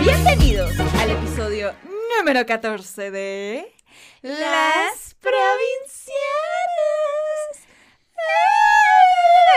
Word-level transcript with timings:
Bienvenidos 0.00 0.78
al 0.78 1.10
episodio 1.10 1.74
número 2.18 2.44
14 2.44 3.10
de 3.10 3.74
Las 4.20 5.14
Provincianas. 5.20 6.18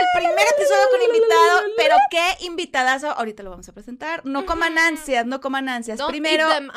El 0.00 0.06
primer 0.20 0.46
episodio 0.56 0.88
con 0.90 1.02
invitado, 1.02 1.60
pero 1.76 1.96
qué 2.10 2.44
invitadazo. 2.46 3.10
Ahorita 3.10 3.42
lo 3.42 3.50
vamos 3.50 3.68
a 3.68 3.72
presentar. 3.72 4.24
No 4.24 4.46
coman 4.46 4.78
ansias, 4.78 5.26
no 5.26 5.42
coman 5.42 5.68
ansias. 5.68 5.98
Don't 5.98 6.10
Primero, 6.10 6.48
eat 6.48 6.54
them 6.54 6.70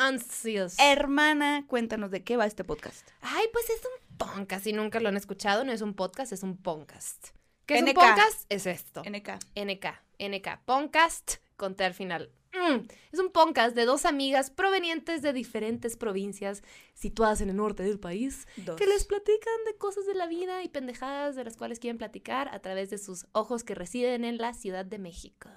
hermana, 0.78 1.64
cuéntanos 1.66 2.10
de 2.10 2.22
qué 2.22 2.36
va 2.36 2.44
este 2.44 2.64
podcast. 2.64 3.08
Ay, 3.22 3.46
pues 3.52 3.70
es 3.70 3.80
un 3.80 4.05
podcast. 4.16 4.64
Si 4.64 4.72
nunca 4.72 5.00
lo 5.00 5.08
han 5.08 5.16
escuchado, 5.16 5.64
no 5.64 5.72
es 5.72 5.82
un 5.82 5.94
podcast, 5.94 6.32
es 6.32 6.42
un 6.42 6.56
podcast. 6.56 7.28
¿Qué 7.66 7.78
es 7.78 7.82
un 7.82 7.94
podcast? 7.94 8.44
Es 8.48 8.66
esto. 8.66 9.02
NK. 9.02 9.38
NK. 9.54 9.86
NK. 10.18 10.64
Podcast 10.64 11.34
con 11.56 11.74
T 11.74 11.84
al 11.84 11.94
final. 11.94 12.30
Mm. 12.52 12.86
Es 13.12 13.18
un 13.18 13.30
podcast 13.30 13.74
de 13.74 13.84
dos 13.84 14.06
amigas 14.06 14.50
provenientes 14.50 15.20
de 15.22 15.32
diferentes 15.32 15.96
provincias 15.96 16.62
situadas 16.94 17.40
en 17.40 17.50
el 17.50 17.56
norte 17.56 17.82
del 17.82 17.98
país 17.98 18.46
Dos. 18.56 18.76
que 18.76 18.86
les 18.86 19.04
platican 19.04 19.64
de 19.66 19.76
cosas 19.76 20.06
de 20.06 20.14
la 20.14 20.26
vida 20.26 20.62
y 20.62 20.68
pendejadas 20.68 21.36
de 21.36 21.44
las 21.44 21.56
cuales 21.56 21.78
quieren 21.78 21.98
platicar 21.98 22.48
a 22.54 22.60
través 22.60 22.88
de 22.90 22.98
sus 22.98 23.26
ojos 23.32 23.62
que 23.62 23.74
residen 23.74 24.24
en 24.24 24.38
la 24.38 24.54
Ciudad 24.54 24.86
de 24.86 24.98
México. 24.98 25.50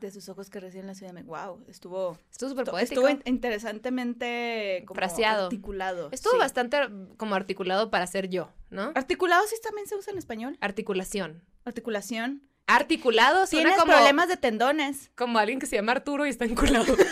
De 0.00 0.10
sus 0.10 0.28
ojos 0.30 0.48
que 0.48 0.60
recién 0.60 0.86
la 0.86 0.94
ciudad 0.94 1.12
de. 1.12 1.22
Wow, 1.22 1.62
estuvo, 1.68 2.18
Estuvo 2.30 2.48
súper 2.50 2.62
estuvo 2.82 3.02
poético. 3.02 3.08
in- 3.10 3.22
interesantemente 3.26 4.82
como 4.86 4.96
Fraseado. 4.96 5.44
articulado. 5.44 6.08
Estuvo 6.10 6.32
sí. 6.32 6.38
bastante 6.38 6.78
como 7.18 7.34
articulado 7.34 7.90
para 7.90 8.06
ser 8.06 8.28
yo, 8.28 8.50
¿no? 8.70 8.92
Articulado 8.94 9.46
sí 9.46 9.56
también 9.62 9.86
se 9.86 9.94
usa 9.96 10.12
en 10.12 10.18
español. 10.18 10.56
Articulación. 10.62 11.42
Articulación. 11.66 12.42
Articulado 12.66 13.46
suena 13.46 13.64
Tienes 13.70 13.78
como, 13.80 13.92
problemas 13.92 14.28
de 14.28 14.36
tendones. 14.38 15.10
como 15.14 15.38
alguien 15.38 15.58
que 15.58 15.66
se 15.66 15.76
llama 15.76 15.92
Arturo 15.92 16.24
y 16.24 16.30
está 16.30 16.46
enculado. 16.46 16.96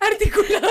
Articulado. 0.00 0.66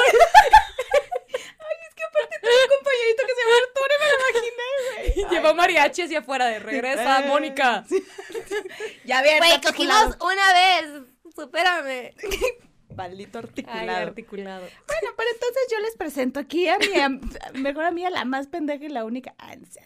Un 2.42 2.68
compañerito 2.78 3.24
que 3.28 3.34
se 3.36 3.42
llama 3.42 3.58
Arturo, 3.64 3.94
me 4.00 4.06
lo 4.10 4.16
imaginé, 4.20 4.70
güey. 5.16 5.30
Llevó 5.32 5.54
mariachi 5.80 6.02
hacia 6.04 6.20
afuera 6.20 6.46
de 6.48 6.60
regresa, 6.60 7.24
Eh, 7.24 7.28
Mónica. 7.28 7.84
sí. 7.88 8.04
Ya 9.06 9.22
bien, 9.22 9.38
Güey, 9.40 9.62
cogimos 9.62 10.18
una 10.22 10.54
vez. 10.54 11.04
Supérame. 11.36 12.14
Maldito 12.96 13.38
Ay, 13.40 13.44
articulado. 13.46 14.08
articulado. 14.08 14.62
Bueno, 14.88 15.08
pero 15.16 15.30
entonces 15.34 15.62
yo 15.72 15.80
les 15.80 15.96
presento 15.96 16.40
aquí 16.40 16.68
a 16.68 16.78
mi 16.80 17.00
am- 17.00 17.22
mejor 17.54 17.86
amiga, 17.86 18.10
la 18.10 18.26
más 18.26 18.48
pendeja 18.48 18.84
y 18.84 18.90
la 18.90 19.06
única 19.06 19.36
Ansel. 19.38 19.86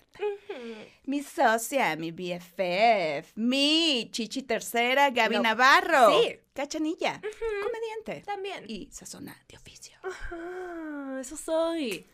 Mi 1.04 1.22
socia, 1.22 1.96
mi 1.96 2.12
BFF, 2.12 3.34
mi 3.36 4.10
chichi 4.12 4.42
tercera, 4.42 5.12
Gaby 5.12 5.36
No. 5.36 5.44
Navarro. 5.44 6.22
Sí. 6.22 6.40
Cachanilla, 6.54 7.20
comediante. 7.22 8.24
También. 8.26 8.64
Y 8.68 8.90
sazona 8.92 9.36
de 9.48 9.58
oficio. 9.58 9.98
Ah, 10.32 11.18
eso 11.22 11.36
soy. 11.38 12.08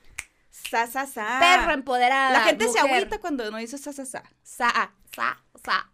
Sa, 0.70 0.88
sa, 0.88 1.06
sa. 1.06 1.40
Perra 1.40 1.74
empoderada. 1.74 2.32
La 2.32 2.42
gente 2.42 2.68
se 2.68 2.80
agüita 2.80 3.20
cuando 3.20 3.50
no 3.52 3.58
dice 3.58 3.78
sa, 3.78 3.94
sa, 3.94 4.06
sa. 4.06 4.24
Sa, 4.44 4.92
sa, 5.16 5.38
sa, 5.64 5.89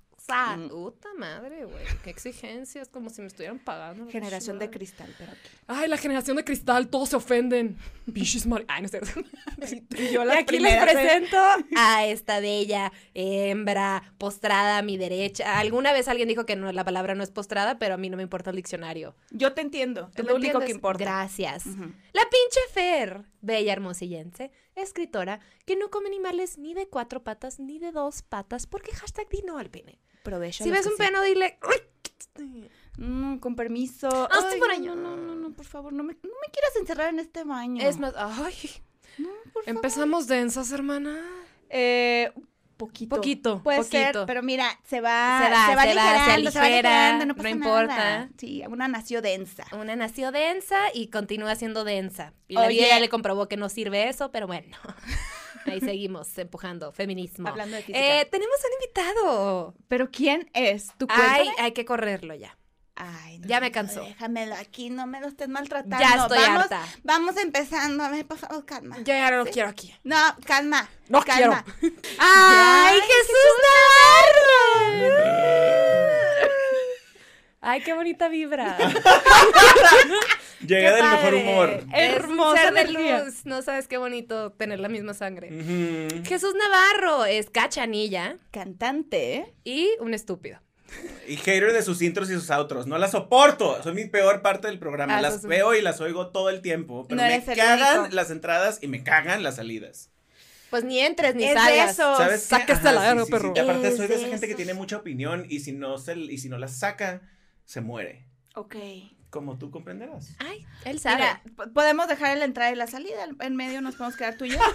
Puta 0.70 1.09
madre, 1.17 1.66
güey. 1.66 1.84
Qué 2.03 2.09
exigencias, 2.09 2.89
como 2.89 3.09
si 3.09 3.22
me 3.22 3.28
estuvieran 3.28 3.59
pagando. 3.59 4.09
Generación 4.09 4.59
de 4.59 4.70
cristal, 4.70 5.14
pero 5.17 5.31
aquí. 5.31 5.50
Ay, 5.67 5.88
la 5.88 5.97
generación 5.97 6.38
de 6.38 6.44
cristal, 6.44 6.88
todos 6.89 7.09
se 7.09 7.16
ofenden. 7.16 7.78
Bichis 8.06 8.45
mari... 8.45 8.66
Ay, 8.67 8.84
no 8.84 8.88
cierto. 8.88 9.09
Y 9.97 10.12
yo 10.12 10.24
Y 10.24 10.25
las 10.25 10.38
aquí 10.38 10.59
les 10.59 10.74
¿eh? 10.74 10.80
presento 10.81 11.38
a 11.78 12.06
esta 12.06 12.40
bella 12.40 12.91
hembra 13.13 14.13
postrada 14.18 14.78
a 14.78 14.81
mi 14.81 14.97
derecha. 14.97 15.59
Alguna 15.59 15.91
vez 15.94 16.07
alguien 16.07 16.28
dijo 16.28 16.46
que 16.46 16.56
no, 16.56 16.72
la 16.72 16.84
palabra 16.84 17.16
no 17.16 17.24
es 17.24 17.31
postrada, 17.31 17.80
pero 17.80 17.96
a 17.96 17.97
mí 17.97 18.09
no 18.09 18.18
me 18.18 18.24
importa 18.24 18.50
el 18.50 18.56
diccionario. 18.56 19.16
Yo 19.31 19.53
te 19.53 19.62
entiendo. 19.62 20.09
¿Tú 20.16 20.22
Es 20.22 20.28
lo 20.28 20.35
único 20.35 20.59
que 20.59 20.72
importa. 20.72 21.03
Gracias. 21.03 21.66
La 21.66 22.24
pinche 22.30 22.59
Fer, 22.74 23.25
bella 23.41 23.74
hermosillense, 23.74 24.51
escritora, 24.75 25.40
que 25.66 25.75
no 25.75 25.90
come 25.90 26.07
animales 26.07 26.57
ni 26.57 26.74
de 26.74 26.88
cuatro 26.88 27.24
patas 27.24 27.59
ni 27.59 27.80
de 27.80 27.91
dos 27.91 28.22
patas, 28.22 28.68
porque 28.68 28.91
hashtag 28.91 29.30
di 29.30 29.41
no 29.46 29.57
al 29.57 29.69
pene. 29.69 30.00
Provecho. 30.25 30.63
Si 30.66 30.69
ves 30.72 30.86
un 30.86 30.91
sí. 30.94 30.97
peno, 30.97 31.22
dile... 31.22 31.58
Con 33.40 33.56
permiso. 33.56 34.08
Hazte 34.31 34.53
Ay, 34.56 34.59
por 34.59 34.68
no, 34.69 34.74
allá. 34.74 34.96
No, 34.96 35.16
no, 35.18 35.36
no, 35.36 35.52
por 35.52 35.66
favor, 35.66 35.91
no 35.94 36.03
me, 36.03 36.13
no 36.13 36.30
me 36.46 36.52
quieras 36.52 36.75
encerrar 36.80 37.09
en 37.09 37.19
este 37.19 37.44
baño. 37.44 37.81
Es 37.86 37.97
más, 38.00 38.13
ay, 38.18 38.53
No, 39.18 39.30
por 39.53 39.63
favor. 39.63 39.78
empezamos 39.78 40.28
densas, 40.28 40.72
hermana. 40.72 41.22
Eh, 41.69 42.31
poquito. 42.78 43.16
Poquito, 43.18 43.63
Puede 43.63 43.80
poquito. 43.80 43.97
ser, 44.19 44.25
pero 44.25 44.41
mira, 44.44 44.68
se 44.88 45.02
va, 45.02 45.41
Se 45.44 45.50
va, 45.52 45.66
se 45.68 45.75
va 45.75 45.81
se 45.84 45.94
va, 45.94 45.94
se 45.94 46.00
aligerando, 46.00 46.52
se 46.52 46.59
va 46.59 46.66
aligera, 46.66 47.09
aligerando, 47.09 47.44
no 47.44 47.50
importa. 47.50 47.86
nada. 47.97 48.30
Sí, 48.38 48.63
una 48.69 48.88
nació 48.88 49.22
densa. 49.22 49.66
Una 49.74 49.96
nació 49.97 50.31
densa 50.31 50.80
y 50.94 51.07
continúa 51.07 51.56
siendo 51.56 51.84
densa. 51.84 52.34
Y 52.47 52.53
la 52.56 52.62
Oye. 52.68 52.69
vida 52.78 52.88
ya 52.90 53.00
le 53.02 53.09
comprobó 53.09 53.47
que 53.50 53.57
no 53.57 53.68
sirve 53.69 54.07
eso, 54.07 54.31
pero 54.31 54.47
bueno. 54.47 54.75
Ahí 55.66 55.80
seguimos 55.80 56.38
empujando. 56.38 56.92
Feminismo. 56.92 57.48
Hablando 57.48 57.76
de 57.76 57.84
física. 57.84 58.22
Eh, 58.22 58.26
tenemos 58.26 58.56
un 58.64 58.74
invitado. 58.74 59.76
Pero 59.88 60.09
¿quién 60.12 60.50
es? 60.53 60.92
¿Tú 60.98 61.08
Ay, 61.09 61.50
hay 61.58 61.72
que 61.72 61.86
correrlo 61.86 62.34
ya. 62.36 62.58
Ay, 62.98 63.40
no, 63.40 63.48
ya 63.48 63.59
me 63.59 63.72
cansó. 63.72 64.02
Déjamelo 64.02 64.56
aquí, 64.56 64.90
no 64.90 65.06
me 65.06 65.20
lo 65.20 65.28
estés 65.28 65.50
maltratando. 65.50 65.98
Ya 66.00 66.16
estoy 66.16 66.38
vamos, 66.38 66.64
harta. 66.64 66.81
Vamos 67.04 67.38
empezando, 67.38 68.04
a 68.04 68.09
ver, 68.09 68.25
por 68.25 68.38
favor, 68.38 68.66
calma. 68.66 68.98
Yo 69.00 69.14
ya 69.14 69.31
no 69.31 69.44
lo 69.44 69.46
quiero 69.48 69.68
aquí. 69.68 69.94
No, 70.04 70.16
calma. 70.46 70.90
No 71.09 71.22
calma. 71.22 71.66
¡Ay, 71.81 71.92
Ay, 72.20 73.00
Jesús 73.02 73.52
Navarro! 75.02 75.84
Ay, 77.68 77.81
qué 77.81 77.94
bonita 77.94 78.28
vibra. 78.30 78.78
Llegué 80.62 80.81
Qué 80.86 80.92
del 80.92 81.03
mejor 81.03 81.34
humor. 81.34 81.84
Hermosa 81.94 82.62
ser 82.62 82.74
de 82.74 82.92
luz. 82.94 83.46
No 83.46 83.62
sabes 83.62 83.88
qué 83.88 83.98
bonito 83.98 84.52
tener 84.53 84.80
la 84.80 84.88
misma 84.90 85.14
sangre. 85.14 85.50
Jesús 86.25 86.54
Navarro 86.56 87.25
es 87.25 87.50
cachanilla 87.50 88.38
Cantante, 88.52 89.54
y 89.64 89.90
un 90.00 90.14
estúpido. 90.14 90.59
Y 91.28 91.38
hater 91.38 91.74
de 91.74 91.81
sus 91.81 92.02
intros 92.04 92.30
y 92.30 92.34
sus 92.34 92.50
outros. 92.52 92.86
No 92.86 92.98
las 93.00 93.12
soporto. 93.12 93.81
Son 93.84 93.96
mi 93.96 94.06
peor 94.06 94.42
parte 94.44 94.68
del 94.68 94.78
programa. 94.80 95.18
Ah, 95.18 95.22
las 95.22 95.34
sos 95.34 95.44
veo 95.46 95.74
y 95.74 95.81
las 95.81 96.00
oigo 96.02 96.28
todo 96.28 96.50
el 96.52 96.62
tiempo. 96.62 97.08
Pero 97.08 97.20
No 97.22 97.28
me 97.28 97.44
cagan 97.44 98.00
único. 98.02 98.16
las 98.16 98.30
entradas 98.30 98.80
y 98.81 98.88
me 98.88 99.04
cagan 99.04 99.42
las 99.44 99.56
salidas. 99.56 100.12
Pues 100.70 100.84
ni 100.84 101.00
entres 101.00 101.34
ni 101.36 101.46
Es 101.46 101.54
salgas. 101.56 101.92
eso. 101.94 102.16
¿Sabes 102.18 102.52
Ajá, 102.54 102.92
la 102.92 103.14
sí, 103.14 103.25
sí, 103.25 103.31
perro. 103.31 103.54
sí. 103.56 103.59
Y 103.59 103.59
aparte 103.59 103.88
Es 103.88 103.98
soy 103.98 104.08
de 104.08 104.16
esa 104.16 104.28
gente 104.28 104.48
que 104.48 104.56
tiene 104.56 104.74
mucha 104.74 104.98
opinión 104.98 105.46
y 105.50 105.59
si 105.62 105.72
no 105.72 105.98
se, 105.98 106.16
y 106.18 106.38
si 106.38 106.50
no 106.50 106.58
la 106.58 106.68
saca, 106.68 107.22
se 107.66 107.81
muere. 107.81 108.26
Ok. 108.56 108.76
Como 109.30 109.58
tú 109.58 109.70
comprenderás. 109.70 110.34
Ay, 110.40 110.66
él 110.86 111.00
sabe. 111.00 111.18
Mira, 111.18 111.42
podemos 111.74 112.08
dejar 112.08 112.38
la 112.38 112.46
entrada 112.46 112.72
y 112.72 112.76
la 112.76 112.88
salida. 112.88 113.28
En 113.42 113.56
medio 113.58 113.81
nos 113.81 113.96
podemos 113.96 114.16
quedar 114.16 114.38
tú 114.38 114.46
y 114.46 114.52
yo. 114.52 114.59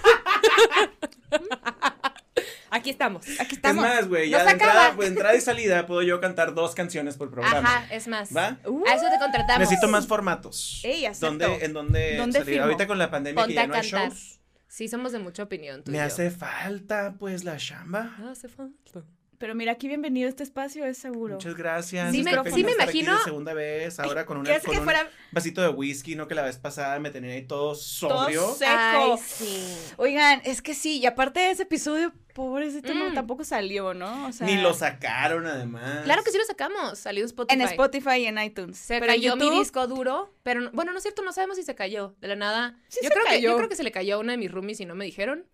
Aquí 2.73 2.91
estamos. 2.91 3.25
Aquí 3.41 3.53
Es 3.53 3.53
estamos. 3.55 3.83
más, 3.85 4.09
güey, 4.09 4.31
ya 4.31 4.45
de 4.45 4.51
entrada, 4.53 4.93
pues, 4.95 5.09
de 5.09 5.15
entrada 5.15 5.35
y 5.35 5.41
salida 5.41 5.87
puedo 5.87 6.03
yo 6.03 6.21
cantar 6.21 6.55
dos 6.55 6.75
canciones 6.75 7.17
por 7.17 7.31
programa. 7.31 7.59
Ajá, 7.77 7.93
es 7.95 8.07
más. 8.07 8.35
¿Va? 8.37 8.59
Uh. 8.65 8.85
A 8.89 8.95
eso 8.95 9.07
te 9.11 9.19
contratamos. 9.19 9.59
Necesito 9.59 9.89
más 9.89 10.07
formatos. 10.07 10.81
Ey, 10.85 11.05
acepto. 11.05 11.27
¿Dónde, 11.27 11.65
¿En 11.65 11.73
dónde, 11.73 12.17
¿Dónde 12.17 12.39
salir? 12.39 12.61
Ahorita 12.61 12.87
con 12.87 12.99
la 12.99 13.11
pandemia 13.11 13.43
Ponte 13.43 13.55
que 13.55 13.57
ya 13.57 13.63
a 13.63 13.67
no 13.67 13.75
hay 13.75 13.81
cantar. 13.91 14.11
shows. 14.11 14.41
Sí, 14.69 14.87
somos 14.89 15.11
de 15.11 15.19
mucha 15.19 15.43
opinión. 15.43 15.83
tú 15.83 15.91
y 15.91 15.93
Me 15.93 15.99
yo. 15.99 16.05
hace 16.05 16.31
falta, 16.31 17.17
pues, 17.19 17.43
la 17.43 17.57
chamba. 17.57 18.15
Hace 18.31 18.49
falta. 18.49 19.03
Pero 19.41 19.55
mira, 19.55 19.73
aquí 19.73 19.89
bienvenido 19.89 20.27
a 20.27 20.29
este 20.29 20.43
espacio, 20.43 20.85
es 20.85 20.99
seguro. 20.99 21.37
Muchas 21.37 21.57
gracias. 21.57 22.11
Sí 22.13 22.23
me- 22.23 22.31
sí 22.51 22.63
me 22.63 22.73
estar 22.73 22.89
aquí 22.91 22.99
imagino- 22.99 23.17
de 23.17 23.25
segunda 23.25 23.55
vez, 23.55 23.99
ahora 23.99 24.27
con, 24.27 24.37
una, 24.37 24.45
¿Quieres 24.45 24.63
con 24.65 24.73
que 24.75 24.79
un 24.81 24.85
fuera 24.85 25.09
vasito 25.33 25.63
de 25.63 25.69
whisky, 25.71 26.15
no 26.15 26.29
que 26.29 26.35
la 26.35 26.43
vez 26.43 26.59
pasada 26.59 26.99
me 27.01 27.11
tenía 27.11 27.33
ahí 27.33 27.41
todo 27.47 27.69
todo 27.73 27.75
sobrio. 27.75 28.53
seco? 28.53 28.71
Ay, 28.71 29.13
sí. 29.25 29.77
Oigan, 29.97 30.43
es 30.45 30.61
que 30.61 30.75
sí, 30.75 30.99
y 30.99 31.07
aparte 31.07 31.41
de 31.41 31.53
ese 31.53 31.63
episodio, 31.63 32.13
pobrecito, 32.35 32.95
no, 32.95 33.11
Mm. 33.11 33.15
tampoco 33.15 33.45
salió, 33.45 33.95
¿no? 33.95 34.27
O 34.29 34.33
sea, 34.33 34.47
Ni 34.47 34.57
lo 34.57 34.73
sacaron, 34.75 35.47
además. 35.47 36.03
Claro 36.05 36.23
que 36.23 36.31
sí 36.31 36.39
lo 36.39 36.45
sacamos. 36.45 36.99
Salió 36.99 37.23
en 37.23 37.27
Spotify. 37.27 37.55
En 37.61 37.67
Spotify 37.69 38.17
y 38.21 38.27
en 38.27 38.39
iTunes. 38.39 38.79
Se 38.79 38.95
Pero 39.01 39.07
cayó 39.13 39.37
mi 39.37 39.43
YouTube, 39.45 39.59
disco 39.59 39.87
duro, 39.87 40.33
pero 40.43 40.61
no- 40.61 40.71
bueno, 40.73 40.93
no 40.93 40.99
es 40.99 41.03
cierto, 41.03 41.23
no 41.23 41.33
sabemos 41.33 41.57
si 41.57 41.63
se 41.63 41.75
cayó 41.75 42.15
de 42.21 42.29
la 42.29 42.37
nada. 42.37 42.77
Sí 42.89 43.01
yo 43.03 43.09
se 43.09 43.15
creo 43.15 43.25
que 43.27 43.41
yo 43.41 43.57
creo 43.57 43.69
que 43.69 43.77
se 43.77 43.83
le 43.83 43.93
cayó 43.93 44.17
a 44.17 44.19
una 44.19 44.33
de 44.33 44.39
mis 44.39 44.51
roomies 44.51 44.81
y 44.81 44.87
no 44.87 44.95
me 44.95 45.05
dijeron, 45.05 45.47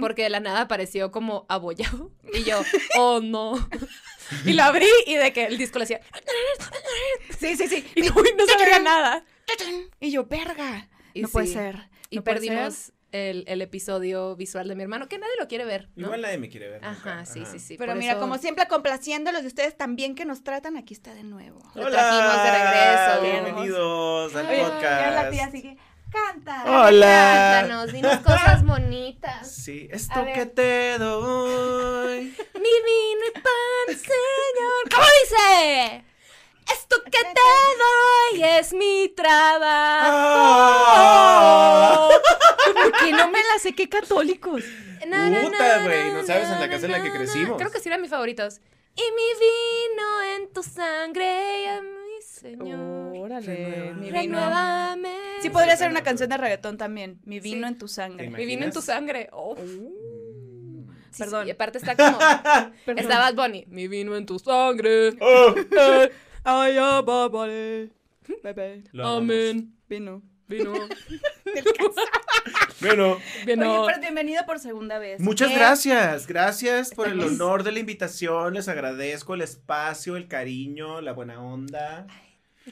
porque 0.00 0.22
de 0.24 0.30
la 0.30 0.40
nada 0.40 0.62
apareció 0.62 1.10
como 1.10 1.46
abollado 1.48 2.10
y 2.32 2.44
yo, 2.44 2.60
"Oh 2.98 3.20
no." 3.20 3.54
y 4.46 4.52
lo 4.54 4.62
abrí 4.62 4.86
y 5.06 5.14
de 5.16 5.32
que 5.32 5.44
el 5.46 5.58
disco 5.58 5.78
le 5.78 5.84
hacía 5.84 6.00
Sí, 7.38 7.56
sí, 7.56 7.68
sí. 7.68 7.84
y 7.94 8.02
no, 8.02 8.08
y 8.08 8.36
no 8.36 8.46
se 8.46 8.56
veía 8.58 8.78
nada. 8.78 9.24
Y 10.00 10.10
yo, 10.10 10.24
verga. 10.26 10.88
Y 11.12 11.22
no 11.22 11.28
puede 11.28 11.46
ser. 11.46 11.88
Y 12.10 12.16
no 12.16 12.24
perdimos 12.24 12.74
ser. 12.74 12.93
El, 13.14 13.44
el 13.46 13.62
episodio 13.62 14.34
visual 14.34 14.66
de 14.66 14.74
mi 14.74 14.82
hermano, 14.82 15.08
que 15.08 15.18
nadie 15.18 15.32
lo 15.38 15.46
quiere 15.46 15.64
ver, 15.64 15.88
¿no? 15.94 16.06
Igual 16.06 16.22
nadie 16.22 16.38
me 16.38 16.48
quiere 16.48 16.68
ver. 16.68 16.84
Ajá, 16.84 17.14
nunca. 17.18 17.26
sí, 17.26 17.42
Ajá. 17.42 17.52
sí, 17.52 17.58
sí. 17.60 17.76
Pero 17.78 17.92
por 17.92 17.98
mira, 18.00 18.12
eso 18.14 18.20
como 18.20 18.38
siempre, 18.38 18.66
complaciéndolos 18.66 19.42
de 19.42 19.46
ustedes 19.46 19.76
también 19.76 20.16
que 20.16 20.24
nos 20.24 20.42
tratan, 20.42 20.76
aquí 20.76 20.94
está 20.94 21.14
de 21.14 21.22
nuevo. 21.22 21.60
Lo 21.76 21.88
trajimos 21.90 22.42
de 22.42 22.50
regreso. 22.50 23.22
Bienvenidos 23.22 24.34
al 24.34 24.46
Oye, 24.46 24.62
podcast. 24.64 25.14
La 25.14 25.30
tía 25.30 25.50
sigue, 25.52 25.78
canta. 26.10 26.64
Hola. 26.88 27.58
Cántanos, 27.60 27.92
dinos 27.92 28.18
cosas 28.18 28.64
bonitas. 28.66 29.48
Sí, 29.48 29.88
esto 29.92 30.24
que 30.34 30.46
te 30.46 30.98
doy. 30.98 32.20
Mi 32.54 32.60
vino 32.62 33.24
y 33.28 33.32
pan, 33.32 33.96
señor. 33.96 34.90
¿Cómo 34.92 35.06
dice? 35.22 36.04
Esto 36.72 36.96
que 37.04 37.10
te 37.10 38.38
doy 38.40 38.42
es 38.58 38.72
mi 38.72 39.08
trabajo. 40.74 42.08
Porque 42.82 43.12
no 43.12 43.28
me 43.30 43.38
la 43.38 43.58
sé, 43.60 43.74
qué 43.74 43.88
católicos. 43.88 44.62
Na, 45.06 45.28
na, 45.28 45.40
Puta, 45.42 45.82
güey, 45.84 46.12
¿no 46.12 46.24
sabes 46.24 46.48
en 46.48 46.60
la 46.60 46.68
casa 46.70 46.86
en 46.86 46.92
la 46.92 47.02
que 47.02 47.10
crecimos? 47.12 47.58
Creo 47.58 47.70
que 47.70 47.78
sí 47.80 47.88
eran 47.88 48.00
mis 48.00 48.10
favoritos. 48.10 48.60
Y 48.96 49.02
mi 49.02 49.28
vino 49.40 50.22
en 50.36 50.52
tu 50.52 50.62
sangre, 50.62 51.62
y 51.62 51.66
a 51.66 51.80
mi 51.82 52.22
señor. 52.22 53.12
Órale, 53.16 53.92
mi 53.96 54.06
vino. 54.06 54.16
Renuévame. 54.18 55.16
Sí 55.42 55.50
podría 55.50 55.76
ser 55.76 55.90
una 55.90 56.02
canción 56.02 56.30
de 56.30 56.36
reggaetón 56.36 56.78
también. 56.78 57.18
Mi 57.24 57.40
vino 57.40 57.66
Sí. 57.66 57.72
en 57.72 57.78
tu 57.78 57.88
sangre. 57.88 58.28
¿Te 58.28 58.36
Mi 58.36 58.46
vino 58.46 58.64
en 58.64 58.72
tu 58.72 58.80
sangre. 58.80 59.28
Oh. 59.32 59.56
Sí, 61.10 61.18
Perdón. 61.22 61.42
sí, 61.42 61.48
y 61.48 61.50
aparte 61.52 61.78
está 61.78 61.96
como. 61.96 62.18
Perdón. 62.86 62.98
está 62.98 63.18
Bad 63.18 63.34
Bunny. 63.34 63.64
Mi 63.68 63.88
vino 63.88 64.16
en 64.16 64.26
tu 64.26 64.38
sangre. 64.38 65.14
Oh, 65.20 65.54
Ay, 66.44 66.76
va, 66.76 67.28
vale. 67.28 67.90
Bebé. 68.42 68.84
Amén. 69.02 69.74
Vino. 69.88 70.22
Vino. 70.48 70.72
Bueno, 72.80 73.18
Vino. 73.46 73.82
Oye, 73.84 73.86
pero 73.86 74.00
bienvenido 74.00 74.44
por 74.44 74.58
segunda 74.58 74.98
vez. 74.98 75.18
muchas 75.20 75.48
¿Qué? 75.48 75.54
gracias. 75.54 76.26
Gracias 76.26 76.92
por 76.92 77.08
el 77.08 77.18
honor 77.20 77.62
de 77.62 77.72
la 77.72 77.78
invitación. 77.78 78.52
Les 78.54 78.68
agradezco 78.68 79.34
el 79.34 79.40
espacio, 79.40 80.16
el 80.16 80.28
cariño, 80.28 81.00
la 81.00 81.12
buena 81.12 81.40
onda. 81.40 82.06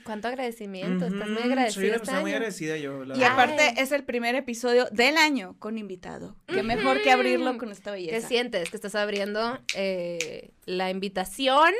Cuánto 0.04 0.28
agradecimiento. 0.28 1.06
Estás 1.06 1.28
muy 1.28 1.38
Ujú, 1.42 1.44
agradecido 1.52 1.72
Soy 1.80 1.84
una 1.84 1.96
este 1.96 1.98
persona 2.00 2.20
muy 2.20 2.32
agradecida 2.32 2.76
yo. 2.76 3.04
la 3.06 3.14
Y 3.16 3.20
verdad. 3.20 3.32
aparte 3.32 3.62
Ay. 3.62 3.74
es 3.78 3.92
el 3.92 4.04
primer 4.04 4.34
episodio 4.34 4.86
del 4.90 5.16
año 5.16 5.56
con 5.58 5.78
invitado. 5.78 6.36
Qué 6.46 6.62
mejor 6.62 7.00
que 7.00 7.10
abrirlo 7.10 7.56
con 7.56 7.70
esta 7.70 7.92
¿Qué 7.94 8.02
belleza. 8.06 8.28
sientes? 8.28 8.68
Que 8.68 8.76
estás 8.76 8.94
abriendo 8.96 9.60
eh, 9.74 10.50
la 10.66 10.90
invitación 10.90 11.72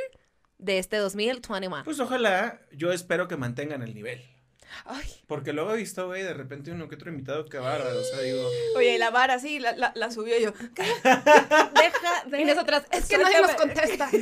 de 0.63 0.79
este 0.79 0.97
2021. 0.97 1.83
Pues 1.85 2.01
ojalá, 2.01 2.61
yo 2.73 2.93
espero 2.93 3.29
que 3.29 3.37
mantengan 3.37 3.83
el 3.83 3.95
nivel. 3.95 4.23
Ay, 4.87 5.07
Porque 5.27 5.53
luego 5.53 5.75
he 5.75 5.77
visto, 5.77 6.07
güey, 6.07 6.23
de 6.23 6.33
repente 6.33 6.71
uno 6.71 6.89
que 6.89 6.95
otro 6.95 7.11
invitado 7.11 7.45
que 7.45 7.59
bárbaro. 7.59 8.01
O 8.01 8.05
sea, 8.05 8.21
digo, 8.21 8.49
oye, 8.77 8.95
y 8.95 8.99
la 8.99 9.11
vara 9.11 9.39
sí, 9.39 9.59
la, 9.59 9.73
la, 9.77 9.93
la 9.95 10.11
subió 10.11 10.39
yo. 10.39 10.55
¿Qué? 10.55 10.83
Deja 11.05 12.25
de... 12.27 12.41
Y 12.41 12.45
nosotras, 12.47 12.85
es 12.91 13.07
que 13.07 13.19
nadie 13.19 13.41
nos 13.43 13.55
contesta. 13.55 14.09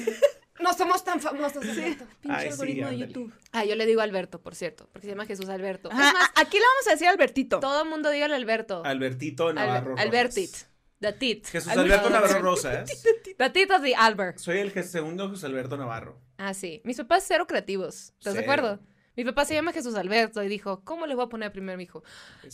No 0.61 0.75
somos 0.75 1.03
tan 1.05 1.21
famosos. 1.23 1.65
Alberto. 1.67 2.05
Pinche 2.21 2.37
Ay, 2.37 2.47
sí, 2.49 2.53
algoritmo 2.53 2.89
de. 2.91 2.99
YouTube. 2.99 3.33
Ah, 3.51 3.65
yo 3.65 3.77
le 3.77 3.87
digo 3.87 4.03
Alberto, 4.03 4.43
por 4.43 4.55
cierto, 4.55 4.91
porque 4.93 5.07
se 5.07 5.13
llama 5.13 5.25
Jesús 5.25 5.49
Alberto. 5.49 5.89
Ajá, 5.91 6.09
Es 6.09 6.13
más, 6.13 6.31
a- 6.37 6.41
aquí 6.43 6.59
le 6.59 6.65
vamos 6.65 6.87
a 6.87 6.91
decir 6.91 7.09
Albertito. 7.09 7.61
todo 7.61 7.83
el 7.85 7.89
mundo 7.89 8.11
dígale 8.11 8.35
Alberto. 8.35 8.83
Albertito 8.85 9.55
Navarro. 9.55 9.95
Alber- 9.97 10.01
Albertit. 10.03 10.55
Rosas. 11.01 11.13
The 11.13 11.13
tit. 11.13 11.47
Jesús 11.47 11.73
Alberto. 11.73 12.11
Navarro 12.11 12.43
Rosas. 12.43 13.03
The 13.39 13.51
tit 13.51 13.71
of 13.71 13.83
the 13.83 13.95
Albert. 13.95 14.39
Soy 14.39 14.59
el 14.59 14.71
segundo 14.85 15.29
Jesús 15.31 15.45
Alberto 15.45 15.77
Navarro. 15.77 16.21
Ah, 16.37 16.55
sí. 16.55 16.83
Mis 16.85 16.97
papás 16.99 17.25
cero 17.27 17.47
creativos. 17.47 18.13
¿Estás 18.19 18.35
de 18.35 18.41
acuerdo? 18.41 18.81
Mi 19.17 19.25
papá 19.25 19.45
se 19.45 19.55
llama 19.55 19.73
Jesús 19.73 19.95
Alberto 19.97 20.43
y 20.43 20.49
dijo, 20.49 20.83
¿cómo 20.85 21.07
le 21.07 21.15
voy 21.15 21.25
a 21.25 21.29
poner 21.29 21.53
primero 21.53 21.75
a 21.75 21.77
mi 21.77 21.85
hijo? 21.85 22.03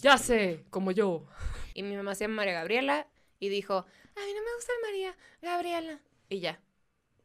Ya 0.00 0.16
sé, 0.19 0.64
como 0.70 0.90
yo. 0.90 1.26
Y 1.75 1.82
mi 1.82 1.96
mamá 1.96 2.14
se 2.14 2.25
llama 2.25 2.37
María 2.37 2.54
Gabriela 2.54 3.08
y 3.38 3.48
dijo, 3.48 3.75
a 3.78 4.20
mí 4.26 4.32
no 4.34 4.43
me 4.43 4.54
gusta 4.56 4.72
María 4.82 5.16
Gabriela. 5.42 6.00
Y 6.28 6.40
ya. 6.40 6.60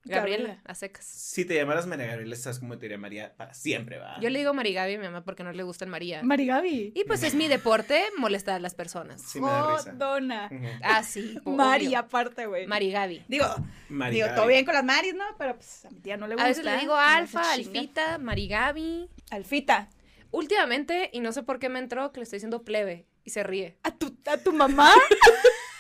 Gabriela, 0.04 0.38
Gabriela. 0.44 0.62
a 0.66 0.76
secas. 0.76 1.06
Si 1.06 1.46
te 1.46 1.56
llamaras 1.56 1.86
María 1.88 2.08
Gabriela, 2.08 2.34
estás 2.34 2.60
como 2.60 2.76
te 2.78 2.82
diría 2.86 2.98
María 2.98 3.34
para 3.38 3.54
siempre, 3.54 4.00
va. 4.00 4.20
Yo 4.20 4.30
le 4.30 4.40
digo 4.40 4.54
Marigabi 4.54 4.96
a 4.96 4.98
mi 4.98 5.06
mamá 5.06 5.24
porque 5.24 5.44
no 5.44 5.52
le 5.52 5.64
gusta 5.64 5.86
el 5.86 5.92
María. 5.92 6.24
Marigabi. 6.24 6.92
Y 6.96 7.04
pues 7.06 7.22
es 7.24 7.36
mi 7.36 7.48
deporte 7.48 8.04
molestar 8.18 8.56
a 8.56 8.60
las 8.60 8.74
personas. 8.74 9.22
Sí 9.22 9.40
me 9.40 9.48
da 9.48 9.78
risa. 9.78 9.92
dona. 9.94 10.50
Ah, 10.84 11.04
sí. 11.04 11.38
Mari 11.46 11.94
aparte, 11.96 12.48
güey. 12.48 12.66
Marigabi. 12.68 13.24
Digo, 13.28 13.46
María 13.90 14.12
digo, 14.16 14.28
Gaby. 14.28 14.36
todo 14.38 14.48
bien 14.48 14.66
con 14.66 14.74
las 14.74 14.84
Maris, 14.84 15.14
¿no? 15.14 15.24
Pero 15.38 15.56
pues 15.56 15.86
a 15.86 15.90
mi 15.92 16.00
tía 16.00 16.18
no 16.18 16.28
le 16.28 16.34
gusta. 16.36 16.46
A 16.46 16.50
veces 16.50 16.66
le 16.66 16.78
digo 16.78 16.96
Alfa. 16.96 17.52
Alfita, 17.54 18.18
Marigabi. 18.18 19.10
Alfita. 19.30 19.90
Últimamente, 20.32 21.10
y 21.14 21.20
no 21.20 21.32
sé 21.32 21.44
por 21.44 21.60
qué 21.60 21.70
me 21.70 21.80
entró, 21.80 22.12
que 22.12 22.20
le 22.22 22.24
estoy 22.24 22.38
diciendo 22.38 22.64
plebe 22.64 23.06
y 23.24 23.32
se 23.32 23.44
ríe. 23.44 23.78
¿A 23.84 23.92
tu, 23.92 24.18
a 24.26 24.38
tu 24.38 24.52
mamá? 24.54 24.92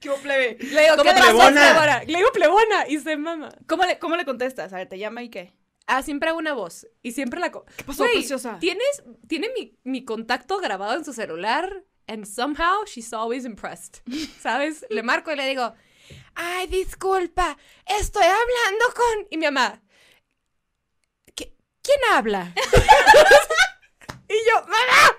¿Qué 0.10 0.10
plebe? 0.22 0.56
Le 0.60 0.82
digo, 0.82 0.96
¿Cómo 0.96 1.10
¿qué 1.10 1.18
pasó, 1.18 1.36
plebona? 1.36 2.02
Le 2.04 2.18
digo 2.18 2.32
plebona 2.32 2.88
y 2.88 2.98
se 2.98 3.16
mama. 3.16 3.50
¿Cómo 3.66 3.84
le, 3.84 3.98
¿Cómo 3.98 4.16
le 4.16 4.24
contestas? 4.24 4.72
A 4.72 4.76
ver, 4.76 4.88
¿te 4.88 4.98
llama 4.98 5.22
y 5.22 5.28
qué? 5.28 5.52
Ah, 5.86 6.02
siempre 6.02 6.30
hago 6.30 6.38
una 6.38 6.54
voz. 6.54 6.86
Y 7.02 7.12
siempre 7.12 7.40
la... 7.40 7.50
¿Qué 7.50 7.84
pasó, 7.84 8.04
preciosa? 8.04 8.58
¿Tienes, 8.60 9.02
tiene 9.28 9.48
mi, 9.56 9.76
mi 9.84 10.04
contacto 10.04 10.58
grabado 10.58 10.94
en 10.94 11.04
su 11.04 11.12
celular. 11.12 11.84
And 12.06 12.24
somehow 12.26 12.84
she's 12.86 13.12
always 13.12 13.44
impressed. 13.44 13.98
¿Sabes? 14.40 14.86
Le 14.88 15.02
marco 15.02 15.30
y 15.32 15.36
le 15.36 15.46
digo, 15.46 15.74
ay, 16.34 16.66
disculpa, 16.68 17.56
estoy 17.86 18.24
hablando 18.24 18.84
con... 18.94 19.26
Y 19.30 19.36
mi 19.36 19.44
mamá, 19.46 19.82
"¿Qué- 21.34 21.54
¿quién 21.82 21.98
habla? 22.12 22.52
y 24.30 24.48
yo, 24.48 24.60
mamá. 24.62 25.18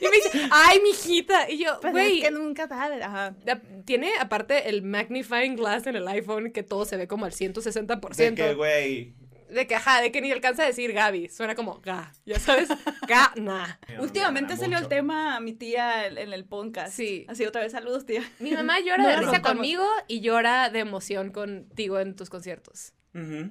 Y 0.00 0.04
me 0.04 0.16
dice, 0.16 0.30
ay, 0.52 0.80
mijita. 0.82 1.50
Y 1.50 1.58
yo, 1.58 1.80
güey, 1.90 2.18
es 2.18 2.24
que 2.24 2.30
nunca 2.30 2.68
sabes. 2.68 3.02
Ajá. 3.02 3.34
Tiene 3.84 4.12
aparte 4.20 4.68
el 4.68 4.82
magnifying 4.82 5.56
glass 5.56 5.86
en 5.88 5.96
el 5.96 6.06
iPhone 6.06 6.52
que 6.52 6.62
todo 6.62 6.84
se 6.84 6.96
ve 6.96 7.08
como 7.08 7.24
al 7.24 7.32
160%. 7.32 8.14
De 8.14 8.34
que, 8.34 8.54
güey. 8.54 9.14
De 9.50 9.66
que, 9.66 9.74
ajá, 9.74 10.00
de 10.00 10.12
que 10.12 10.20
ni 10.20 10.30
alcanza 10.30 10.62
a 10.62 10.66
decir 10.66 10.92
Gaby. 10.92 11.28
Suena 11.28 11.54
como 11.56 11.80
ga. 11.80 12.12
Ya 12.24 12.38
sabes, 12.38 12.68
ga, 13.08 13.32
na. 13.36 13.80
me 13.88 14.00
Últimamente 14.00 14.56
salió 14.56 14.78
el 14.78 14.84
mucho. 14.84 14.88
tema 14.88 15.36
a 15.36 15.40
mi 15.40 15.52
tía 15.52 16.06
en, 16.06 16.32
el 16.32 16.44
podcast. 16.44 16.94
Sí. 16.94 17.26
Así 17.28 17.44
otra 17.44 17.62
vez, 17.62 17.72
saludos, 17.72 18.06
tía. 18.06 18.22
Mi 18.38 18.52
mamá 18.52 18.78
llora 18.80 18.96
No 19.02 19.08
de 19.08 19.16
risa 19.16 19.42
conmigo 19.42 19.84
y 20.06 20.20
llora 20.20 20.70
de 20.70 20.78
emoción 20.78 21.32
contigo 21.32 21.98
en 21.98 22.14
tus 22.16 22.30
conciertos. 22.30 22.94
Ujú. 23.14 23.50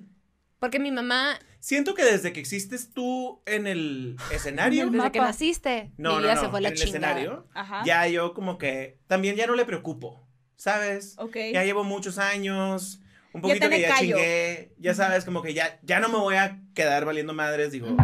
Porque 0.58 0.80
mi 0.80 0.92
mamá, 0.92 1.38
Siento 1.62 1.94
que 1.94 2.04
desde 2.04 2.34
que 2.34 2.40
existes 2.40 2.92
tú 2.92 3.42
en 3.46 3.68
el 3.68 4.18
escenario. 4.34 4.86
Desde 4.90 5.12
que 5.12 5.20
mapa. 5.20 5.28
naciste, 5.32 5.92
No, 5.98 6.10
mi 6.10 6.16
no, 6.16 6.22
vida 6.24 6.36
no. 6.36 6.42
se 6.42 6.50
fue 6.50 6.60
la 6.60 6.68
en 6.70 6.74
el 6.74 6.80
chingada. 6.80 7.12
escenario. 7.12 7.48
Ajá. 7.54 7.84
Ya 7.86 8.08
yo 8.08 8.34
como 8.34 8.58
que 8.58 9.00
también 9.08 9.36
ya 9.36 9.46
no 9.46 9.54
le 9.56 9.64
preocupo, 9.66 10.28
¿sabes? 10.56 11.14
Ok. 11.20 11.38
Ya 11.54 11.64
llevo 11.64 11.84
muchos 11.84 12.18
años, 12.18 13.00
un 13.34 13.42
Ya 13.42 13.48
poquito 13.48 13.60
tiene 13.70 13.76
que 13.76 13.82
ya 13.84 13.90
callo. 13.90 14.16
chingué, 14.18 14.74
ya 14.80 14.94
sabes, 14.96 15.24
como 15.24 15.44
que 15.44 15.54
ya, 15.54 15.80
ya 15.84 16.00
no 16.00 16.10
me 16.10 16.18
voy 16.18 16.36
a 16.36 16.60
quedar 16.74 17.06
valiendo 17.06 17.34
madres, 17.34 17.72
digo, 17.72 17.90
Ujú, 17.92 17.96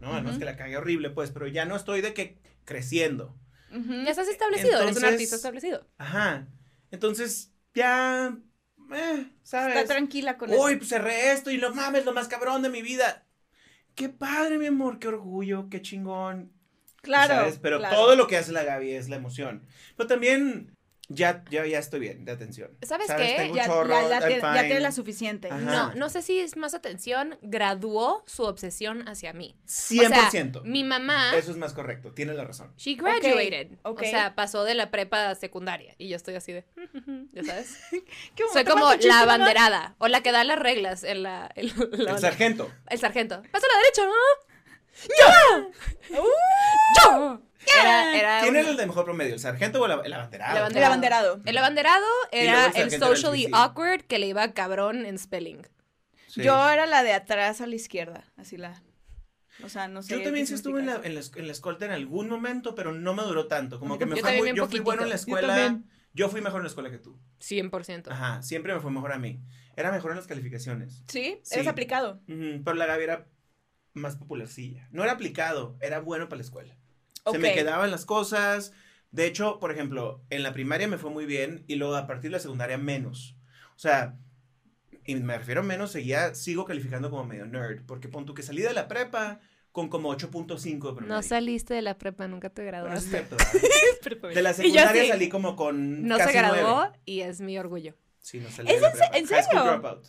no, 0.00 0.12
además 0.12 0.30
ujú. 0.32 0.38
que 0.38 0.44
la 0.44 0.56
cagué 0.56 0.76
horrible, 0.76 1.10
pues, 1.10 1.32
pero 1.32 1.48
ya 1.48 1.64
no 1.64 1.74
estoy 1.74 2.00
de 2.02 2.14
que 2.14 2.38
creciendo. 2.64 3.36
ujú. 3.76 3.92
Ya 4.04 4.10
estás 4.10 4.28
establecido, 4.28 4.68
eres 4.70 4.82
un 4.82 4.88
Entonces- 4.88 5.12
artista 5.12 5.34
establecido. 5.36 5.86
Ajá. 5.98 6.46
Entonces, 6.92 7.52
ya, 7.74 8.36
eh, 8.94 9.30
¿sabes? 9.42 9.76
Está 9.76 9.94
tranquila 9.94 10.36
con 10.36 10.50
Uy, 10.50 10.72
eso. 10.72 10.78
pues 10.78 10.88
cerré 10.88 11.32
esto 11.32 11.50
y 11.50 11.56
lo 11.56 11.74
mames, 11.74 12.04
lo 12.04 12.12
más 12.12 12.28
cabrón 12.28 12.62
de 12.62 12.68
mi 12.70 12.82
vida. 12.82 13.26
Qué 13.94 14.08
padre, 14.08 14.58
mi 14.58 14.66
amor, 14.66 14.98
qué 14.98 15.08
orgullo, 15.08 15.68
qué 15.68 15.82
chingón. 15.82 16.52
Claro. 17.02 17.34
¿sabes? 17.34 17.58
Pero 17.60 17.78
claro. 17.78 17.96
todo 17.96 18.16
lo 18.16 18.26
que 18.26 18.36
hace 18.36 18.52
la 18.52 18.64
Gaby 18.64 18.92
es 18.92 19.08
la 19.08 19.16
emoción. 19.16 19.66
Pero 19.96 20.06
también, 20.06 20.76
ya, 21.12 21.44
ya, 21.50 21.66
ya 21.66 21.78
estoy 21.80 21.98
bien 21.98 22.24
de 22.24 22.30
atención. 22.30 22.70
¿Sabes 22.82 23.08
qué? 23.16 23.50
Ya, 23.52 23.66
chorro, 23.66 23.88
ya, 23.90 24.08
ya 24.08 24.26
tiene, 24.26 24.40
ya 24.40 24.60
tiene 24.62 24.80
la 24.80 24.92
suficiente. 24.92 25.48
Ajá. 25.50 25.58
No, 25.60 25.94
no 25.94 26.08
sé 26.08 26.22
si 26.22 26.38
es 26.38 26.56
más 26.56 26.72
atención, 26.72 27.36
graduó 27.42 28.22
su 28.26 28.44
obsesión 28.44 29.08
hacia 29.08 29.32
mí. 29.32 29.56
100%. 29.66 30.50
O 30.50 30.52
sea, 30.52 30.62
mi 30.62 30.84
mamá, 30.84 31.34
Eso 31.36 31.50
es 31.50 31.56
más 31.56 31.72
correcto, 31.72 32.12
tienes 32.12 32.36
la 32.36 32.44
razón. 32.44 32.72
she 32.76 32.94
graduated. 32.94 33.72
ok. 33.82 34.02
O 34.02 34.04
sea, 34.04 34.36
pasó 34.36 34.62
de 34.62 34.74
la 34.74 34.92
prepa 34.92 35.30
a 35.30 35.34
secundaria. 35.34 35.94
Y 35.98 36.08
yo 36.08 36.16
estoy 36.16 36.36
así 36.36 36.52
de, 36.52 36.64
ya 37.32 37.42
sabes. 37.42 37.76
¿Qué 37.90 38.44
Soy 38.52 38.64
¿Te 38.64 38.70
como 38.70 38.92
la 38.92 38.96
mamá? 38.96 39.20
abanderada 39.22 39.96
o 39.98 40.06
la 40.06 40.22
que 40.22 40.30
da 40.30 40.44
las 40.44 40.58
reglas 40.60 41.02
en 41.02 41.24
la. 41.24 41.50
en 41.56 41.72
la 41.92 42.12
El 42.12 42.18
sargento. 42.20 42.70
El 42.88 42.98
sargento. 43.00 43.42
Paso 43.50 43.66
a 43.66 43.68
la 43.74 43.78
derecha, 43.82 44.06
¿no? 44.06 44.12
¡Yo! 46.10 46.16
¡Yo! 47.02 47.42
Era, 47.66 48.18
era 48.18 48.40
¿Quién 48.40 48.54
un- 48.54 48.60
era 48.60 48.70
el 48.70 48.76
de 48.76 48.86
mejor 48.86 49.04
promedio? 49.04 49.34
¿El 49.34 49.40
sargento 49.40 49.80
o 49.80 49.86
el, 49.86 49.92
el 50.04 50.12
abanderado? 50.12 50.66
El 50.68 50.76
El 50.76 50.84
abanderado. 50.84 51.40
El 51.44 51.58
abanderado 51.58 52.06
Y 52.32 52.36
luego 52.44 52.50
era 52.50 52.66
el 52.66 52.70
el 52.70 52.76
era 52.76 52.94
el 52.96 53.00
socially 53.00 53.36
difícil. 53.38 53.54
awkward 53.54 54.02
que 54.02 54.18
le 54.18 54.26
iba 54.28 54.52
cabrón 54.52 55.04
en 55.04 55.18
spelling. 55.18 55.66
Sí. 56.26 56.42
Yo 56.42 56.68
era 56.70 56.86
la 56.86 57.02
de 57.02 57.12
atrás 57.12 57.60
a 57.60 57.66
la 57.66 57.74
izquierda. 57.74 58.24
Así 58.36 58.56
la. 58.56 58.82
O 59.62 59.68
sea, 59.68 59.88
no 59.88 60.02
sé. 60.02 60.16
Yo 60.16 60.22
también 60.22 60.46
sí 60.46 60.54
estuve 60.54 60.80
en 60.80 60.86
la, 60.86 61.00
en, 61.04 61.14
la, 61.14 61.20
en 61.36 61.46
la 61.46 61.52
escolta 61.52 61.84
en 61.84 61.90
algún 61.92 62.28
momento, 62.30 62.74
pero 62.74 62.92
no 62.92 63.12
me 63.14 63.22
duró 63.24 63.46
tanto. 63.46 63.78
Como 63.78 63.98
que 63.98 64.06
me 64.06 64.16
Yo 64.16 64.22
fue 64.22 64.38
muy, 64.38 64.54
yo 64.54 64.66
fui 64.68 64.80
bueno 64.80 65.02
en 65.02 65.08
la 65.10 65.16
Yo 65.16 65.20
escuela. 65.20 65.48
también. 65.48 65.90
Yo 66.14 66.28
fui 66.28 66.40
mejor 66.40 66.60
en 66.60 66.64
la 66.64 66.68
escuela 66.68 66.90
que 66.90 66.98
tú. 66.98 67.20
100%. 67.40 68.10
Ajá, 68.10 68.42
siempre 68.42 68.72
me 68.74 68.80
fue 68.80 68.90
mejor 68.90 69.12
a 69.12 69.18
mí. 69.18 69.40
Era 69.76 69.92
mejor 69.92 70.10
en 70.12 70.16
las 70.16 70.26
calificaciones. 70.26 71.04
Sí, 71.08 71.38
Sí. 71.42 71.60
es 71.60 71.66
aplicado. 71.66 72.20
Pero 72.26 72.74
la 72.74 72.86
Gaby 72.86 73.04
era 73.04 73.26
más 73.92 74.16
popularcilla. 74.16 74.88
No 74.92 75.02
era 75.04 75.12
aplicado, 75.12 75.76
era 75.80 76.00
bueno 76.00 76.28
para 76.28 76.38
la 76.38 76.42
escuela. 76.44 76.76
Ok. 77.24 77.34
Se 77.34 77.38
me 77.40 77.52
quedaban 77.54 77.90
las 77.90 78.04
cosas, 78.06 78.72
De 79.12 79.26
hecho, 79.26 79.58
por 79.58 79.72
ejemplo, 79.72 80.22
en 80.30 80.42
la 80.44 80.52
primaria 80.52 80.86
me 80.86 80.96
fue 80.98 81.10
muy 81.10 81.26
bien 81.26 81.64
y 81.66 81.74
luego 81.74 81.96
a 81.96 82.06
partir 82.06 82.30
de 82.30 82.36
la 82.36 82.40
secundaria 82.40 82.78
menos. 82.78 83.36
O 83.74 83.78
sea, 83.78 84.16
y 85.04 85.16
me 85.16 85.36
refiero 85.36 85.62
a 85.62 85.64
menos, 85.64 85.90
seguía, 85.90 86.34
sigo 86.36 86.64
calificando 86.64 87.10
como 87.10 87.24
medio 87.24 87.44
nerd, 87.46 87.82
porque 87.86 88.08
pon 88.08 88.24
tú 88.24 88.34
que 88.34 88.42
salí 88.44 88.62
de 88.62 88.72
la 88.72 88.86
prepa 88.86 89.40
con 89.72 89.88
como 89.88 90.14
8.5 90.14 90.60
de 90.62 90.78
promedio. 90.80 91.08
No 91.08 91.22
saliste 91.22 91.74
de 91.74 91.82
la 91.82 91.98
prepa, 91.98 92.28
nunca 92.28 92.50
te 92.50 92.62
Bueno, 92.62 92.92
es 92.94 93.08
graduaste. 93.10 93.36
cierto, 93.36 93.36
¿verdad? 94.22 94.34
De 94.34 94.42
la 94.42 94.52
secundaria 94.52 95.02
sí. 95.02 95.08
salí 95.08 95.28
como 95.28 95.56
con 95.56 96.06
no 96.06 96.16
se 96.16 96.22
casi 96.24 96.34
graduó 96.38 96.74
nueve. 96.76 96.98
y 97.04 97.20
es 97.22 97.40
mi 97.40 97.58
orgullo. 97.58 97.94
Sí, 98.20 98.38
no 98.38 98.50
salí 98.50 98.68
¿Es 98.70 98.76
de 98.76 98.80
la 98.82 98.88
en 98.90 98.92
se- 98.94 98.98
prepa. 98.98 99.16
en 99.18 99.26
High 99.26 99.42
school 99.42 99.58
serio? 99.58 99.72
dropout. 99.72 100.06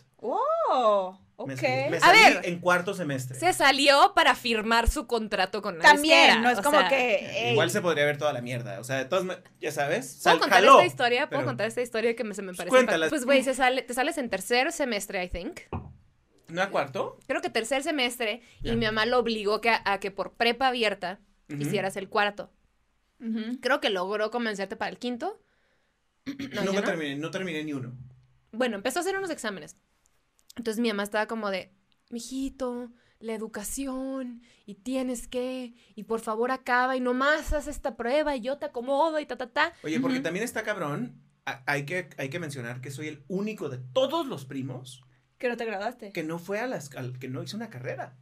¡Oh! 1.43 1.47
Me, 1.47 1.53
A 2.01 2.11
ver. 2.11 2.41
en 2.43 2.59
cuarto 2.59 2.93
semestre. 2.93 3.37
Se 3.39 3.53
salió 3.53 4.13
para 4.15 4.35
firmar 4.35 4.89
su 4.89 5.07
contrato 5.07 5.61
con 5.61 5.77
la 5.77 5.83
También, 5.83 6.17
disquera, 6.27 6.41
no 6.41 6.49
es 6.49 6.59
como 6.61 6.79
sea, 6.79 6.89
que. 6.89 7.47
ey, 7.47 7.51
Igual 7.53 7.69
se 7.71 7.81
podría 7.81 8.05
ver 8.05 8.17
toda 8.17 8.33
la 8.33 8.41
mierda. 8.41 8.79
O 8.79 8.83
sea, 8.83 8.97
de 8.97 9.05
todas 9.05 9.25
ma- 9.25 9.39
ya 9.59 9.71
sabes. 9.71 10.19
¿Puedo 10.23 10.35
Sal, 10.35 10.39
contar 10.39 10.59
jaló, 10.59 10.73
esta 10.79 10.85
historia? 10.87 11.27
¿Puedo 11.29 11.41
pero- 11.41 11.47
contar 11.49 11.67
esta 11.67 11.81
historia 11.81 12.15
que 12.15 12.23
me, 12.23 12.33
se 12.33 12.41
me 12.41 12.53
parece? 12.53 12.69
cuéntala. 12.69 13.09
Pues, 13.09 13.25
güey, 13.25 13.43
sale, 13.43 13.81
te 13.81 13.93
sales 13.93 14.17
en 14.17 14.29
tercer 14.29 14.71
semestre, 14.71 15.23
I 15.23 15.29
think. 15.29 15.59
¿No 16.47 16.61
a 16.61 16.69
cuarto? 16.69 17.17
Creo 17.27 17.41
que 17.41 17.49
tercer 17.49 17.81
semestre. 17.83 18.41
Y 18.61 18.71
mi 18.73 18.85
mamá 18.85 19.05
lo 19.05 19.19
obligó 19.19 19.61
que, 19.61 19.69
a 19.71 19.99
que 19.99 20.11
por 20.11 20.33
prepa 20.33 20.67
abierta 20.67 21.19
hicieras 21.47 21.95
el 21.97 22.09
cuarto. 22.09 22.51
Creo 23.61 23.79
que 23.81 23.89
logró 23.89 24.31
convencerte 24.31 24.75
para 24.75 24.89
el 24.91 24.97
quinto. 24.97 25.39
No, 26.53 26.63
no. 26.71 26.83
terminé, 26.83 27.15
no 27.15 27.31
terminé 27.31 27.63
ni 27.63 27.73
uno. 27.73 27.93
Bueno, 28.51 28.75
empezó 28.75 28.99
a 28.99 29.01
hacer 29.01 29.17
unos 29.17 29.29
exámenes. 29.31 29.75
Entonces 30.55 30.81
mi 30.81 30.89
mamá 30.89 31.03
estaba 31.03 31.27
como 31.27 31.49
de, 31.49 31.71
mijito, 32.09 32.91
la 33.19 33.33
educación, 33.33 34.41
y 34.65 34.75
tienes 34.75 35.27
que, 35.27 35.73
y 35.95 36.03
por 36.03 36.19
favor 36.21 36.51
acaba, 36.51 36.95
y 36.97 36.99
nomás 36.99 37.53
haz 37.53 37.67
esta 37.67 37.95
prueba, 37.95 38.35
y 38.35 38.41
yo 38.41 38.57
te 38.57 38.65
acomodo, 38.65 39.19
y 39.19 39.25
ta, 39.25 39.37
ta, 39.37 39.47
ta. 39.51 39.73
Oye, 39.83 39.99
porque 39.99 40.19
también 40.19 40.43
está 40.43 40.63
cabrón. 40.63 41.21
Hay 41.65 41.85
que, 41.85 42.09
hay 42.17 42.29
que 42.29 42.39
mencionar 42.39 42.81
que 42.81 42.91
soy 42.91 43.07
el 43.07 43.23
único 43.27 43.67
de 43.69 43.79
todos 43.79 44.27
los 44.27 44.45
primos 44.45 45.01
Que 45.39 45.49
no 45.49 45.57
te 45.57 45.65
graduaste. 45.65 46.11
que 46.11 46.23
no 46.23 46.37
fue 46.37 46.59
a 46.59 46.67
las 46.67 46.95
al- 46.95 47.17
que 47.17 47.27
no 47.29 47.41
hizo 47.41 47.57
una 47.57 47.69
carrera. 47.71 48.15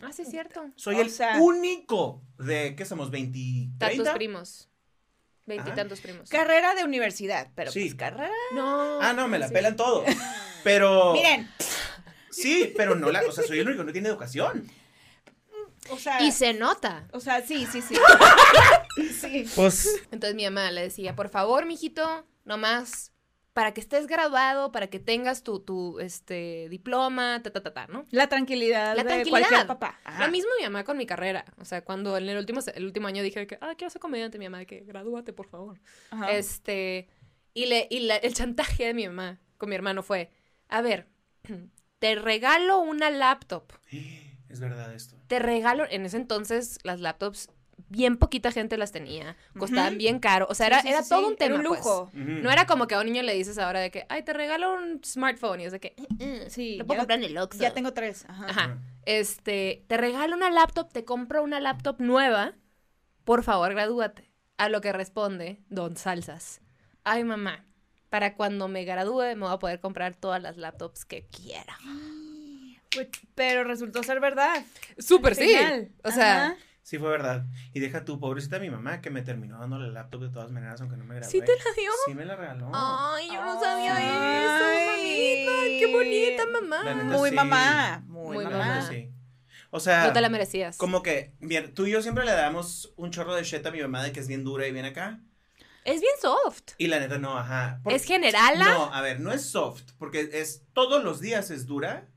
Ah, 0.00 0.12
sí, 0.12 0.22
es 0.22 0.30
cierto. 0.30 0.70
Soy 0.76 0.96
O 0.96 1.00
el 1.02 1.10
sea- 1.10 1.40
único 1.40 2.22
de, 2.38 2.74
¿qué 2.76 2.84
somos? 2.86 3.10
¿20? 3.10 3.76
Tantos 3.78 3.96
30? 3.96 4.14
primos. 4.14 4.68
Veintitantos 5.46 6.00
primos. 6.00 6.28
Carrera 6.28 6.74
de 6.74 6.84
universidad, 6.84 7.50
pero 7.54 7.70
Sí. 7.70 7.80
pues 7.80 7.94
carrera. 7.94 8.30
No. 8.54 9.00
Ah, 9.00 9.12
no, 9.14 9.28
me 9.28 9.38
la 9.38 9.48
sí. 9.48 9.54
pelan 9.54 9.76
todos. 9.76 10.04
Pero. 10.64 11.12
Miren, 11.14 11.48
Sí, 12.30 12.72
pero 12.76 12.94
no 12.94 13.10
la. 13.10 13.22
O 13.26 13.32
sea, 13.32 13.44
soy 13.44 13.58
el 13.58 13.66
único 13.66 13.82
que 13.82 13.86
no 13.86 13.92
tiene 13.92 14.08
educación. 14.08 14.70
o 15.90 15.96
sea. 15.98 16.20
Y 16.22 16.30
se 16.32 16.54
nota. 16.54 17.08
O 17.12 17.20
sea, 17.20 17.42
sí, 17.42 17.66
sí, 17.66 17.82
sí. 17.82 17.96
sí. 19.20 19.44
Pues. 19.54 20.02
Entonces 20.10 20.34
mi 20.36 20.44
mamá 20.44 20.70
le 20.70 20.82
decía, 20.82 21.16
por 21.16 21.28
favor, 21.30 21.66
mijito, 21.66 22.24
nomás 22.44 23.12
para 23.54 23.74
que 23.74 23.80
estés 23.80 24.06
graduado, 24.06 24.70
para 24.70 24.86
que 24.86 25.00
tengas 25.00 25.42
tu, 25.42 25.58
tu 25.58 25.98
este, 25.98 26.68
diploma, 26.68 27.40
ta, 27.42 27.50
ta, 27.50 27.60
ta, 27.60 27.74
ta, 27.74 27.86
¿no? 27.88 28.04
La 28.12 28.28
tranquilidad 28.28 28.94
La 28.94 29.02
de 29.02 29.08
tranquilidad. 29.08 29.30
cualquier 29.48 29.66
papá. 29.66 29.98
Ajá. 30.04 30.26
Lo 30.26 30.30
mismo 30.30 30.48
mi 30.60 30.64
mamá 30.64 30.84
con 30.84 30.96
mi 30.96 31.06
carrera. 31.06 31.44
O 31.60 31.64
sea, 31.64 31.82
cuando 31.84 32.16
en 32.16 32.28
el 32.28 32.38
último, 32.38 32.60
el 32.72 32.84
último 32.84 33.08
año 33.08 33.20
dije 33.20 33.48
que, 33.48 33.58
ah, 33.60 33.74
quiero 33.76 33.90
ser 33.90 34.00
comediante, 34.00 34.38
mi 34.38 34.44
mamá 34.44 34.58
de 34.58 34.66
que, 34.66 34.80
gradúate, 34.82 35.32
por 35.32 35.48
favor. 35.48 35.80
Ajá. 36.10 36.30
Este, 36.30 37.08
y, 37.52 37.66
le, 37.66 37.88
y 37.90 38.00
la- 38.00 38.14
el 38.18 38.32
chantaje 38.32 38.84
de 38.86 38.94
mi 38.94 39.08
mamá 39.08 39.40
con 39.56 39.68
mi 39.70 39.74
hermano 39.74 40.04
fue, 40.04 40.30
a 40.68 40.80
ver, 40.82 41.06
te 41.98 42.14
regalo 42.14 42.78
una 42.80 43.10
laptop. 43.10 43.72
Es 44.48 44.60
verdad 44.60 44.94
esto. 44.94 45.14
Te 45.26 45.40
regalo, 45.40 45.84
en 45.90 46.06
ese 46.06 46.16
entonces 46.16 46.78
las 46.82 47.00
laptops, 47.00 47.50
bien 47.90 48.16
poquita 48.16 48.50
gente 48.50 48.78
las 48.78 48.92
tenía, 48.92 49.36
costaban 49.58 49.98
bien 49.98 50.20
caro. 50.20 50.46
O 50.48 50.54
sea, 50.54 50.66
Sí, 50.68 50.72
era, 50.72 50.80
sí, 50.82 50.88
era 50.88 51.02
sí, 51.02 51.08
todo 51.10 51.20
sí. 51.20 51.26
un 51.26 51.36
tema. 51.36 51.56
Era 51.56 51.68
un 51.68 51.68
pues. 51.68 51.80
lujo. 51.80 52.10
No 52.14 52.50
era 52.50 52.66
como 52.66 52.86
que 52.86 52.94
a 52.94 53.00
un 53.00 53.04
niño 53.04 53.20
le 53.22 53.34
dices 53.34 53.58
ahora 53.58 53.80
de 53.80 53.90
que, 53.90 54.06
ay, 54.08 54.22
te 54.22 54.32
regalo 54.32 54.72
un 54.72 55.02
smartphone. 55.04 55.60
Y 55.60 55.64
es 55.66 55.72
de 55.72 55.80
que, 55.80 55.94
"Eh, 56.18 56.46
Sí, 56.48 56.76
lo 56.78 56.86
puedo 56.86 57.00
comprar 57.00 57.18
en 57.18 57.26
el 57.26 57.36
Oxxo. 57.36 57.60
Ya 57.60 57.74
tengo 57.74 57.92
tres. 57.92 58.24
Ajá. 58.26 58.46
Ajá. 58.48 58.78
Este, 59.04 59.84
te 59.86 59.98
regalo 59.98 60.34
una 60.34 60.48
laptop, 60.50 60.90
te 60.90 61.04
compro 61.04 61.42
una 61.42 61.60
laptop 61.60 62.00
nueva. 62.00 62.54
Por 63.24 63.42
favor, 63.42 63.70
gradúate. 63.74 64.32
A 64.56 64.70
lo 64.70 64.80
que 64.80 64.94
responde 64.94 65.60
Don 65.68 65.98
Salsas. 65.98 66.62
Ay, 67.04 67.22
mamá, 67.22 67.66
para 68.10 68.34
cuando 68.34 68.68
me 68.68 68.84
gradúe 68.84 69.22
me 69.36 69.46
voy 69.46 69.52
a 69.52 69.58
poder 69.58 69.80
comprar 69.80 70.14
todas 70.14 70.42
las 70.42 70.56
laptops 70.56 71.04
que 71.04 71.26
quiera. 71.26 71.76
Pues, 72.90 73.08
pero 73.34 73.64
resultó 73.64 74.02
ser 74.02 74.18
verdad. 74.18 74.64
Súper 74.98 75.34
sí. 75.34 75.54
O 76.04 76.10
sea, 76.10 76.46
Ajá. 76.46 76.56
Sí, 76.82 76.96
fue 76.96 77.10
verdad. 77.10 77.44
Y 77.74 77.80
deja 77.80 78.06
tu 78.06 78.18
pobrecita 78.18 78.58
mi 78.58 78.70
mamá 78.70 79.02
que 79.02 79.10
me 79.10 79.20
terminó 79.20 79.58
dando 79.58 79.78
la 79.78 79.88
laptop 79.88 80.22
de 80.22 80.30
todas 80.30 80.50
maneras, 80.50 80.80
aunque 80.80 80.96
no 80.96 81.04
me 81.04 81.16
gradué. 81.16 81.30
¿sí 81.30 81.40
te 81.40 81.52
la 81.52 81.64
dio? 81.76 81.90
Sí 82.06 82.14
me 82.14 82.24
la 82.24 82.34
regaló. 82.34 82.70
Ay, 82.72 83.26
yo 83.30 83.44
no 83.44 83.60
sabía 83.60 83.94
Ay. 83.94 84.46
eso, 84.46 84.90
mamita. 84.90 85.78
Qué 85.78 85.92
bonita, 85.92 86.42
mamá. 86.62 86.94
Neta, 86.94 87.18
Muy 87.18 87.28
sí. 87.28 87.36
mamá. 87.36 88.02
Muy, 88.06 88.36
Muy 88.36 88.44
mamá. 88.46 88.88
sí. 88.88 89.10
O 89.68 89.80
sea, 89.80 90.06
No 90.06 90.12
te 90.14 90.22
la 90.22 90.30
merecías. 90.30 90.78
como 90.78 91.02
que, 91.02 91.34
bien, 91.40 91.74
tú 91.74 91.84
y 91.84 91.90
yo 91.90 92.00
siempre 92.00 92.24
le 92.24 92.32
damos 92.32 92.94
un 92.96 93.10
chorro 93.10 93.34
de 93.34 93.44
shit 93.44 93.66
a 93.66 93.70
mi 93.70 93.82
mamá 93.82 94.02
de 94.02 94.12
que 94.12 94.20
es 94.20 94.28
bien 94.28 94.42
dura 94.44 94.66
y 94.66 94.72
bien 94.72 94.86
acá. 94.86 95.20
Es 95.84 96.00
bien 96.00 96.12
soft. 96.20 96.72
Y 96.78 96.86
la 96.88 96.98
neta 97.00 97.18
no, 97.18 97.36
ajá. 97.38 97.80
Por- 97.82 97.92
¿Es 97.92 98.04
generala? 98.04 98.64
No, 98.64 98.92
a 98.92 99.00
ver, 99.00 99.20
no 99.20 99.32
es 99.32 99.48
soft, 99.48 99.82
porque 99.98 100.28
es 100.32 100.64
todos 100.72 101.02
los 101.04 101.20
días 101.20 101.50
es 101.50 101.66
dura, 101.66 102.08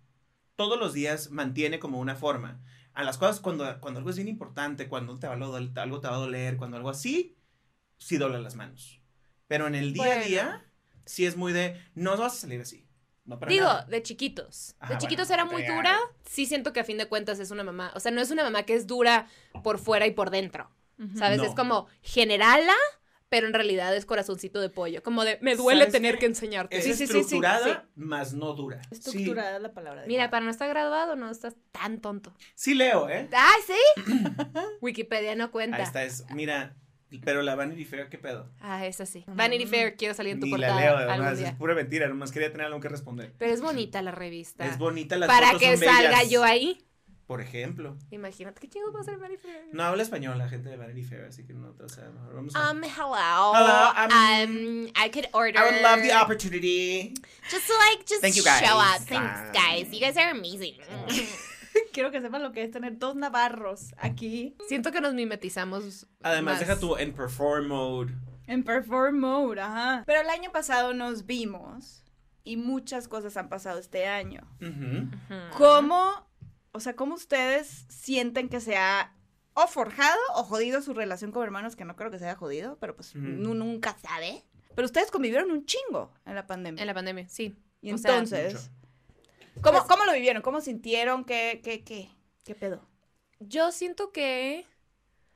todos 0.55 0.79
los 0.79 0.93
días 0.93 1.31
mantiene 1.31 1.79
como 1.79 1.99
una 1.99 2.15
forma. 2.15 2.61
A 2.93 3.03
las 3.03 3.17
cosas 3.17 3.39
cuando, 3.39 3.79
cuando 3.79 3.99
algo 3.99 4.09
es 4.09 4.17
bien 4.17 4.27
importante, 4.27 4.89
cuando 4.89 5.17
te 5.17 5.27
va 5.27 5.33
a 5.35 5.37
dol- 5.37 5.77
algo 5.79 6.01
te 6.01 6.07
va 6.09 6.15
a 6.15 6.19
doler, 6.19 6.57
cuando 6.57 6.75
algo 6.77 6.89
así, 6.89 7.37
sí 7.97 8.17
dobla 8.17 8.39
las 8.39 8.55
manos. 8.55 8.99
Pero 9.47 9.67
en 9.67 9.75
el 9.75 9.93
día 9.93 10.13
a 10.19 10.23
día, 10.23 10.65
sí 11.05 11.25
es 11.25 11.37
muy 11.37 11.53
de, 11.53 11.81
no 11.95 12.17
vas 12.17 12.33
a 12.33 12.37
salir 12.41 12.59
así. 12.61 12.85
No 13.23 13.39
para 13.39 13.49
Digo, 13.51 13.65
nada. 13.65 13.85
de 13.85 14.01
chiquitos. 14.03 14.75
Ajá, 14.79 14.93
de 14.93 14.99
chiquitos 14.99 15.27
bueno, 15.29 15.43
era 15.43 15.51
muy 15.51 15.61
ya. 15.61 15.75
dura. 15.75 15.97
Sí 16.25 16.45
siento 16.47 16.73
que 16.73 16.79
a 16.79 16.83
fin 16.83 16.97
de 16.97 17.07
cuentas 17.07 17.39
es 17.39 17.51
una 17.51 17.63
mamá. 17.63 17.91
O 17.95 17.99
sea, 17.99 18.11
no 18.11 18.19
es 18.19 18.31
una 18.31 18.43
mamá 18.43 18.63
que 18.63 18.73
es 18.73 18.87
dura 18.87 19.27
por 19.63 19.77
fuera 19.79 20.05
y 20.07 20.11
por 20.11 20.29
dentro. 20.31 20.69
¿Sabes? 21.15 21.37
No. 21.37 21.45
Es 21.45 21.55
como 21.55 21.87
generala, 22.01 22.73
pero 23.31 23.47
en 23.47 23.53
realidad 23.53 23.95
es 23.95 24.05
corazoncito 24.05 24.59
de 24.59 24.69
pollo. 24.69 25.01
Como 25.01 25.23
de, 25.23 25.37
me 25.39 25.55
duele 25.55 25.83
¿Sabes 25.83 25.93
tener 25.93 26.15
qué? 26.15 26.19
que 26.19 26.25
enseñarte. 26.25 26.77
Es 26.77 26.83
Sí, 26.83 26.91
sí, 26.91 27.07
sí, 27.07 27.13
sí, 27.13 27.19
estructurada, 27.19 27.87
más 27.95 28.33
no 28.33 28.51
dura. 28.53 28.81
Estructurada 28.91 29.55
es 29.55 29.61
la 29.61 29.71
palabra. 29.73 30.01
Mira, 30.05 30.23
adecuada. 30.23 30.31
para 30.31 30.45
no 30.45 30.51
estar 30.51 30.67
graduado 30.67 31.15
no 31.15 31.31
estás 31.31 31.55
tan 31.71 32.01
tonto. 32.01 32.33
Sí 32.55 32.73
leo, 32.73 33.07
¿eh? 33.09 33.29
¡Ay, 33.31 33.61
sí! 33.65 34.03
Wikipedia 34.81 35.33
no 35.35 35.49
cuenta. 35.49 35.77
Ahí 35.77 35.83
está, 35.83 36.03
es, 36.03 36.25
mira, 36.31 36.75
pero 37.23 37.41
la 37.41 37.55
Vanity 37.55 37.85
Fair, 37.85 38.09
¿qué 38.09 38.17
pedo? 38.17 38.49
Ah, 38.59 38.85
esa 38.85 39.05
sí. 39.05 39.23
Vanity 39.27 39.65
Fair, 39.65 39.95
quiero 39.95 40.13
salir 40.13 40.33
en 40.33 40.41
tu 40.41 40.47
Ni 40.47 40.51
portada 40.51 40.75
la 40.75 40.81
leo, 40.81 40.97
además, 40.97 41.39
es 41.39 41.53
pura 41.53 41.73
mentira, 41.73 42.09
nomás 42.09 42.33
quería 42.33 42.51
tener 42.51 42.67
algo 42.67 42.81
que 42.81 42.89
responder. 42.89 43.33
Pero 43.37 43.53
es 43.53 43.61
bonita 43.61 44.01
la 44.01 44.11
revista. 44.11 44.65
Es 44.65 44.77
bonita, 44.77 45.15
las 45.15 45.27
Para 45.27 45.47
fotos 45.53 45.61
que 45.61 45.77
son 45.77 45.85
salga 45.85 46.17
bellas. 46.17 46.29
yo 46.29 46.43
ahí. 46.43 46.85
Por 47.31 47.39
ejemplo. 47.39 47.95
Imagínate 48.09 48.59
qué 48.59 48.67
chingo 48.67 48.91
va 48.91 48.99
a 48.99 49.03
ser 49.05 49.17
Vanity 49.17 49.41
Fair. 49.41 49.63
No 49.71 49.83
habla 49.83 50.03
español 50.03 50.37
la 50.37 50.49
gente 50.49 50.67
de 50.67 50.75
Vanity 50.75 51.01
Fair, 51.01 51.23
así 51.23 51.45
que 51.45 51.53
no, 51.53 51.73
o 51.81 51.87
sea, 51.87 52.09
mejor 52.09 52.35
vamos 52.35 52.53
a... 52.53 52.71
Um, 52.71 52.83
hello. 52.83 53.53
Hello, 53.55 53.91
um, 53.95 54.11
um, 54.11 54.91
I 54.97 55.07
could 55.09 55.29
order. 55.31 55.57
I 55.57 55.63
would 55.63 55.81
love 55.81 56.01
the 56.01 56.11
opportunity. 56.11 57.13
Just 57.49 57.69
like, 57.69 58.05
just 58.05 58.19
Thank 58.19 58.35
you, 58.35 58.43
guys. 58.43 58.59
show 58.59 58.77
up. 58.77 58.99
Thanks, 59.07 59.57
guys. 59.57 59.93
You 59.93 60.01
guys 60.01 60.17
are 60.17 60.31
amazing. 60.31 60.73
Quiero 61.93 62.11
que 62.11 62.19
sepan 62.19 62.43
lo 62.43 62.51
que 62.51 62.63
es 62.63 62.71
tener 62.71 62.99
dos 62.99 63.15
navarros 63.15 63.93
aquí 63.97 64.57
Siento 64.67 64.91
que 64.91 64.99
nos 64.99 65.13
mimetizamos. 65.13 66.07
Además, 66.23 66.55
más. 66.55 66.59
deja 66.59 66.77
tu 66.81 66.97
en 66.97 67.13
perform 67.13 67.69
mode. 67.69 68.11
en 68.47 68.61
perform 68.65 69.19
mode, 69.21 69.61
ajá. 69.61 70.03
Pero 70.05 70.19
el 70.19 70.29
año 70.29 70.51
pasado 70.51 70.93
nos 70.93 71.25
vimos 71.25 72.03
y 72.43 72.57
muchas 72.57 73.07
cosas 73.07 73.37
han 73.37 73.47
pasado 73.47 73.79
este 73.79 74.05
año. 74.05 74.41
Ujú. 74.61 75.07
¿Cómo, 75.57 76.29
o 76.73 76.79
sea, 76.79 76.95
cómo 76.95 77.15
ustedes 77.15 77.85
sienten 77.89 78.49
que 78.49 78.59
se 78.61 78.77
ha 78.77 79.13
o 79.53 79.67
forjado 79.67 80.19
o 80.35 80.43
jodido 80.43 80.81
su 80.81 80.93
relación 80.93 81.31
con 81.31 81.43
hermanos, 81.43 81.75
que 81.75 81.83
no 81.85 81.95
creo 81.95 82.09
que 82.11 82.19
se 82.19 82.25
haya 82.25 82.35
jodido, 82.35 82.77
pero 82.79 82.95
pues 82.95 83.15
nunca 83.15 83.97
sabe. 84.01 84.43
Pero 84.75 84.85
ustedes 84.85 85.11
convivieron 85.11 85.51
un 85.51 85.65
chingo 85.65 86.13
en 86.25 86.35
la 86.35 86.47
pandemia. 86.47 86.81
En 86.81 86.87
la 86.87 86.93
pandemia, 86.93 87.27
sí. 87.27 87.55
y 87.81 87.91
o 87.91 87.97
sea, 87.97 88.11
entonces, 88.11 88.71
¿cómo, 89.61 89.79
Pues- 89.79 89.89
¿cómo 89.89 90.05
lo 90.05 90.13
vivieron? 90.13 90.41
¿Cómo 90.41 90.61
sintieron? 90.61 91.25
¿Qué, 91.25 91.59
qué, 91.63 91.83
qué? 91.83 92.09
¿Qué 92.45 92.55
pedo? 92.55 92.87
Yo 93.39 93.71
siento 93.71 94.11
que. 94.11 94.65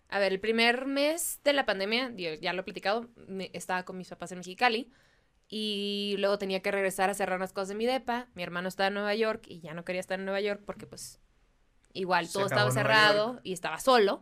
A 0.08 0.20
ver, 0.20 0.32
el 0.32 0.40
primer 0.40 0.86
mes 0.86 1.40
de 1.44 1.52
la 1.52 1.66
pandemia, 1.66 2.12
yo 2.16 2.36
ya 2.36 2.54
lo 2.54 2.62
he 2.62 2.64
platicado, 2.64 3.10
me- 3.28 3.50
estaba 3.54 3.84
con 3.84 3.98
mis 3.98 4.08
papás 4.08 4.32
en 4.32 4.38
Mexicali. 4.38 4.92
Y 5.48 6.16
luego 6.20 6.38
tenía 6.38 6.62
que 6.62 6.72
regresar 6.72 7.10
a 7.10 7.14
cerrar 7.14 7.38
unas 7.38 7.54
cosas 7.54 7.70
de 7.70 7.76
mi 7.76 7.86
depa. 7.86 8.28
Mi 8.34 8.42
hermano 8.44 8.68
estaba 8.68 8.88
en 8.88 8.94
Nueva 8.96 9.14
York 9.16 9.44
y 9.48 9.60
ya 9.60 9.74
no 9.74 9.84
quería 9.84 10.00
estar 10.00 10.18
en 10.20 10.26
Nueva 10.26 10.42
York 10.42 10.62
porque, 10.66 10.88
pues, 10.88 11.20
igual 11.96 12.28
Se 12.28 12.34
todo 12.34 12.46
estaba 12.46 12.70
cerrado 12.72 13.40
y 13.44 13.54
estaba 13.54 13.80
solo. 13.80 14.22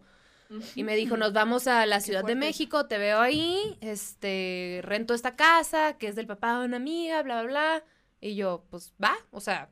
Y 0.76 0.84
me 0.84 0.96
dijo, 0.96 1.18
nos 1.18 1.34
vamos 1.34 1.68
a 1.68 1.86
la 1.88 2.00
Ciudad 2.00 2.24
de. 2.24 2.36
México, 2.36 2.86
te 2.86 3.00
veo 3.00 3.20
ahí, 3.20 3.78
este, 3.82 4.82
rento 4.84 5.14
esta 5.16 5.36
casa, 5.36 5.98
que 5.98 6.08
es 6.08 6.16
del 6.16 6.28
papá 6.28 6.60
de 6.60 6.66
una 6.66 6.78
amiga, 6.78 7.24
bla, 7.24 7.42
bla, 7.42 7.50
bla. 7.50 7.84
Y 8.22 8.36
yo, 8.36 8.64
pues, 8.70 8.94
va, 9.04 9.16
o 9.32 9.40
sea, 9.42 9.72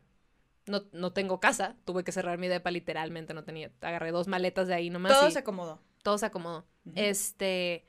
no, 0.66 0.84
no 0.92 1.14
tengo 1.14 1.40
casa, 1.40 1.76
tuve 1.86 2.04
que 2.04 2.12
cerrar 2.12 2.38
mi 2.40 2.48
depa 2.48 2.72
literalmente, 2.72 3.34
no 3.34 3.44
tenía, 3.44 3.72
agarré 3.82 4.12
dos 4.12 4.28
maletas 4.28 4.68
de 4.68 4.74
ahí 4.74 4.90
nomás 4.90 5.12
Todo 5.14 5.30
y 5.30 5.32
se 5.32 5.40
acomodó. 5.40 5.82
todo 6.04 6.18
se 6.18 6.26
acomodó. 6.26 6.66
Este, 6.96 7.86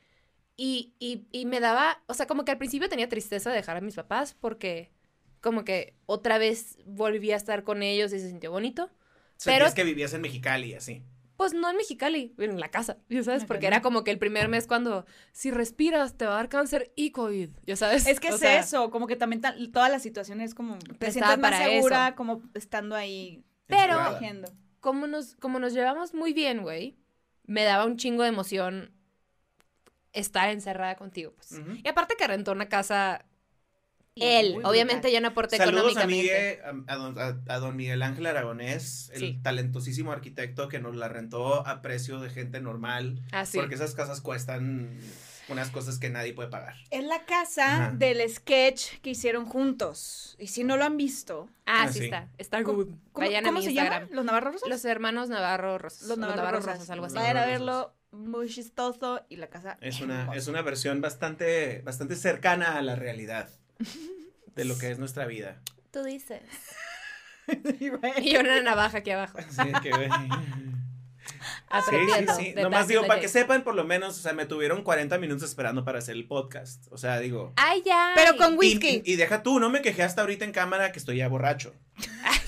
Y, 0.56 0.94
y, 0.98 1.26
y 1.32 1.46
me 1.46 1.60
daba, 1.60 2.02
o 2.06 2.14
sea, 2.14 2.26
como 2.26 2.44
que 2.44 2.52
al 2.52 2.58
principio 2.58 2.88
tenía 2.88 3.08
tristeza 3.08 3.50
de 3.50 3.56
dejar 3.56 3.78
a 3.78 3.80
mis 3.80 3.94
papás 3.96 4.34
porque 4.34 4.92
como 5.40 5.64
que 5.64 5.96
otra 6.06 6.38
vez 6.38 6.78
volví 6.84 7.32
a 7.32 7.36
estar 7.36 7.64
con 7.64 7.82
ellos 7.82 8.12
y 8.12 8.20
se 8.20 8.28
sintió 8.28 8.50
bonito. 8.52 8.90
Sentías 9.42 9.62
Pero- 9.72 9.74
que 9.74 9.84
vivías 9.84 10.12
en 10.14 10.20
Mexicali, 10.20 10.74
así. 10.74 11.02
Pues 11.36 11.54
no 11.54 11.68
en 11.70 11.76
Mexicali, 11.76 12.34
en 12.38 12.60
la 12.60 12.70
casa, 12.70 12.98
ya 13.08 13.22
sabes, 13.24 13.44
porque 13.44 13.66
era 13.66 13.82
como 13.82 14.04
que 14.04 14.12
el 14.12 14.18
primer 14.18 14.46
mes 14.48 14.68
cuando 14.68 15.06
si 15.32 15.50
respiras 15.50 16.16
te 16.16 16.24
va 16.26 16.34
a 16.34 16.36
dar 16.36 16.48
cáncer 16.48 16.92
y 16.94 17.10
COVID, 17.10 17.50
ya 17.66 17.74
sabes. 17.74 18.06
Es 18.06 18.20
que 18.20 18.30
O 18.30 18.34
es 18.34 18.40
sea, 18.40 18.60
eso, 18.60 18.90
como 18.90 19.08
que 19.08 19.16
también 19.16 19.40
ta- 19.40 19.56
toda 19.72 19.88
la 19.88 19.98
situación 19.98 20.40
es 20.40 20.54
como 20.54 20.78
te 20.78 21.10
sientes 21.10 21.38
más 21.38 21.38
para 21.38 21.58
segura, 21.64 22.08
eso. 22.08 22.16
como 22.16 22.42
estando 22.54 22.94
ahí 22.94 23.42
Pero- 23.66 23.98
encerrada. 23.98 24.52
Como 24.78 25.06
nos, 25.08 25.34
como 25.36 25.58
nos 25.58 25.72
llevamos 25.72 26.14
muy 26.14 26.32
bien, 26.32 26.62
güey, 26.62 26.96
me 27.44 27.64
daba 27.64 27.86
un 27.86 27.96
chingo 27.96 28.22
de 28.22 28.28
emoción 28.28 28.92
estar 30.12 30.48
encerrada 30.50 30.94
contigo, 30.96 31.32
pues. 31.34 31.60
Y 31.82 31.88
aparte 31.88 32.14
que 32.16 32.26
rentó 32.26 32.52
una 32.52 32.68
casa 32.68 33.24
él, 34.16 34.54
muy 34.54 34.64
obviamente 34.64 34.94
brutal. 35.08 35.12
ya 35.12 35.20
no 35.20 35.28
aporta 35.28 35.56
Saludos 35.56 35.96
a, 35.96 36.02
económicamente. 36.02 36.60
Miguel, 36.66 36.84
a, 36.88 36.92
a 36.92 36.96
don, 36.96 37.18
a- 37.18 37.54
a 37.54 37.58
don 37.58 37.76
Miguel 37.76 38.02
Ángel 38.02 38.26
Aragonés, 38.26 39.10
el 39.14 39.20
Sí. 39.20 39.40
talentosísimo 39.42 40.12
arquitecto 40.12 40.68
que 40.68 40.78
nos 40.80 40.94
la 40.96 41.08
rentó 41.08 41.66
a 41.66 41.80
precio 41.82 42.20
de 42.20 42.30
gente 42.30 42.60
normal. 42.60 43.22
Ah, 43.32 43.46
sí. 43.46 43.58
Porque 43.58 43.74
esas 43.74 43.94
casas 43.94 44.20
cuestan 44.20 44.98
unas 45.48 45.70
cosas 45.70 45.98
que 45.98 46.08
nadie 46.08 46.32
puede 46.34 46.48
pagar. 46.50 46.74
Es 46.90 47.04
la 47.04 47.24
casa 47.24 47.86
Ajá. 47.86 47.90
del 47.94 48.28
sketch 48.30 48.98
que 49.02 49.10
hicieron 49.10 49.44
juntos. 49.46 50.36
Y 50.38 50.46
si 50.48 50.62
no 50.64 50.76
lo 50.76 50.84
han 50.84 50.96
visto, 50.96 51.48
Ah, 51.66 51.84
Ah, 51.84 51.88
sí, 51.92 52.00
sí. 52.00 52.04
está. 52.06 52.28
Está 52.38 52.62
¿cómo, 52.64 52.78
good. 52.84 52.94
cómo- 53.12 53.26
Vayan 53.26 53.44
cómo 53.44 53.58
a 53.58 53.60
mi 53.60 53.64
se 53.66 53.70
Instagram. 53.72 54.02
llama? 54.04 54.14
¿Los 54.16 54.24
Navarros 54.24 54.52
Rosas? 54.54 54.68
Los 54.68 54.84
hermanos 54.84 55.28
Navarro 55.28 55.78
Rosas. 55.78 56.08
Los 56.08 56.18
Navarros, 56.18 56.64
Rosas. 56.66 56.90
algo 56.90 57.06
así. 57.06 57.14
Vayan 57.14 57.36
a 57.36 57.40
Navarro 57.46 57.52
verlo, 57.52 57.94
muy 58.12 58.48
chistoso. 58.48 59.24
Y 59.28 59.36
la 59.36 59.48
casa 59.48 59.78
Es 59.80 60.00
una, 60.00 60.20
hermosa. 60.22 60.38
es 60.38 60.46
una 60.48 60.62
versión 60.62 61.00
bastante, 61.00 61.80
bastante 61.84 62.16
cercana 62.16 62.76
a 62.78 62.82
la 62.82 62.94
realidad 62.96 63.48
de 64.54 64.64
lo 64.64 64.78
que 64.78 64.90
es 64.90 64.98
nuestra 64.98 65.26
vida. 65.26 65.60
Tú 65.90 66.02
dices. 66.04 66.42
Sí. 67.78 67.90
Y 68.22 68.36
una 68.36 68.60
navaja 68.62 68.98
aquí 68.98 69.10
abajo. 69.10 69.36
Así 69.58 69.72
que. 69.82 69.92
Sí, 69.92 70.08
sí, 72.18 72.26
sí. 72.36 72.54
Nomás 72.54 72.86
digo, 72.86 73.04
para 73.06 73.20
que 73.20 73.28
sepan, 73.28 73.64
por 73.64 73.74
lo 73.74 73.82
menos, 73.84 74.16
o 74.16 74.22
sea, 74.22 74.32
me 74.32 74.46
tuvieron 74.46 74.84
40 74.84 75.18
minutos 75.18 75.48
esperando 75.48 75.84
para 75.84 75.98
hacer 75.98 76.14
el 76.14 76.26
podcast. 76.26 76.86
O 76.90 76.98
sea, 76.98 77.18
digo. 77.18 77.52
Ay, 77.56 77.82
ya. 77.84 78.12
Pero 78.14 78.36
con 78.36 78.54
Y, 78.54 78.58
whisky. 78.58 79.02
y- 79.04 79.12
y 79.12 79.16
deja 79.16 79.42
tú, 79.42 79.58
no 79.58 79.70
me 79.70 79.82
quejé 79.82 80.04
hasta 80.04 80.20
ahorita 80.20 80.44
en 80.44 80.52
cámara 80.52 80.92
que 80.92 81.00
estoy 81.00 81.16
ya 81.18 81.26
borracho. 81.28 81.74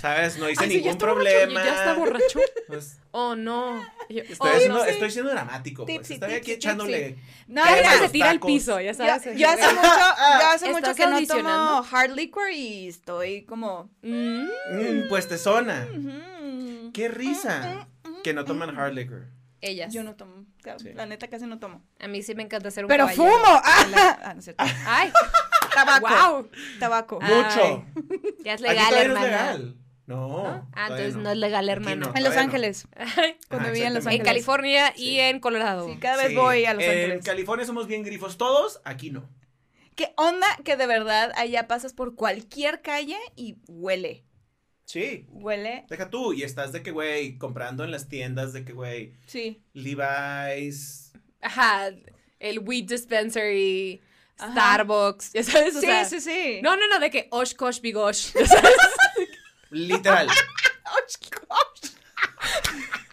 ¿Sabes? 0.05 0.37
No 0.37 0.51
hice 0.51 0.63
Ay, 0.65 0.69
ningún 0.69 0.91
está 0.91 1.07
borracho. 1.07 1.31
problema. 1.31 1.65
¿Ya 1.65 1.75
está 1.79 1.95
borracho? 1.95 2.41
Pues, 2.67 2.99
Oh, 3.11 3.35
no. 3.35 3.81
Yo- 4.11 4.21
estoy, 4.23 4.37
oh, 4.51 4.55
haciendo, 4.55 4.79
no. 4.79 4.85
estoy 4.85 5.11
siendo 5.11 5.31
dramático. 5.31 5.87
Pues. 5.87 5.97
Tipsy, 5.99 6.15
Estoy 6.15 6.29
aquí 6.33 6.41
tipsy, 6.41 6.53
echándole. 6.53 7.17
No, 7.47 7.65
Ya 7.65 7.75
mira, 7.75 7.99
se 8.01 8.09
tira 8.11 8.29
al 8.31 8.41
piso, 8.41 8.79
ya 8.81 8.93
yo, 8.93 8.99
sabes. 8.99 9.39
yo 9.39 9.49
hace 9.49 9.63
mucho, 9.73 9.83
yo 9.83 10.47
hace 10.47 10.67
¿Estás 10.71 10.73
mucho 10.83 10.95
que 10.95 11.07
no 11.07 11.27
tomo 11.27 11.87
hard 11.91 12.11
liquor 12.11 12.51
y 12.53 12.89
estoy 12.89 13.45
como... 13.47 13.89
Mm. 14.03 14.45
Mm, 14.73 15.09
pues 15.09 15.27
te 15.27 15.39
zona. 15.39 15.87
ujú. 15.91 16.91
Qué 16.93 17.09
risa. 17.09 17.89
Que 18.23 18.35
no 18.35 18.45
toman 18.45 18.79
hard 18.79 18.93
liquor. 18.93 19.23
Ellas. 19.63 19.91
Yo 19.95 20.03
no 20.05 20.17
tomo, 20.17 20.45
claro, 20.63 20.81
Sí. 20.81 20.93
la 20.93 21.07
neta 21.07 21.29
casi 21.29 21.47
no 21.47 21.59
tomo. 21.59 21.83
A 21.99 22.09
mí 22.09 22.23
sí 22.23 22.35
me 22.35 22.43
encanta 22.43 22.69
hacer 22.69 22.85
un 22.85 22.89
Pero 22.89 23.09
fumo. 23.09 23.33
Ah, 23.65 24.19
ah, 24.23 24.35
no 24.35 24.41
es 24.41 24.45
cierto. 24.45 24.63
Ay, 24.87 25.11
Tabaco. 25.75 26.07
wow. 26.09 26.51
Tabaco. 26.79 27.19
Ay. 27.23 27.35
Mucho. 27.35 27.85
Ya 28.45 28.53
es 28.53 28.61
Aquí 28.63 28.69
legal, 28.75 29.07
todavía 29.09 29.59
no. 30.07 30.69
Ah, 30.73 30.87
entonces 30.89 31.17
no 31.17 31.31
es 31.31 31.37
legal, 31.39 31.65
Aquí 31.69 31.73
hermana. 31.73 32.07
no. 32.07 32.13
En 32.15 32.25
Los. 32.25 32.37
Ángeles. 32.37 32.87
Cuando 33.49 33.67
Ajá, 33.69 33.71
vivía 33.71 33.87
en 33.89 33.95
Los 33.95 34.05
exactamente. 34.05 34.05
en 34.05 34.07
Ángeles. 34.09 34.25
California 34.25 34.93
y 34.97 35.01
Sí. 35.05 35.21
en 35.21 35.41
Colorado. 35.41 35.89
Sí, 35.89 35.97
cada 35.99 36.17
vez 36.19 36.29
Sí, 36.29 36.35
voy 36.37 36.65
a 36.65 36.75
Los 36.75 36.83
en 36.85 36.91
Ángeles. 36.91 37.25
California 37.25 37.67
somos 37.67 37.87
bien 37.87 38.03
grifos 38.03 38.37
todos, 38.37 38.81
aquí 38.85 39.11
no. 39.11 39.29
¿Qué 39.97 40.13
onda 40.17 40.47
que 40.65 40.77
de 40.77 40.87
verdad 40.87 41.33
allá 41.37 41.69
pasas 41.69 41.93
por 41.93 42.17
cualquier 42.17 42.83
calle 42.83 43.17
y 43.37 43.57
huele? 43.69 44.25
Sí. 44.87 45.27
Huele. 45.31 45.87
Deja 45.89 46.11
tú, 46.11 46.33
y 46.35 46.43
estás 46.43 46.73
de 46.73 46.83
que, 46.83 46.91
güey, 46.91 47.39
comprando 47.39 47.85
en 47.85 47.91
las 47.91 48.09
tiendas 48.09 48.53
de 48.53 48.65
que, 48.65 48.73
güey, 48.73 49.15
Sí. 49.27 49.63
Levi's. 49.73 51.13
Ajá, 51.41 51.91
el 52.41 52.59
weed 52.59 52.85
dispensary, 52.89 54.03
Ajá. 54.39 54.53
Starbucks, 54.53 55.33
ya 55.33 55.43
sabes, 55.43 55.77
o 55.77 55.81
Sí, 55.81 55.87
sea, 55.87 56.05
sí, 56.05 56.21
sí. 56.21 56.61
No, 56.63 56.77
no, 56.77 56.87
no, 56.89 56.99
de 56.99 57.11
que 57.11 57.29
Oshkosh 57.31 57.81
Bigosh, 57.81 58.33
ya 58.39 58.47
sabes. 58.47 58.73
Literal. 59.75 60.29
Oshkosh. 61.05 61.91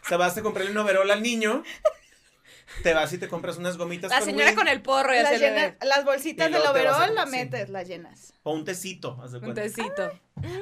te 0.08 0.16
vas 0.16 0.38
a 0.38 0.42
comprarle 0.42 0.72
un 0.72 0.78
overol 0.78 1.10
al 1.10 1.22
niño. 1.24 1.64
Te 2.84 2.94
vas 2.94 3.12
y 3.14 3.18
te 3.18 3.28
compras 3.28 3.58
unas 3.58 3.78
gomitas 3.78 4.10
La 4.10 4.20
con 4.20 4.26
señora 4.26 4.56
con 4.56 4.68
el 4.68 4.82
porro 4.82 5.14
ya 5.14 5.24
Las, 5.24 5.40
llenas- 5.40 5.76
las 5.84 6.04
bolsitas 6.06 6.50
Y 6.50 6.54
del 6.54 6.62
overol 6.66 7.14
las 7.14 7.30
sí. 7.30 7.36
metes, 7.36 7.70
las 7.70 7.88
llenas. 7.88 8.34
O 8.44 8.54
un 8.54 8.66
tecito, 8.66 9.20
haz 9.24 9.32
de 9.34 9.38
Un 9.40 9.44
cuenta. 9.44 9.62
tecito. 9.62 10.20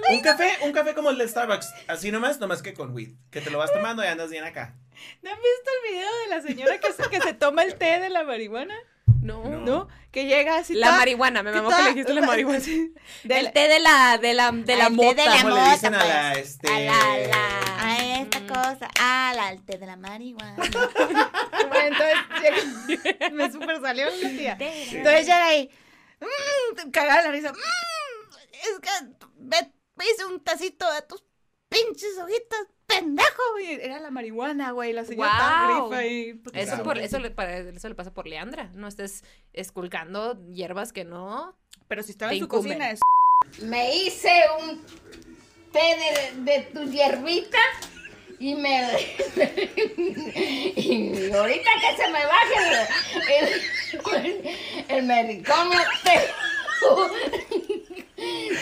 Un 0.09 0.19
café, 0.21 0.57
un 0.63 0.73
café 0.73 0.93
como 0.95 1.12
el 1.12 1.17
de 1.17 1.27
Starbucks. 1.27 1.71
Así 1.88 2.12
nomás, 2.12 2.39
nomás 2.39 2.62
que 2.62 2.73
con 2.73 2.93
weed. 2.93 3.12
Que 3.31 3.39
te 3.41 3.49
lo 3.51 3.57
vas 3.59 3.71
tomando 3.71 4.03
y 4.03 4.07
andas 4.07 4.29
bien 4.31 4.43
acá. 4.43 4.75
¿No 5.21 5.29
han 5.31 5.38
visto 5.38 5.71
el 5.83 5.91
video 5.93 6.09
de 6.23 6.27
la 6.27 6.41
señora 6.41 6.77
que 6.79 6.91
se, 6.91 7.09
que 7.09 7.21
se 7.21 7.33
toma 7.33 7.63
el 7.63 7.75
té 7.75 7.99
de 7.99 8.09
la 8.09 8.23
marihuana? 8.23 8.75
No. 9.22 9.43
No. 9.43 9.60
¿No? 9.60 9.88
Que 10.12 10.26
llega 10.26 10.58
así. 10.58 10.74
La 10.74 10.88
toda- 10.88 10.98
marihuana, 11.00 11.43
me 11.43 11.52
mamó 11.52 11.69
que 11.69 11.82
le 11.84 11.89
dijiste 11.89 12.13
la 12.13 12.22
marihuana. 12.26 12.60
Sí. 12.60 12.93
Del 13.24 13.52
té 13.52 13.67
de 13.67 13.80
la, 13.80 14.17
de 14.17 14.34
la, 14.34 14.52
de 14.52 14.76
la 14.76 14.86
té 14.86 14.89
de 14.91 14.95
mota. 14.95 15.26
la 15.26 15.32
¿Cómo 15.41 15.50
le 15.50 15.56
mota, 15.62 15.72
dicen 15.74 15.95
a 15.95 16.06
la, 16.06 16.32
pues. 16.34 16.50
este... 16.50 16.67
A 16.74 16.80
la, 16.80 17.17
la- 17.28 17.86
a 17.86 18.19
esta 18.22 18.39
mm. 18.39 18.48
cosa, 18.48 18.89
a 19.00 19.34
la 19.36 19.48
al 19.48 19.63
té 19.65 19.78
de 19.78 19.86
la 19.86 19.95
marihuana. 19.98 20.56
bueno, 21.69 21.98
entonces 21.98 22.17
llega- 22.41 23.30
me 23.32 23.52
super 23.52 23.80
salió 23.82 24.06
la 24.10 24.30
tía. 24.30 24.58
Entonces 24.60 25.26
llega 25.26 25.45
ahí, 25.45 25.69
mmm, 26.22 26.89
cagada 26.91 27.24
la 27.24 27.32
risa. 27.32 27.52
"Mm, 27.54 28.36
es 28.54 28.80
que 28.82 28.89
me, 29.39 29.72
me 29.95 30.06
hice 30.06 30.26
un 30.26 30.43
tacito 30.43 30.91
de 30.91 31.02
tus 31.04 31.24
pinches 31.69 32.17
hojitas, 32.17 32.67
pendejo. 32.99 33.59
Y 33.63 33.71
era 33.71 33.99
la 33.99 34.12
marihuana, 34.12 34.71
güey. 34.71 34.93
La 34.93 35.03
señora 35.05 35.31
Guau. 35.67 35.89
grifa 35.89 35.99
ahí. 36.01 36.39
Eso, 36.53 36.67
Claro. 36.67 36.83
por, 36.83 36.97
eso, 36.99 37.19
le, 37.19 37.31
para- 37.31 37.57
eso 37.57 37.89
le 37.89 37.95
pasa 37.95 38.13
por 38.13 38.27
Leandra. 38.27 38.69
No 38.73 38.88
estés 38.88 39.23
esculcando 39.53 40.38
hierbas 40.53 40.93
que 40.93 41.05
no. 41.05 41.55
Pero 41.88 42.03
si 42.03 42.12
estaba 42.12 42.31
en 42.33 42.39
su 42.39 42.45
incumben. 42.45 42.77
cocina, 42.79 42.91
es 42.91 42.99
me 43.63 43.95
hice 43.95 44.43
un 44.62 44.85
té 45.71 45.79
de, 45.79 46.51
de 46.51 46.59
tu 46.71 46.83
hierbita 46.91 47.57
y 48.38 48.53
me 48.55 48.69
y 50.75 51.31
ahorita 51.31 51.69
que 51.81 51.97
se 52.03 52.09
me 52.12 52.25
baje 52.25 52.55
el, 53.31 54.23
el, 54.25 54.57
el 54.89 55.03
medicamento 55.03 55.89
te, 56.03 56.19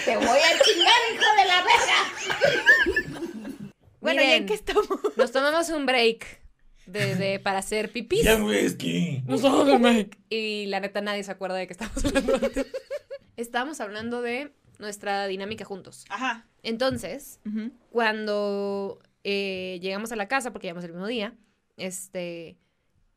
te 0.06 0.18
voy 0.18 0.26
a 0.40 0.60
chingar 0.64 1.00
hijo 1.14 1.30
de 1.38 1.46
la 1.46 1.64
verga 1.64 2.00
Bueno, 4.14 4.22
¿y 4.22 4.26
en 4.26 4.32
Miren, 4.32 4.46
qué 4.48 4.54
estamos? 4.54 4.88
Nos 5.18 5.32
tomamos 5.32 5.70
un 5.70 5.86
break 5.86 6.26
de, 6.86 7.16
de- 7.16 7.40
para 7.40 7.60
hacer 7.60 7.92
pipis. 7.92 8.24
Ya 8.24 8.42
whisky. 8.44 9.22
Nos 9.28 9.42
tomamos 9.42 9.68
un 9.70 9.82
break. 9.82 10.18
Y 10.30 10.66
la 10.68 10.80
neta 10.80 11.02
nadie 11.02 11.24
se 11.24 11.32
acuerda 11.32 11.56
de 11.58 11.68
que 11.68 11.74
estábamos 11.74 12.04
hablando 12.06 12.36
antes. 12.36 12.66
Estábamos 13.38 13.80
hablando 13.82 14.22
de 14.22 14.52
nuestra 14.80 15.28
dinámica 15.28 15.64
juntos. 15.64 16.06
Ajá. 16.10 16.48
Entonces, 16.64 17.40
cuando 17.92 19.00
eh, 19.24 19.80
llegamos 19.82 20.12
a 20.12 20.16
la 20.16 20.28
casa, 20.28 20.52
porque 20.52 20.68
llegamos 20.68 20.84
el 20.86 20.92
mismo 20.92 21.08
día, 21.08 21.36
este, 21.78 22.58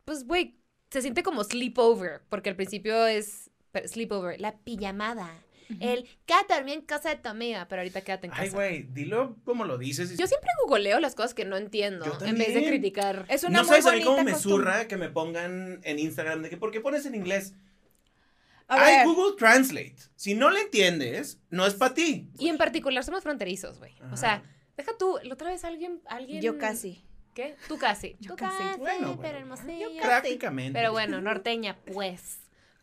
pues, 0.05 0.27
güey, 0.27 0.57
se 0.91 1.01
siente 1.03 1.23
como 1.23 1.45
sleepover, 1.45 2.23
porque 2.29 2.51
al 2.51 2.57
principio 2.57 3.07
es 3.07 3.51
pero 3.73 3.87
sleepover, 3.87 4.41
la 4.41 4.59
pijamada, 4.59 5.31
el 5.81 6.09
quédate 6.27 6.55
a 6.55 6.57
dormir 6.57 6.75
en 6.75 6.83
casa 6.83 7.11
de 7.11 7.17
tu 7.17 7.29
amiga, 7.29 7.67
pero 7.69 7.83
ahorita 7.83 8.01
quédate 8.01 8.27
en 8.27 8.33
casa. 8.33 8.43
Ay, 8.43 8.51
güey, 8.51 8.83
dilo 8.83 9.37
como 9.45 9.65
lo 9.65 9.79
dices. 9.79 10.17
Yo 10.17 10.27
siempre 10.27 10.51
googleo 10.67 10.99
las 11.01 11.15
cosas 11.15 11.35
que 11.35 11.45
no 11.45 11.57
entiendo, 11.57 12.05
Yo 12.05 12.27
en 12.27 12.37
vez 12.39 12.55
de 12.55 12.65
criticar. 12.65 13.27
Es 13.29 13.45
una 13.45 13.59
no 13.59 13.65
muy 13.65 13.69
sabes 13.69 13.87
a 13.87 13.93
mí 13.93 14.03
cómo 14.05 14.23
me 14.25 14.33
costumbre. 14.33 14.65
zurra 14.65 14.89
que 14.89 14.97
me 14.97 15.09
pongan 15.09 15.81
en 15.85 15.99
Instagram 15.99 16.43
de 16.43 16.51
que, 16.51 16.57
¿por 16.57 16.71
qué 16.71 16.81
pones 16.81 17.07
en 17.07 17.15
inglés? 17.15 17.55
Hay 18.69 19.05
Google 19.05 19.37
Translate. 19.37 19.97
Si 20.15 20.35
no 20.35 20.51
le 20.51 20.61
entiendes, 20.61 21.41
no 21.51 21.67
es 21.67 21.75
para 21.75 21.95
ti. 21.95 22.31
Y 22.39 22.49
en 22.49 22.57
particular 22.57 23.03
somos 23.03 23.23
fronterizos, 23.23 23.79
güey. 23.79 23.95
O 24.13 24.17
sea, 24.17 24.43
deja 24.77 24.97
tú, 24.97 25.19
la 25.25 25.35
otra 25.35 25.51
vez 25.51 25.65
alguien, 25.65 26.01
alguien... 26.07 26.41
yo 26.41 26.57
casi. 26.57 27.05
¿Qué? 27.35 27.57
Tú 27.69 27.79
casi. 27.79 28.17
Yo 28.21 28.33
Tú 28.33 28.37
casi. 28.37 28.79
Bueno, 28.79 29.19
pero 29.21 29.39
bueno, 29.39 29.39
hermosillo. 29.39 29.89
Prácticamente. 30.01 30.79
Pero 30.79 30.93
bueno, 30.93 31.21
norteña, 31.21 31.77
pues. 31.93 32.41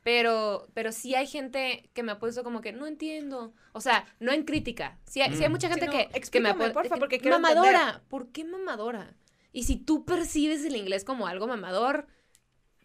Pero, 0.08 0.70
pero 0.74 0.94
sí 0.94 1.16
hay 1.16 1.28
gente 1.28 1.90
que 1.94 2.02
me 2.02 2.14
ha 2.14 2.18
puesto 2.18 2.42
como 2.42 2.62
que 2.62 2.72
no 2.72 2.88
entiendo. 2.88 3.54
O 3.74 3.82
sea, 3.82 4.06
no 4.22 4.32
en 4.32 4.44
crítica. 4.46 4.98
Sí 5.06 5.22
hay, 5.22 5.36
sí 5.36 5.44
hay 5.44 5.50
Mm. 5.50 5.52
mucha 5.52 5.68
gente 5.68 5.86
Sí, 5.86 5.92
no, 5.92 5.92
que, 6.14 6.22
que 6.22 6.40
me 6.40 6.48
ha 6.48 6.56
puesto. 6.56 6.74
porfa, 6.74 6.96
porque 6.96 7.20
quiero 7.20 7.38
Mamadora. 7.42 8.04
¿Por 8.08 8.32
qué 8.32 8.46
mamadora? 8.46 9.18
Y 9.52 9.64
si 9.64 9.76
tú 9.76 10.06
percibes 10.06 10.64
el 10.64 10.78
inglés 10.78 11.04
como 11.04 11.28
algo 11.28 11.46
mamador, 11.46 12.08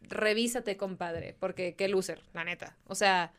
revísate, 0.00 0.76
compadre. 0.76 1.36
Porque 1.38 1.76
qué 1.76 1.86
loser, 1.86 2.22
la 2.32 2.42
neta. 2.42 2.76
O 2.88 2.96
sea, 2.96 3.32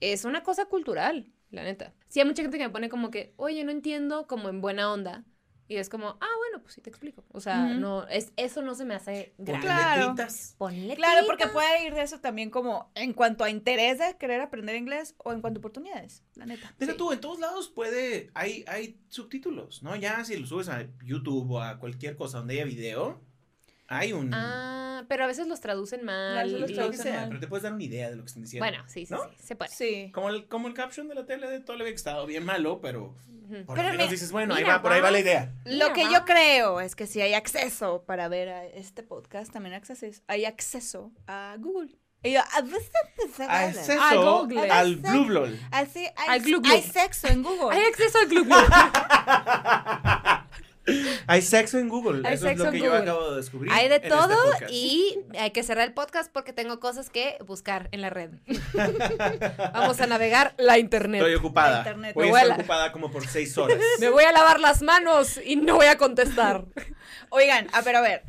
es 0.00 0.26
una 0.26 0.42
cosa 0.42 0.66
cultural, 0.66 1.32
la 1.50 1.62
neta. 1.64 1.94
Sí 2.08 2.20
hay 2.20 2.26
mucha 2.26 2.42
gente 2.42 2.58
que 2.58 2.64
me 2.64 2.70
pone 2.70 2.90
como 2.90 3.10
que, 3.10 3.32
oye, 3.36 3.64
no 3.64 3.70
entiendo, 3.70 4.26
como 4.26 4.50
en 4.50 4.60
buena 4.60 4.92
onda. 4.92 5.24
Y 5.70 5.76
es 5.76 5.88
como, 5.88 6.08
ah, 6.08 6.28
bueno, 6.38 6.60
pues 6.62 6.74
sí 6.74 6.80
te 6.80 6.90
explico. 6.90 7.22
O 7.30 7.40
sea, 7.40 7.68
no, 7.68 8.04
es, 8.08 8.32
eso 8.36 8.60
no 8.60 8.74
se 8.74 8.84
me 8.84 8.94
hace 8.96 9.32
grave. 9.38 9.62
Claro. 9.62 10.16
Ponle 10.58 10.96
Claro, 10.96 11.24
porque 11.28 11.46
puede 11.46 11.86
ir 11.86 11.94
de 11.94 12.02
eso 12.02 12.18
también 12.18 12.50
como 12.50 12.90
en 12.96 13.12
cuanto 13.12 13.44
a 13.44 13.50
interés 13.50 14.00
de 14.00 14.16
querer 14.16 14.40
aprender 14.40 14.74
inglés 14.74 15.14
o 15.18 15.32
en 15.32 15.40
cuanto 15.40 15.58
a 15.58 15.60
oportunidades, 15.60 16.24
la 16.34 16.44
neta. 16.46 16.74
Deja 16.76 16.90
Sí. 16.90 16.98
tú, 16.98 17.12
en 17.12 17.20
todos 17.20 17.38
lados 17.38 17.68
puede, 17.68 18.32
hay, 18.34 18.64
hay 18.66 18.98
subtítulos, 19.10 19.84
¿no? 19.84 19.94
Ya 19.94 20.24
si 20.24 20.36
lo 20.36 20.44
subes 20.48 20.68
a 20.68 20.88
YouTube 21.04 21.48
o 21.52 21.60
a 21.62 21.78
cualquier 21.78 22.16
cosa 22.16 22.38
donde 22.38 22.54
haya 22.54 22.64
video, 22.64 23.20
hay 23.90 24.12
un... 24.14 24.30
Ah, 24.32 25.04
pero 25.08 25.24
a 25.24 25.26
veces 25.26 25.46
los 25.48 25.60
traducen 25.60 26.04
mal. 26.04 26.38
A 26.38 26.44
veces 26.44 26.60
los 26.60 26.72
traducen 26.72 27.02
sea, 27.02 27.16
mal. 27.20 27.28
pero 27.28 27.40
te 27.40 27.48
puedes 27.48 27.64
dar 27.64 27.72
una 27.72 27.82
idea 27.82 28.08
de 28.08 28.16
lo 28.16 28.22
que 28.22 28.28
están 28.28 28.42
diciendo. 28.42 28.64
Bueno, 28.66 28.82
sí, 28.88 29.04
sí, 29.04 29.12
¿no? 29.12 29.22
sí, 29.24 29.36
se 29.44 29.56
puede. 29.56 29.70
Sí. 29.72 30.10
Como 30.14 30.30
el, 30.30 30.46
como 30.46 30.68
el 30.68 30.74
caption 30.74 31.08
de 31.08 31.14
la 31.16 31.26
tele 31.26 31.48
de 31.48 31.58
vida 31.58 31.84
que 31.84 31.90
estaba 31.90 32.24
bien 32.24 32.44
malo, 32.44 32.80
pero 32.80 33.14
por 33.66 33.74
Pero 33.74 33.76
lo 33.76 33.76
menos 33.76 33.96
mira- 33.96 34.06
dices, 34.10 34.30
bueno, 34.30 34.54
ahí 34.54 34.62
mira, 34.62 34.76
va, 34.76 34.82
por 34.82 34.92
ahí 34.92 35.00
va 35.00 35.10
la 35.10 35.18
idea. 35.18 35.52
Lo 35.64 35.72
Mira, 35.90 35.92
que 35.92 36.04
va. 36.04 36.12
yo 36.12 36.24
creo 36.24 36.80
es 36.80 36.94
que 36.94 37.08
si 37.08 37.20
hay 37.20 37.34
acceso 37.34 38.04
para 38.06 38.28
ver 38.28 38.48
a 38.48 38.64
este 38.64 39.02
podcast, 39.02 39.52
también 39.52 39.74
acceso, 39.74 40.06
hay 40.28 40.44
acceso 40.44 41.10
a 41.26 41.56
Google. 41.58 41.96
Y 42.22 42.32
yo, 42.34 42.40
a 42.42 42.60
veces 42.60 42.90
A. 43.48 43.64
Acceso 43.64 44.00
Al 44.00 44.18
Google. 44.18 44.70
al 44.70 44.96
Blublol. 44.96 45.58
Así, 45.72 46.00
hay, 46.16 46.28
Al 46.28 46.40
Glu 46.42 46.60
Glu. 46.60 46.70
hay 46.74 46.82
sexo 46.82 47.28
en 47.28 47.42
Google. 47.42 47.74
Hay 47.76 47.82
acceso 47.86 48.18
al 48.18 48.28
Club 48.28 48.46
Hay 51.26 51.42
sexo 51.42 51.78
en 51.78 51.88
Google. 51.88 52.26
Hay 52.28 52.34
Eso 52.34 52.48
es 52.48 52.58
lo 52.58 52.70
que 52.70 52.78
yo 52.78 52.84
Google. 52.86 52.98
acabo 53.02 53.30
de 53.30 53.36
descubrir. 53.36 53.72
Hay 53.72 53.88
de 53.88 53.96
este 53.96 54.08
todo 54.08 54.36
y 54.70 55.18
hay 55.38 55.50
que 55.50 55.62
cerrar 55.62 55.86
el 55.86 55.94
podcast 55.94 56.30
porque 56.32 56.52
tengo 56.52 56.80
cosas 56.80 57.10
que 57.10 57.36
buscar 57.46 57.88
en 57.92 58.00
la 58.02 58.10
red. 58.10 58.30
Vamos 59.74 60.00
a 60.00 60.06
navegar 60.06 60.54
la 60.58 60.78
internet. 60.78 61.20
Estoy 61.22 61.34
ocupada. 61.34 61.70
La 61.70 61.78
internet. 61.78 62.16
Estar 62.16 62.46
la- 62.46 62.54
ocupada 62.54 62.92
como 62.92 63.10
por 63.10 63.26
seis 63.26 63.56
horas. 63.58 63.78
Me 64.00 64.08
voy 64.10 64.24
a 64.24 64.32
lavar 64.32 64.60
las 64.60 64.82
manos 64.82 65.40
y 65.44 65.56
no 65.56 65.76
voy 65.76 65.86
a 65.86 65.96
contestar. 65.98 66.64
Oigan, 67.30 67.68
a 67.72 67.80
ver, 67.82 67.96
a 67.96 68.00
ver. 68.00 68.22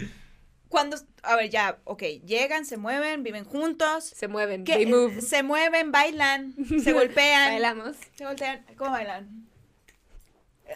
Cuando, 0.69 0.95
a 1.23 1.35
ver, 1.35 1.49
ya, 1.49 1.79
ok, 1.83 2.01
llegan, 2.25 2.65
se 2.65 2.77
mueven, 2.77 3.23
viven 3.23 3.43
juntos. 3.43 4.05
Se 4.05 4.29
mueven. 4.29 4.63
¿Qué? 4.63 4.75
They 4.77 4.85
move. 4.85 5.21
Se 5.21 5.43
mueven, 5.43 5.91
bailan, 5.91 6.55
se 6.81 6.93
golpean. 6.93 7.51
Bailamos. 7.51 7.95
Se 8.15 8.25
voltean. 8.25 8.65
¿Cómo 8.77 8.91
bailan? 8.91 9.47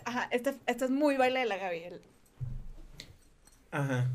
Ajá, 0.06 0.28
este, 0.32 0.56
este 0.66 0.86
es 0.86 0.92
muy 0.92 1.16
baile 1.18 1.40
de 1.40 1.46
la 1.46 1.58
Gaby. 1.58 1.84
el- 1.84 2.02
Ajá. 3.72 4.08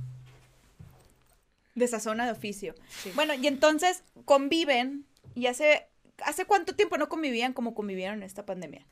de 1.74 1.84
esa 1.84 2.00
zona 2.00 2.26
de 2.26 2.32
oficio. 2.32 2.74
Bueno, 3.14 3.32
y 3.34 3.46
entonces 3.46 4.02
conviven 4.24 5.06
y 5.34 5.46
hace 5.46 5.86
¿hace 6.24 6.44
cuánto 6.44 6.74
tiempo 6.74 6.98
no 6.98 7.08
convivían 7.08 7.52
como 7.54 7.74
convivieron 7.74 8.18
en 8.18 8.22
esta 8.24 8.44
pandemia? 8.44 8.84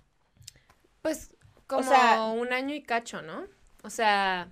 Pues 1.03 1.35
como 1.67 1.83
sea- 1.83 2.23
un 2.25 2.53
año 2.53 2.75
y 2.75 2.83
cacho, 2.83 3.21
¿no? 3.21 3.47
O 3.83 3.91
sea, 3.91 4.51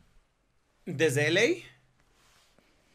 ¿Desde 0.85 1.29
LA? 1.29 1.63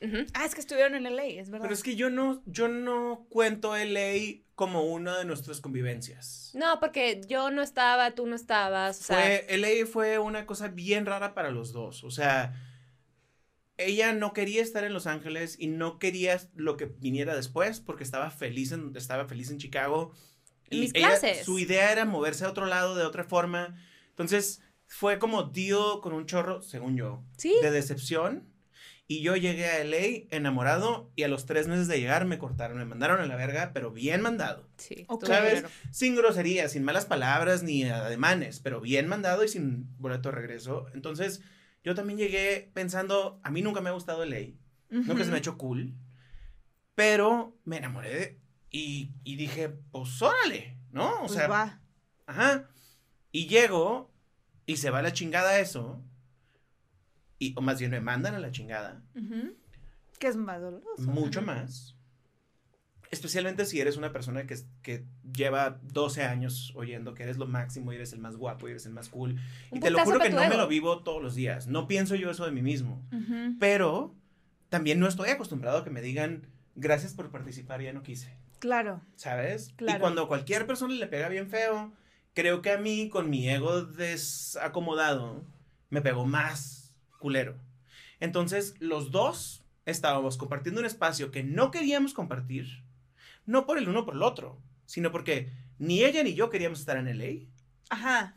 ujú. 0.06 0.26
Ah, 0.34 0.46
es 0.46 0.54
que 0.54 0.62
estuvieron 0.62 0.94
en 0.96 1.06
LA, 1.08 1.24
es 1.26 1.50
verdad. 1.50 1.64
Pero 1.66 1.74
es 1.74 1.82
que 1.84 1.96
yo 1.96 2.10
no, 2.10 2.42
yo 2.46 2.68
no 2.68 3.26
cuento 3.30 3.76
LA 3.76 4.42
como 4.62 4.84
una 4.84 5.18
de 5.18 5.26
nuestras 5.26 5.60
convivencias. 5.60 6.52
no, 6.54 6.80
porque 6.80 7.20
yo 7.28 7.50
no 7.50 7.64
estaba, 7.64 8.12
tú 8.12 8.28
no 8.28 8.36
estabas, 8.36 9.00
o 9.00 9.04
sea, 9.06 9.16
Fue, 9.48 9.58
LA 9.58 9.88
fue 9.88 10.20
una 10.20 10.46
cosa 10.46 10.68
bien 10.68 11.08
rara 11.08 11.34
para 11.34 11.50
los 11.50 11.74
dos. 11.74 12.04
O 12.04 12.12
sea, 12.12 12.54
ella 13.78 14.14
no 14.14 14.34
quería 14.34 14.62
estar 14.62 14.84
en 14.84 14.94
Los 14.94 15.08
Ángeles 15.08 15.56
y 15.58 15.66
no 15.66 15.98
quería 15.98 16.40
lo 16.54 16.78
que 16.78 16.86
viniera 16.86 17.36
después 17.36 17.80
porque 17.80 18.04
estaba 18.04 18.30
feliz 18.30 18.72
en, 18.72 18.96
estaba 18.96 19.26
feliz 19.26 19.50
en 19.50 19.58
Chicago. 19.58 20.12
En 20.70 20.82
mis 20.82 20.94
ella- 20.94 21.08
clases. 21.08 21.44
Su 21.44 21.58
idea 21.58 21.92
era 21.92 22.06
moverse 22.06 22.46
a 22.46 22.50
otro 22.50 22.68
lado 22.68 22.96
de 22.96 23.04
otra 23.04 23.24
forma. 23.24 23.76
Entonces, 24.10 24.62
fue 24.86 25.18
como 25.18 25.42
deal 25.42 26.02
con 26.04 26.14
un 26.14 26.28
chorro, 26.28 26.62
según 26.62 26.96
yo, 26.96 27.24
sí, 27.36 27.56
de 27.64 27.72
decepción. 27.72 28.48
Y 29.12 29.22
yo 29.24 29.36
llegué 29.36 29.66
a 29.66 29.80
LA 29.82 30.28
enamorado 30.36 31.12
y 31.18 31.24
a 31.24 31.28
los 31.28 31.46
tres 31.46 31.68
meses 31.68 31.88
de 31.90 32.00
llegar 32.00 32.24
me 32.26 32.38
cortaron, 32.38 32.78
me 32.78 32.86
mandaron 32.86 33.20
a 33.20 33.26
la 33.26 33.36
verga, 33.36 33.72
pero 33.74 33.92
bien 33.92 34.22
mandado. 34.22 34.70
sí, 34.78 35.06
Ok. 35.10 35.24
estuvo 35.24 35.36
¿Sabes? 35.36 35.66
Sin 35.92 36.16
groserías, 36.16 36.72
sin 36.72 36.84
malas 36.84 37.06
palabras 37.06 37.62
ni 37.62 37.84
ademanes, 37.84 38.62
pero 38.62 38.80
bien 38.80 39.08
mandado 39.08 39.44
y 39.44 39.50
sin 39.50 39.88
boleto 40.00 40.30
de 40.30 40.36
regreso. 40.36 40.86
Entonces, 40.94 41.42
yo 41.84 41.94
también 41.94 42.20
llegué 42.20 42.72
pensando, 42.74 43.42
a 43.44 43.52
mí 43.52 43.62
nunca 43.62 43.82
me 43.82 43.90
ha 43.90 43.94
gustado 43.94 44.24
LA, 44.24 44.54
nunca 44.90 45.24
se 45.26 45.30
me 45.30 45.36
ha 45.36 45.40
hecho 45.40 45.58
cool, 45.58 45.94
pero 46.96 47.58
me 47.66 47.78
enamoré 47.78 48.10
de- 48.18 48.42
y, 48.70 49.12
y 49.26 49.36
dije, 49.36 49.70
pues 49.92 50.22
órale, 50.22 50.78
¿no? 50.92 51.16
O 51.16 51.20
Pues 51.28 51.34
sea, 51.34 51.48
va. 51.48 51.82
ajá. 52.26 52.70
Y 53.34 53.48
llego 53.48 54.14
y 54.66 54.78
se 54.78 54.90
va 54.90 55.00
a 55.00 55.02
la 55.02 55.12
chingada 55.14 55.60
eso, 55.60 56.02
y, 57.42 57.56
o 57.58 57.62
más 57.62 57.80
bien 57.80 57.90
me 57.90 58.00
mandan 58.00 58.36
a 58.36 58.40
la 58.40 58.52
chingada. 58.52 59.02
Que 60.20 60.28
es 60.28 60.36
más 60.36 60.62
doloroso. 60.62 61.02
mucho 61.02 61.42
más. 61.42 61.98
Especialmente 63.10 63.66
si 63.66 63.82
eres 63.82 63.98
una 63.98 64.14
persona 64.14 64.46
que, 64.46 64.56
que 64.84 65.06
lleva 65.36 65.80
12 65.82 66.24
años 66.24 66.72
oyendo 66.76 67.16
que 67.16 67.24
eres 67.24 67.38
lo 67.38 67.48
máximo 67.48 67.92
y 67.92 67.96
eres 67.96 68.14
el 68.14 68.20
más 68.20 68.38
guapo 68.38 68.68
y 68.68 68.72
eres 68.72 68.86
el 68.86 68.94
más 68.94 69.10
cool. 69.10 69.38
Y 69.72 69.80
te 69.80 69.90
lo 69.90 70.00
juro 70.06 70.20
que 70.20 70.30
no 70.30 70.48
me 70.48 70.56
lo 70.56 70.68
vivo 70.68 71.02
todos 71.02 71.22
los 71.22 71.34
días. 71.34 71.68
No 71.68 71.88
pienso 71.88 72.14
yo 72.14 72.30
eso 72.30 72.46
de 72.46 72.52
mí 72.52 72.62
mismo. 72.62 73.04
Pero 73.60 74.16
también 74.70 75.00
no 75.00 75.08
estoy 75.08 75.32
acostumbrado 75.32 75.80
a 75.80 75.84
que 75.84 75.90
me 75.90 76.02
digan 76.02 76.46
gracias 76.76 77.16
por 77.16 77.32
participar, 77.32 77.82
ya 77.82 77.92
no 77.92 78.04
quise. 78.04 78.38
Claro. 78.60 79.02
¿Sabes? 79.16 79.74
Claro. 79.76 79.98
Y 79.98 80.00
cuando 80.00 80.22
a 80.22 80.28
cualquier 80.28 80.68
persona 80.68 80.94
le 80.94 81.08
pega 81.08 81.28
bien 81.28 81.50
feo, 81.50 81.92
creo 82.36 82.62
que 82.62 82.70
a 82.70 82.78
mí, 82.78 83.10
con 83.10 83.32
mi 83.32 83.50
ego 83.50 83.82
desacomodado, 83.82 85.44
me 85.90 86.02
pegó 86.02 86.28
más 86.28 86.81
culero. 87.22 87.56
Entonces, 88.20 88.76
los 88.80 89.12
dos 89.12 89.64
estábamos 89.86 90.38
compartiendo 90.38 90.82
un 90.82 90.86
espacio 90.86 91.32
que 91.32 91.44
no 91.44 91.72
queríamos 91.72 92.14
compartir, 92.14 92.84
no 93.46 93.66
por 93.66 93.78
el 93.78 93.88
uno 93.88 94.04
por 94.04 94.16
el 94.16 94.24
otro, 94.24 94.60
sino 94.86 95.12
porque 95.14 95.50
ni 95.80 96.04
ella 96.04 96.22
ni 96.24 96.34
yo 96.34 96.50
queríamos 96.50 96.82
estar 96.82 96.98
en 96.98 97.18
LA. 97.18 97.48
Ajá. 97.90 98.36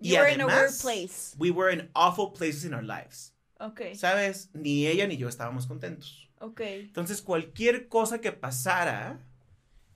Y 0.00 0.10
You 0.10 0.16
were 0.18 0.34
in 0.34 0.40
a 0.40 0.46
weird 0.46 0.58
además, 0.58 0.82
place. 0.82 1.36
we 1.38 1.52
were 1.52 1.72
in 1.72 1.88
awful 1.94 2.32
places 2.32 2.64
in 2.64 2.74
our 2.74 2.82
lives. 2.82 3.32
Ok. 3.60 3.80
¿Sabes? 3.94 4.50
Ni 4.52 4.86
ella 4.88 5.06
ni 5.06 5.16
yo 5.16 5.28
estábamos 5.28 5.68
contentos. 5.68 6.28
Ok. 6.40 6.60
Entonces, 6.60 7.22
cualquier 7.22 7.86
cosa 7.86 8.20
que 8.20 8.32
pasara 8.32 9.20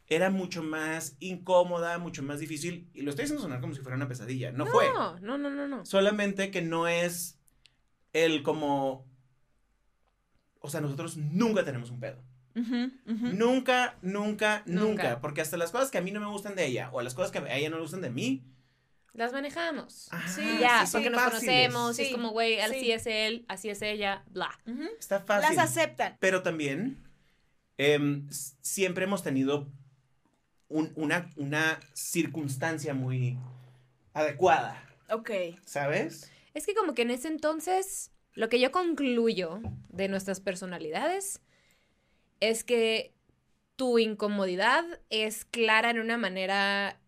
era 0.07 0.31
mucho 0.31 0.63
más 0.63 1.17
incómoda, 1.19 1.99
mucho 1.99 2.23
más 2.23 2.39
difícil. 2.39 2.89
Y 2.95 3.03
lo 3.03 3.11
estoy 3.11 3.25
haciendo 3.25 3.43
sonar 3.43 3.61
como 3.61 3.75
si 3.75 3.81
fuera 3.81 3.97
una 3.97 4.07
pesadilla. 4.07 4.53
No, 4.53 4.67
fue. 4.67 4.89
No, 4.93 5.19
no, 5.19 5.37
no, 5.37 5.51
no, 5.51 5.67
no. 5.67 5.85
Solamente 5.85 6.53
que 6.53 6.63
no 6.63 6.87
es 6.87 7.36
el 8.25 8.43
como. 8.43 9.05
O 10.61 10.69
sea, 10.71 10.81
nosotros 10.81 11.17
nunca 11.17 11.65
tenemos 11.65 11.91
un 11.91 12.01
pedo. 12.01 12.23
Nunca, 12.55 13.05
nunca, 13.05 13.97
nunca, 14.03 14.63
Nunca. 14.67 15.21
Porque 15.21 15.41
hasta 15.43 15.57
las 15.59 15.71
cosas 15.71 15.91
que 15.91 15.99
a 15.99 16.01
mí 16.01 16.11
no 16.11 16.21
me 16.21 16.27
gustan 16.27 16.55
de 16.57 16.65
ella 16.67 16.89
o 16.93 17.03
las 17.03 17.15
cosas 17.15 17.31
que 17.31 17.39
a 17.39 17.57
ella 17.57 17.69
no 17.71 17.77
le 17.77 17.83
gustan 17.83 18.01
de 18.01 18.11
mí. 18.11 18.43
Las 19.13 19.33
manejamos. 19.33 20.09
ajá, 20.13 20.29
Sí, 20.29 20.43
ya, 20.61 20.85
sí, 20.87 20.93
porque 20.93 21.11
nos 21.11 21.23
fáciles. 21.23 21.41
conocemos, 21.41 21.99
y 21.99 22.03
Sí, 22.03 22.09
es 22.09 22.13
como, 22.15 22.31
güey, 22.31 22.61
así 22.61 22.81
sí. 22.81 22.93
es 22.93 23.07
él, 23.07 23.45
así 23.49 23.69
es 23.71 23.81
ella, 23.83 24.25
bla. 24.31 24.51
Está 24.99 25.21
fácil. 25.21 25.57
Las 25.57 25.71
aceptan. 25.71 26.17
Pero 26.21 26.43
también 26.43 27.03
em, 27.79 28.27
siempre 28.63 29.05
hemos 29.05 29.23
tenido 29.23 29.69
un- 30.69 30.93
una, 30.97 31.31
una 31.37 31.79
circunstancia 31.95 32.93
muy 32.95 33.39
adecuada, 34.15 34.83
Ok. 35.11 35.31
¿sabes? 35.65 36.31
Es 36.57 36.65
que 36.65 36.75
como 36.75 36.95
que 36.95 37.03
en 37.03 37.11
ese 37.11 37.29
entonces, 37.29 38.11
lo 38.33 38.49
que 38.49 38.59
yo 38.59 38.73
concluyo 38.73 39.61
de 39.91 40.09
nuestras 40.09 40.41
personalidades 40.41 41.43
es 42.41 42.65
que 42.65 43.13
tu 43.77 43.99
incomodidad 43.99 44.83
es 45.11 45.45
clara 45.45 45.91
en 45.91 46.01
una 46.01 46.17
manera 46.17 46.99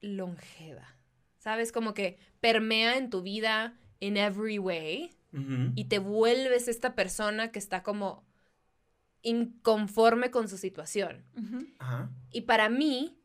longeva. 0.00 0.96
¿Sabes? 1.36 1.72
Como 1.72 1.92
que 1.92 2.16
permea 2.40 2.96
en 2.96 3.10
tu 3.10 3.20
vida 3.20 3.78
in 4.00 4.16
every 4.16 4.58
way 4.58 5.14
y 5.74 5.84
te 5.84 5.98
vuelves 5.98 6.66
esta 6.66 6.94
persona 6.94 7.52
que 7.52 7.58
está 7.58 7.82
como 7.82 8.24
inconforme 9.20 10.30
con 10.30 10.48
su 10.48 10.56
situación. 10.56 11.22
Y 12.30 12.42
para 12.42 12.70
mí, 12.70 13.18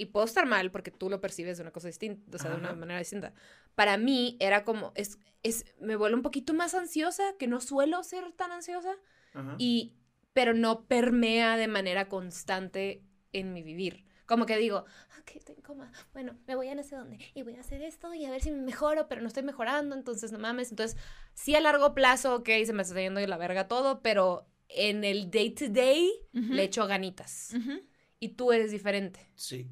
y 0.00 0.06
puedo 0.06 0.24
estar 0.24 0.46
mal 0.46 0.70
porque 0.70 0.90
tú 0.90 1.10
lo 1.10 1.20
percibes 1.20 1.58
de 1.58 1.62
una 1.62 1.72
cosa 1.72 1.88
distinta, 1.88 2.36
o 2.36 2.38
sea, 2.38 2.50
de 2.50 2.56
una 2.56 2.68
Ajá. 2.70 2.76
manera 2.76 2.98
distinta. 2.98 3.34
Para 3.74 3.98
mí 3.98 4.38
era 4.40 4.64
como, 4.64 4.92
es, 4.94 5.18
es, 5.42 5.66
me 5.78 5.94
vuelvo 5.94 6.16
un 6.16 6.22
poquito 6.22 6.54
más 6.54 6.74
ansiosa, 6.74 7.22
que 7.38 7.46
no 7.46 7.60
suelo 7.60 8.02
ser 8.02 8.32
tan 8.32 8.50
ansiosa, 8.50 8.96
Ajá. 9.34 9.56
y, 9.58 9.94
pero 10.32 10.54
no 10.54 10.86
permea 10.86 11.56
de 11.58 11.68
manera 11.68 12.08
constante 12.08 13.04
en 13.34 13.52
mi 13.52 13.62
vivir. 13.62 14.06
Como 14.24 14.46
que 14.46 14.56
digo, 14.56 14.86
ok, 15.20 15.32
estoy 15.34 15.56
incómoda, 15.58 15.92
bueno, 16.12 16.38
me 16.46 16.54
voy 16.54 16.68
a 16.68 16.74
no 16.74 16.82
sé 16.82 16.96
dónde, 16.96 17.18
y 17.34 17.42
voy 17.42 17.56
a 17.56 17.60
hacer 17.60 17.82
esto, 17.82 18.14
y 18.14 18.24
a 18.24 18.30
ver 18.30 18.40
si 18.40 18.50
me 18.52 18.62
mejoro, 18.62 19.06
pero 19.06 19.20
no 19.20 19.28
estoy 19.28 19.42
mejorando, 19.42 19.94
entonces 19.94 20.32
no 20.32 20.38
mames. 20.38 20.70
Entonces, 20.70 20.96
sí 21.34 21.54
a 21.54 21.60
largo 21.60 21.94
plazo, 21.94 22.36
ok, 22.36 22.48
se 22.64 22.72
me 22.72 22.82
está 22.82 22.98
yendo 23.00 23.20
la 23.26 23.36
verga 23.36 23.68
todo, 23.68 24.00
pero 24.00 24.46
en 24.68 25.04
el 25.04 25.30
day 25.30 25.50
to 25.50 25.68
day 25.68 26.10
Ujú. 26.32 26.54
le 26.54 26.62
echo 26.62 26.86
ganitas 26.86 27.52
Ujú. 27.54 27.82
y 28.20 28.28
tú 28.30 28.52
eres 28.52 28.70
diferente. 28.70 29.28
Sí. 29.34 29.68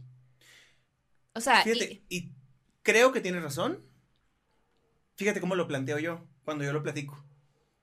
O 1.38 1.40
sea, 1.40 1.62
Fíjate, 1.62 2.03
y- 2.09 2.16
y 2.18 2.33
creo 2.83 3.12
que 3.12 3.20
tienes 3.20 3.42
razón. 3.42 3.85
Fíjate 5.16 5.40
cómo 5.40 5.55
lo 5.55 5.66
planteo 5.68 5.98
yo 5.98 6.27
cuando 6.44 6.64
yo 6.64 6.72
lo 6.72 6.83
platico. 6.83 7.24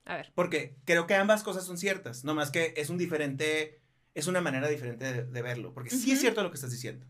A 0.06 0.18
ver. 0.18 0.32
Porque 0.36 0.76
creo 0.86 1.08
que 1.08 1.15
ambas 1.15 1.41
cosas 1.44 1.65
son 1.65 1.78
ciertas, 1.78 2.24
nomás 2.24 2.52
que 2.52 2.74
es 2.78 2.89
un 2.89 2.98
diferente, 2.98 3.82
es 4.13 4.28
una 4.28 4.41
manera 4.41 4.68
diferente 4.68 5.06
de, 5.12 5.24
de 5.24 5.41
verlo, 5.41 5.74
porque 5.74 5.89
sí 5.89 6.12
es 6.12 6.20
cierto 6.20 6.44
lo 6.44 6.52
que 6.52 6.56
estás 6.56 6.72
diciendo. 6.72 7.06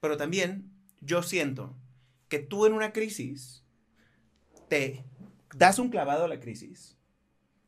Pero 0.00 0.16
también 0.16 0.70
yo 1.00 1.22
siento 1.22 1.76
que 2.28 2.38
tú 2.38 2.66
en 2.66 2.72
una 2.74 2.92
crisis 2.92 3.64
te 4.68 5.04
das 5.54 5.78
un 5.78 5.88
clavado 5.90 6.24
a 6.24 6.28
la 6.28 6.40
crisis 6.40 6.96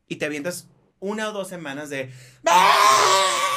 y 0.07 0.15
te 0.17 0.25
avientas 0.25 0.69
una 0.99 1.29
o 1.29 1.33
dos 1.33 1.47
semanas 1.49 1.89
de 1.89 2.11
¡Ah! 2.45 3.50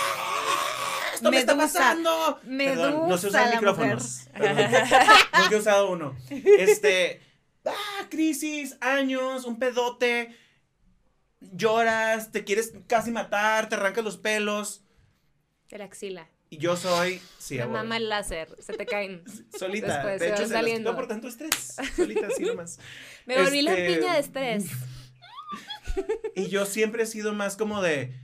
¡Esto 1.14 1.30
me 1.30 1.38
está 1.38 1.56
pasando! 1.56 2.40
Medusa, 2.44 2.82
Perdón, 2.82 3.08
no 3.08 3.18
sé 3.18 3.28
usar 3.28 3.48
la 3.48 3.54
micrófonos. 3.56 4.28
Perdón. 4.32 4.56
Nunca 5.38 5.54
he 5.54 5.56
usado 5.56 5.90
uno. 5.90 6.16
Este, 6.30 7.20
ah, 7.64 8.06
crisis, 8.10 8.76
años, 8.80 9.44
un 9.44 9.58
pedote, 9.58 10.36
lloras, 11.40 12.32
te 12.32 12.44
quieres 12.44 12.72
casi 12.86 13.10
matar, 13.10 13.68
te 13.68 13.76
arrancas 13.76 14.04
los 14.04 14.16
pelos. 14.16 14.82
De 15.70 15.78
la 15.78 15.84
axila. 15.84 16.28
Y 16.50 16.58
yo 16.58 16.76
soy, 16.76 17.20
sí, 17.38 17.56
La 17.56 17.66
mamá 17.66 17.96
el 17.96 18.08
láser. 18.08 18.54
Se 18.60 18.74
te 18.74 18.86
caen. 18.86 19.24
solita. 19.58 19.94
Después 19.94 20.20
de 20.20 20.26
se 20.26 20.26
hecho, 20.28 20.36
se 20.36 20.42
las 20.42 20.50
saliendo. 20.52 20.90
quitó 20.90 20.96
por 20.96 21.08
tanto 21.08 21.26
estrés. 21.28 21.76
Solita, 21.96 22.28
así 22.28 22.44
nomás. 22.44 22.78
Me 23.26 23.42
volví 23.42 23.62
la 23.62 23.72
Este, 23.74 23.94
piña 23.98 24.14
de 24.14 24.20
estrés. 24.20 24.66
Y 26.34 26.48
yo 26.48 26.66
siempre 26.66 27.04
he 27.04 27.06
sido 27.06 27.32
más 27.32 27.56
como 27.56 27.80
de, 27.82 28.14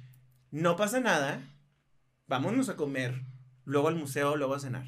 no 0.50 0.76
pasa 0.76 1.00
nada, 1.00 1.40
vámonos 2.30 2.68
a 2.68 2.76
comer, 2.76 3.24
luego 3.64 3.88
al 3.88 3.96
museo, 3.96 4.36
luego 4.36 4.54
a 4.54 4.60
cenar. 4.60 4.86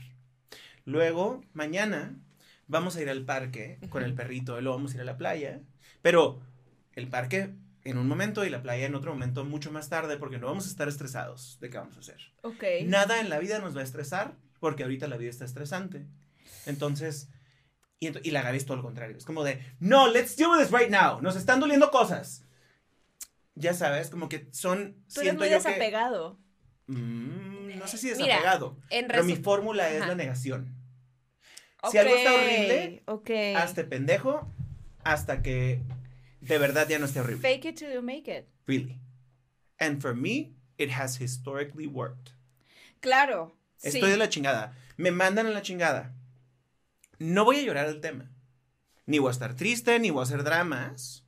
Luego, 0.85 1.43
mañana, 1.53 2.17
vamos 2.69 2.95
a 2.95 3.03
ir 3.03 3.11
al 3.11 3.25
parque 3.25 3.81
con 3.91 4.05
el 4.05 4.15
perrito, 4.15 4.59
y 4.59 4.63
luego 4.63 4.77
vamos 4.77 4.93
a 4.93 4.95
ir 4.95 5.01
a 5.01 5.05
la 5.05 5.19
playa. 5.19 5.61
Pero 6.03 6.41
el 6.95 7.09
parque 7.09 7.53
en 7.83 7.99
un 7.99 8.07
momento 8.07 8.45
y 8.45 8.51
la 8.51 8.63
playa 8.63 8.87
en 8.87 8.95
otro 8.95 9.13
momento 9.13 9.45
mucho 9.45 9.73
más 9.73 9.89
tarde 9.89 10.19
porque 10.19 10.39
no 10.39 10.47
vamos 10.47 10.67
a 10.67 10.71
estar 10.71 10.87
estresados 10.87 11.59
de 11.61 11.69
qué 11.69 11.79
vamos 11.79 11.97
a 11.97 12.01
hacer. 12.01 12.21
Ok. 12.43 12.63
Nada 12.85 13.19
en 13.19 13.29
la 13.29 13.41
vida 13.41 13.59
nos 13.59 13.77
va 13.77 13.81
a 13.81 13.85
estresar 13.85 14.37
porque 14.61 14.85
ahorita 14.85 15.09
la 15.09 15.17
vida 15.17 15.31
está 15.31 15.45
estresante. 15.45 16.07
Entonces, 16.67 17.29
y, 17.99 18.31
la 18.31 18.43
Gaby 18.43 18.57
es 18.57 18.67
todo 18.67 18.77
lo 18.77 18.85
contrario. 18.85 19.17
Es 19.17 19.25
como 19.25 19.43
de, 19.43 19.61
no, 19.81 20.09
let's 20.09 20.37
deal 20.37 20.51
with 20.51 20.61
this 20.61 20.71
right 20.71 20.91
now. 20.91 21.21
Nos 21.21 21.35
están 21.35 21.59
doliendo 21.59 21.91
cosas. 21.91 22.45
Ya 23.57 23.75
sabes, 23.75 24.11
como 24.11 24.29
que 24.29 24.49
son, 24.53 24.95
Tú 25.13 25.23
eres 25.23 25.33
siento 25.33 25.41
muy 25.41 25.51
yo 25.51 25.61
que... 25.61 26.42
Mm, 26.87 27.79
no 27.79 27.87
sé 27.87 27.99
si 27.99 28.07
Mira, 28.07 28.19
desapegado, 28.19 28.77
En 28.91 29.07
pero 29.07 29.25
mi 29.25 29.37
fórmula 29.37 29.91
es 29.91 30.07
la 30.07 30.15
negación. 30.15 30.75
Si 31.91 31.99
algo 31.99 32.15
está 32.15 32.35
horrible, 32.35 33.03
Ok. 33.07 33.31
Hazte 33.57 33.85
pendejo 33.85 34.49
hasta 35.05 35.43
que 35.43 35.81
de 36.41 36.59
verdad 36.59 36.89
ya 36.89 36.99
no 36.99 37.07
esté 37.07 37.21
horrible. 37.21 37.41
Fake 37.41 37.65
it 37.65 37.77
till 37.77 37.93
you 37.93 38.03
make 38.03 38.31
it. 38.31 38.47
Really. 38.67 39.01
And 39.79 40.01
for 40.01 40.15
me, 40.15 40.53
it 40.79 40.91
has 40.91 41.21
historically 41.21 41.87
worked. 41.87 42.35
Claro. 43.01 43.57
Estoy 43.83 44.03
sí. 44.03 44.11
de 44.11 44.17
la 44.17 44.29
chingada. 44.29 44.77
Me 44.97 45.11
mandan 45.11 45.47
a 45.47 45.51
la 45.51 45.63
chingada. 45.63 46.15
No 47.19 47.45
voy 47.45 47.57
a 47.59 47.63
llorar 47.63 47.89
el 47.89 48.01
tema. 48.01 48.31
Ni 49.07 49.19
voy 49.19 49.29
a 49.29 49.33
estar 49.33 49.57
triste, 49.57 49.99
ni 49.99 50.11
voy 50.11 50.21
a 50.21 50.23
hacer 50.25 50.45
dramas. 50.45 51.22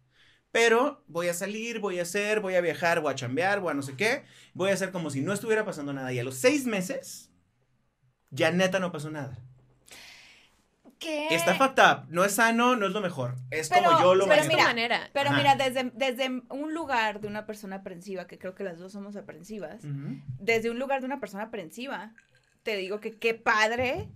Pero 0.54 1.02
voy 1.08 1.26
a 1.26 1.34
salir, 1.34 1.80
voy 1.80 1.98
a 1.98 2.02
hacer, 2.02 2.38
voy 2.38 2.54
a 2.54 2.60
viajar, 2.60 3.00
voy 3.00 3.10
a 3.10 3.16
chambear, 3.16 3.58
voy 3.58 3.72
a 3.72 3.74
no 3.74 3.82
sé 3.82 3.96
qué. 3.96 4.22
Voy 4.52 4.70
a 4.70 4.74
hacer 4.74 4.92
como 4.92 5.10
si 5.10 5.20
no 5.20 5.32
estuviera 5.32 5.64
pasando 5.64 5.92
nada. 5.92 6.12
Y 6.12 6.20
a 6.20 6.22
los 6.22 6.36
seis 6.36 6.64
meses, 6.64 7.32
ya 8.30 8.52
neta 8.52 8.78
no 8.78 8.92
pasó 8.92 9.10
nada. 9.10 9.36
¿Qué? 11.00 11.26
Está 11.34 11.56
fucked 11.56 11.82
up. 11.82 12.06
No 12.08 12.24
es 12.24 12.36
sano, 12.36 12.76
no 12.76 12.86
es 12.86 12.92
lo 12.92 13.00
mejor. 13.00 13.34
Es 13.50 13.68
Pero- 13.68 13.82
como 13.90 14.00
yo 14.00 14.14
lo 14.14 14.28
pero 14.28 14.44
mira, 14.44 14.62
manera. 14.62 15.10
Pero 15.12 15.30
Ajá. 15.30 15.38
mira, 15.38 15.56
desde, 15.56 15.90
desde 15.92 16.28
un 16.48 16.72
lugar 16.72 17.20
de 17.20 17.26
una 17.26 17.46
persona 17.46 17.74
aprensiva, 17.76 18.28
que 18.28 18.38
creo 18.38 18.54
que 18.54 18.62
las 18.62 18.78
dos 18.78 18.92
somos 18.92 19.16
aprensivas, 19.16 19.82
desde 20.38 20.70
un 20.70 20.78
lugar 20.78 21.00
de 21.00 21.06
una 21.06 21.18
persona 21.18 21.42
aprensiva, 21.42 22.14
te 22.62 22.76
digo 22.76 23.00
que 23.00 23.18
qué 23.18 23.34
padre, 23.34 24.08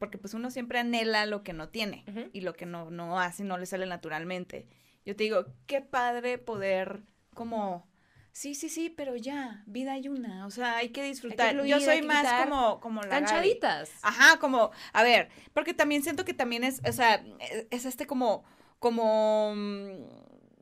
porque 0.00 0.18
pues 0.18 0.34
uno 0.34 0.50
siempre 0.50 0.80
anhela 0.80 1.24
lo 1.26 1.44
que 1.44 1.52
no 1.52 1.68
tiene 1.68 2.04
y 2.32 2.40
lo 2.40 2.54
que 2.54 2.66
no, 2.66 2.90
no 2.90 3.20
hace 3.20 3.44
no 3.44 3.58
le 3.58 3.66
sale 3.66 3.86
naturalmente. 3.86 4.66
Yo 5.04 5.14
te 5.16 5.24
digo, 5.24 5.46
qué 5.66 5.80
padre 5.80 6.38
poder 6.38 7.02
como, 7.34 7.86
sí, 8.32 8.54
sí, 8.54 8.68
sí, 8.68 8.90
pero 8.90 9.16
ya, 9.16 9.62
vida 9.66 9.92
hay 9.92 10.08
una, 10.08 10.46
o 10.46 10.50
sea, 10.50 10.76
hay 10.78 10.90
que 10.90 11.02
disfrutar. 11.02 11.52
fluir, 11.54 11.70
Yo 11.70 11.80
soy 11.80 12.00
más 12.02 12.22
quitar 12.26 12.48
como, 12.48 12.80
como 12.80 13.02
la. 13.02 13.08
Canchaditas. 13.08 13.90
Ajá, 14.02 14.38
como, 14.38 14.70
a 14.92 15.02
ver, 15.02 15.28
porque 15.52 15.74
también 15.74 16.02
siento 16.02 16.24
que 16.24 16.34
también 16.34 16.64
es, 16.64 16.80
o 16.88 16.92
sea, 16.92 17.24
es- 17.40 17.66
es 17.70 17.84
este 17.84 18.06
como, 18.06 18.44
como, 18.78 19.52
mm, 19.54 20.04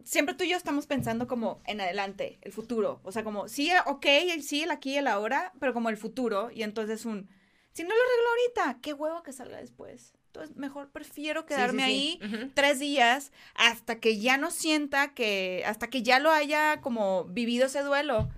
siempre 0.04 0.34
tú 0.34 0.44
y 0.44 0.48
yo 0.50 0.56
estamos 0.56 0.86
pensando 0.86 1.26
como 1.28 1.62
en 1.64 1.80
adelante, 1.80 2.38
el 2.42 2.52
futuro, 2.52 3.00
o 3.04 3.12
sea, 3.12 3.22
como, 3.24 3.48
sí, 3.48 3.70
ok, 3.86 4.06
el 4.06 4.42
sí, 4.42 4.62
el 4.64 4.70
aquí, 4.72 4.96
el 4.96 5.06
ahora, 5.06 5.52
pero 5.60 5.72
como 5.72 5.88
el 5.88 5.96
futuro, 5.96 6.50
y 6.50 6.62
entonces 6.64 7.04
un, 7.04 7.28
si 7.72 7.82
no 7.84 7.90
lo 7.90 7.94
arreglo 7.94 8.28
ahorita, 8.64 8.80
qué 8.82 8.92
huevo 8.92 9.22
que 9.22 9.32
salga 9.32 9.58
después. 9.58 10.14
Entonces, 10.34 10.56
mejor 10.56 10.88
prefiero 10.90 11.44
quedarme 11.44 11.84
sí, 11.84 12.18
ahí 12.22 12.50
tres 12.54 12.78
días 12.80 13.32
hasta 13.54 14.00
que 14.00 14.18
ya 14.18 14.38
no 14.38 14.50
sienta 14.50 15.12
que, 15.12 15.62
hasta 15.66 15.88
que 15.88 16.02
ya 16.02 16.20
lo 16.20 16.30
haya 16.30 16.80
como 16.80 17.24
vivido 17.24 17.66
ese 17.66 17.82
duelo. 17.82 18.30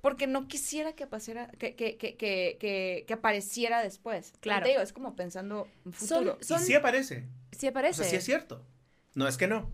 Porque 0.00 0.26
no 0.26 0.48
quisiera 0.48 0.94
que, 0.94 1.06
pasara, 1.06 1.46
que, 1.58 1.76
que, 1.76 1.96
que, 1.98 2.16
que, 2.16 2.56
que, 2.58 3.04
que 3.06 3.14
apareciera 3.14 3.80
después. 3.82 4.32
Claro. 4.40 4.64
te 4.64 4.70
digo, 4.70 4.80
es 4.82 4.92
como 4.92 5.14
pensando 5.14 5.68
en 5.84 5.92
futuro. 5.92 6.36
Son- 6.40 6.60
Y 6.60 6.64
sí 6.64 6.74
aparece. 6.74 7.28
Sí 7.52 7.66
O 7.66 7.70
aparece. 7.70 8.02
sea, 8.02 8.10
sí 8.10 8.16
es 8.16 8.24
cierto. 8.24 8.66
No 9.14 9.28
es 9.28 9.36
que 9.36 9.46
no. 9.46 9.70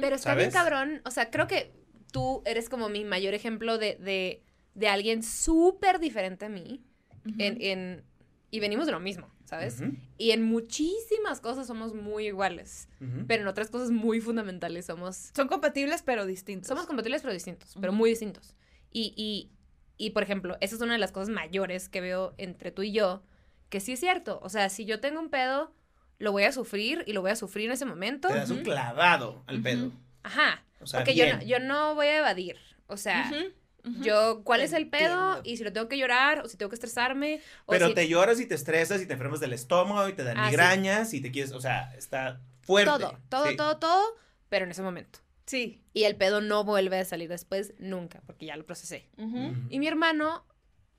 Pero 0.00 0.16
está 0.16 0.34
bien 0.34 0.50
cabrón. 0.50 1.00
O 1.04 1.12
sea, 1.12 1.30
creo 1.30 1.46
que 1.46 1.70
tú 2.10 2.42
eres 2.44 2.68
como 2.68 2.88
mi 2.88 3.04
mayor 3.04 3.34
ejemplo 3.34 3.78
de, 3.78 3.94
de, 3.96 4.42
de 4.74 4.88
alguien 4.88 5.22
súper 5.22 6.00
diferente 6.00 6.46
a 6.46 6.48
mí. 6.48 6.82
En, 7.38 7.62
en- 7.62 8.04
y 8.50 8.58
venimos 8.58 8.86
de 8.86 8.92
lo 8.92 9.00
mismo, 9.00 9.28
¿sabes? 9.48 9.82
Y 10.18 10.32
en 10.32 10.42
muchísimas 10.42 11.40
cosas 11.40 11.66
somos 11.66 11.94
muy 11.94 12.26
iguales. 12.26 12.86
Pero 13.26 13.42
en 13.42 13.48
otras 13.48 13.70
cosas 13.70 13.90
muy 13.90 14.20
fundamentales 14.20 14.86
somos. 14.86 15.30
Son 15.34 15.48
compatibles, 15.48 16.02
pero 16.02 16.26
distintos. 16.26 16.68
Somos 16.68 16.86
compatibles 16.86 17.22
pero 17.22 17.32
distintos, 17.32 17.74
pero 17.80 17.92
muy 17.92 18.10
distintos. 18.10 18.54
Y, 18.92 19.14
y, 19.16 19.50
y, 19.96 20.10
por 20.10 20.22
ejemplo, 20.22 20.56
esa 20.60 20.76
es 20.76 20.80
una 20.82 20.92
de 20.92 20.98
las 20.98 21.12
cosas 21.12 21.30
mayores 21.30 21.88
que 21.88 22.00
veo 22.00 22.34
entre 22.36 22.70
tú 22.70 22.82
y 22.82 22.92
yo, 22.92 23.22
que 23.70 23.80
sí 23.80 23.92
es 23.92 24.00
cierto. 24.00 24.38
O 24.42 24.48
sea, 24.50 24.68
si 24.68 24.84
yo 24.84 25.00
tengo 25.00 25.18
un 25.18 25.30
pedo, 25.30 25.72
lo 26.18 26.32
voy 26.32 26.44
a 26.44 26.52
sufrir 26.52 27.02
y 27.06 27.12
lo 27.14 27.22
voy 27.22 27.30
a 27.30 27.36
sufrir 27.36 27.66
en 27.66 27.72
ese 27.72 27.86
momento. 27.86 28.28
Te 28.28 28.34
das 28.34 28.50
un 28.50 28.62
clavado 28.62 29.42
al 29.46 29.62
pedo. 29.62 29.92
Ajá. 30.22 30.62
O 30.80 30.86
sea, 30.86 31.00
Porque 31.00 31.14
yo 31.14 31.24
bien. 31.24 31.38
no, 31.38 31.44
yo 31.44 31.58
no 31.58 31.94
voy 31.94 32.06
a 32.06 32.18
evadir. 32.18 32.56
O 32.86 32.96
sea, 32.96 33.30
Ujú. 33.90 34.02
yo, 34.02 34.42
¿cuál 34.44 34.60
Te 34.60 34.66
es 34.66 34.72
el 34.72 34.88
pedo? 34.88 35.36
entiendo. 35.36 35.40
Y 35.44 35.56
si 35.56 35.64
lo 35.64 35.72
tengo 35.72 35.88
que 35.88 35.98
llorar, 35.98 36.40
o 36.44 36.48
si 36.48 36.56
tengo 36.56 36.68
que 36.70 36.76
estresarme. 36.76 37.40
O 37.66 37.72
Pero 37.72 37.88
si- 37.88 37.94
te 37.94 38.08
lloras 38.08 38.40
y 38.40 38.46
te 38.46 38.54
estresas 38.54 39.00
y 39.02 39.06
te 39.06 39.12
enfermas 39.14 39.40
del 39.40 39.52
estómago 39.52 40.08
y 40.08 40.12
te 40.14 40.24
dan 40.24 40.38
Ah, 40.38 40.44
sí. 40.44 40.50
migrañas 40.50 41.14
y 41.14 41.20
te 41.20 41.30
quieres, 41.30 41.52
o 41.52 41.60
sea, 41.60 41.94
está 41.96 42.40
fuerte. 42.62 42.90
Todo, 42.90 43.18
todo, 43.28 43.46
Sí. 43.46 43.56
todo, 43.56 43.76
todo, 43.78 44.02
pero 44.48 44.64
en 44.64 44.70
ese 44.70 44.82
momento. 44.82 45.18
Sí. 45.46 45.82
Y 45.94 46.04
el 46.04 46.16
pedo 46.16 46.40
no 46.40 46.64
vuelve 46.64 46.98
a 46.98 47.04
salir 47.04 47.28
después 47.28 47.72
nunca, 47.78 48.22
porque 48.26 48.46
ya 48.46 48.56
lo 48.56 48.66
procesé. 48.66 49.08
Ujú. 49.16 49.36
Ujú. 49.46 49.54
Y 49.70 49.78
mi 49.78 49.88
hermano 49.88 50.44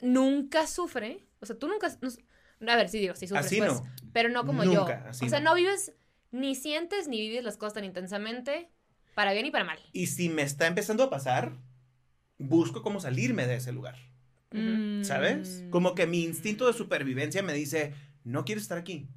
nunca 0.01 0.67
sufre. 0.67 1.25
O 1.39 1.45
sea, 1.45 1.57
tú 1.57 1.67
nunca. 1.67 1.87
no- 2.01 2.71
a 2.71 2.75
ver, 2.75 2.89
sí 2.89 2.99
digo, 2.99 3.15
sí 3.15 3.27
sufres. 3.27 3.45
Así 3.45 3.57
pues, 3.59 3.71
no. 3.73 3.87
Pero 4.11 4.29
no 4.29 4.45
como 4.45 4.65
Nunca, 4.65 5.03
yo. 5.03 5.09
así 5.09 5.25
o 5.25 5.29
sea, 5.29 5.39
no. 5.39 5.51
no 5.51 5.55
vives, 5.55 5.93
ni 6.31 6.55
sientes 6.55 7.07
ni 7.07 7.19
vives 7.21 7.43
las 7.43 7.57
cosas 7.57 7.75
tan 7.75 7.85
intensamente, 7.85 8.69
para 9.15 9.33
bien 9.33 9.45
y 9.45 9.51
para 9.51 9.63
mal. 9.63 9.79
Y 9.93 10.07
si 10.07 10.29
me 10.29 10.41
está 10.41 10.67
empezando 10.67 11.03
a 11.03 11.09
pasar, 11.09 11.53
busco 12.39 12.81
cómo 12.81 12.99
salirme 12.99 13.45
de 13.45 13.55
ese 13.55 13.71
lugar, 13.71 13.95
Mm. 14.51 15.03
¿sabes? 15.03 15.63
Como 15.69 15.93
que 15.93 16.07
mi 16.07 16.23
instinto 16.23 16.65
de 16.65 16.73
supervivencia 16.73 17.43
me 17.43 17.53
dice, 17.53 17.93
no 18.23 18.45
quiero 18.45 18.59
estar 18.59 18.77
aquí. 18.79 19.07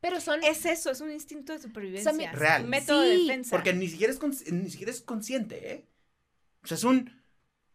Pero 0.00 0.18
son. 0.22 0.42
Es 0.42 0.64
eso, 0.64 0.90
es 0.90 1.02
un 1.02 1.10
instinto 1.10 1.52
de 1.52 1.58
supervivencia. 1.58 2.10
Son 2.10 2.16
mi- 2.16 2.26
Real. 2.26 2.64
Un 2.64 2.70
método 2.70 3.02
de 3.02 3.16
Sí, 3.16 3.26
defensa. 3.26 3.50
Porque 3.54 3.74
ni 3.74 3.86
siquiera 3.88 4.10
es, 4.12 4.50
ni 4.52 4.70
siquiera 4.70 4.90
es 4.90 5.02
consciente, 5.02 5.72
¿eh? 5.72 5.86
O 6.62 6.66
sea, 6.66 6.76
es 6.76 6.84
un, 6.84 7.10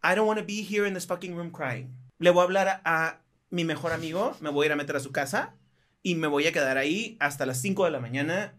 I 0.04 0.16
don't 0.16 0.28
want 0.28 0.40
to 0.40 0.46
be 0.48 0.64
here 0.68 0.88
in 0.88 0.96
this 0.96 1.06
fucking 1.06 1.36
room 1.36 1.52
crying. 1.52 1.96
Le 2.18 2.32
voy 2.32 2.42
a 2.42 2.44
hablar 2.46 2.68
a, 2.68 2.82
a 2.84 3.22
mi 3.52 3.64
mejor 3.64 3.92
amigo, 3.92 4.36
me 4.42 4.50
voy 4.50 4.64
a 4.64 4.68
ir 4.68 4.72
a 4.72 4.76
meter 4.76 4.96
a 4.96 5.00
su 5.00 5.12
casa 5.12 5.56
y 6.02 6.16
me 6.16 6.26
voy 6.28 6.48
a 6.48 6.52
quedar 6.52 6.78
ahí 6.80 7.16
hasta 7.20 7.46
las 7.46 7.62
5 7.62 7.86
de 7.86 7.92
la 7.92 8.00
mañana 8.00 8.56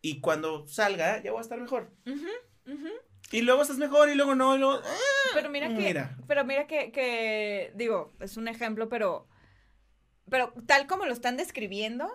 y 0.00 0.20
cuando 0.20 0.66
salga 0.66 1.22
ya 1.22 1.32
voy 1.32 1.38
a 1.40 1.42
estar 1.42 1.60
mejor. 1.60 1.92
Ujú, 2.06 2.72
ujú. 2.72 2.88
Y 3.32 3.40
luego 3.42 3.62
estás 3.62 3.78
mejor 3.78 4.08
y 4.10 4.14
luego 4.14 4.34
no, 4.34 4.54
y 4.54 4.58
luego... 4.58 4.80
¡ah! 4.84 5.30
Pero 5.34 5.48
mira 5.50 5.68
que, 5.68 5.74
Mira. 5.74 6.16
pero 6.28 6.44
mira 6.44 6.66
que, 6.66 6.92
que, 6.92 7.72
digo, 7.74 8.12
es 8.20 8.36
un 8.36 8.46
ejemplo, 8.48 8.88
pero, 8.88 9.26
pero 10.28 10.52
tal 10.66 10.86
como 10.86 11.06
lo 11.06 11.12
están 11.12 11.36
describiendo, 11.36 12.08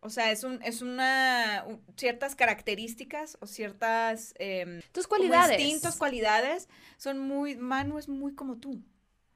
o 0.00 0.10
sea, 0.10 0.30
es 0.30 0.44
un, 0.44 0.62
es 0.62 0.82
una, 0.82 1.64
un- 1.66 1.82
ciertas 1.96 2.34
características 2.36 3.36
o 3.40 3.46
ciertas 3.46 4.34
em, 4.38 4.80
tus 4.92 5.06
cualidades. 5.06 5.58
instintos, 5.58 5.96
cualidades, 5.96 6.68
son 6.98 7.18
muy, 7.18 7.56
Manu 7.56 7.98
es 7.98 8.08
muy 8.08 8.34
como 8.34 8.58
tú. 8.58 8.82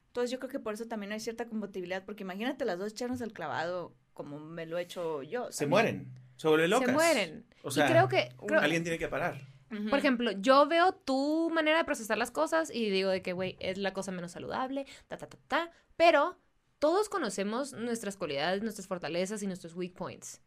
Entonces 0.07 0.29
yo 0.29 0.37
creo 0.39 0.51
que 0.51 0.59
por 0.59 0.75
eso 0.75 0.85
también 0.85 1.11
hay 1.11 1.19
cierta 1.19 1.47
compatibilidad, 1.47 2.05
porque 2.05 2.23
imagínate 2.23 2.65
las 2.65 2.77
dos 2.77 2.91
echarnos 2.91 3.19
el 3.21 3.33
clavado 3.33 3.95
como 4.13 4.39
me 4.39 4.67
lo 4.67 4.77
he 4.77 4.83
hecho 4.83 5.23
yo. 5.23 5.51
Se 5.51 5.65
también. 5.65 5.69
mueren. 5.69 6.13
Se 6.37 6.47
vuelven 6.47 6.69
locas. 6.69 6.87
se 6.87 6.93
mueren. 6.93 7.45
O 7.63 7.71
sea, 7.71 7.87
y 7.87 7.89
creo 7.91 8.07
que, 8.07 8.29
creo- 8.47 8.59
alguien 8.61 8.83
tiene 8.83 8.99
que 8.99 9.07
parar. 9.07 9.41
Por 9.89 9.99
ejemplo, 9.99 10.31
yo 10.31 10.67
veo 10.67 10.93
tu 10.93 11.49
manera 11.53 11.77
de 11.77 11.83
procesar 11.83 12.17
las 12.17 12.31
cosas 12.31 12.69
y 12.73 12.89
digo 12.89 13.09
de 13.09 13.21
que, 13.21 13.33
güey, 13.33 13.57
es 13.59 13.77
la 13.77 13.93
cosa 13.93 14.11
menos 14.11 14.31
saludable, 14.31 14.85
ta, 15.07 15.17
ta, 15.17 15.27
ta, 15.27 15.37
ta, 15.47 15.71
pero 15.95 16.37
todos 16.79 17.09
conocemos 17.09 17.73
nuestras 17.73 18.17
cualidades, 18.17 18.61
nuestras 18.61 18.87
fortalezas 18.87 19.41
y 19.41 19.47
nuestros 19.47 19.73
weak 19.75 19.93
points. 19.93 20.41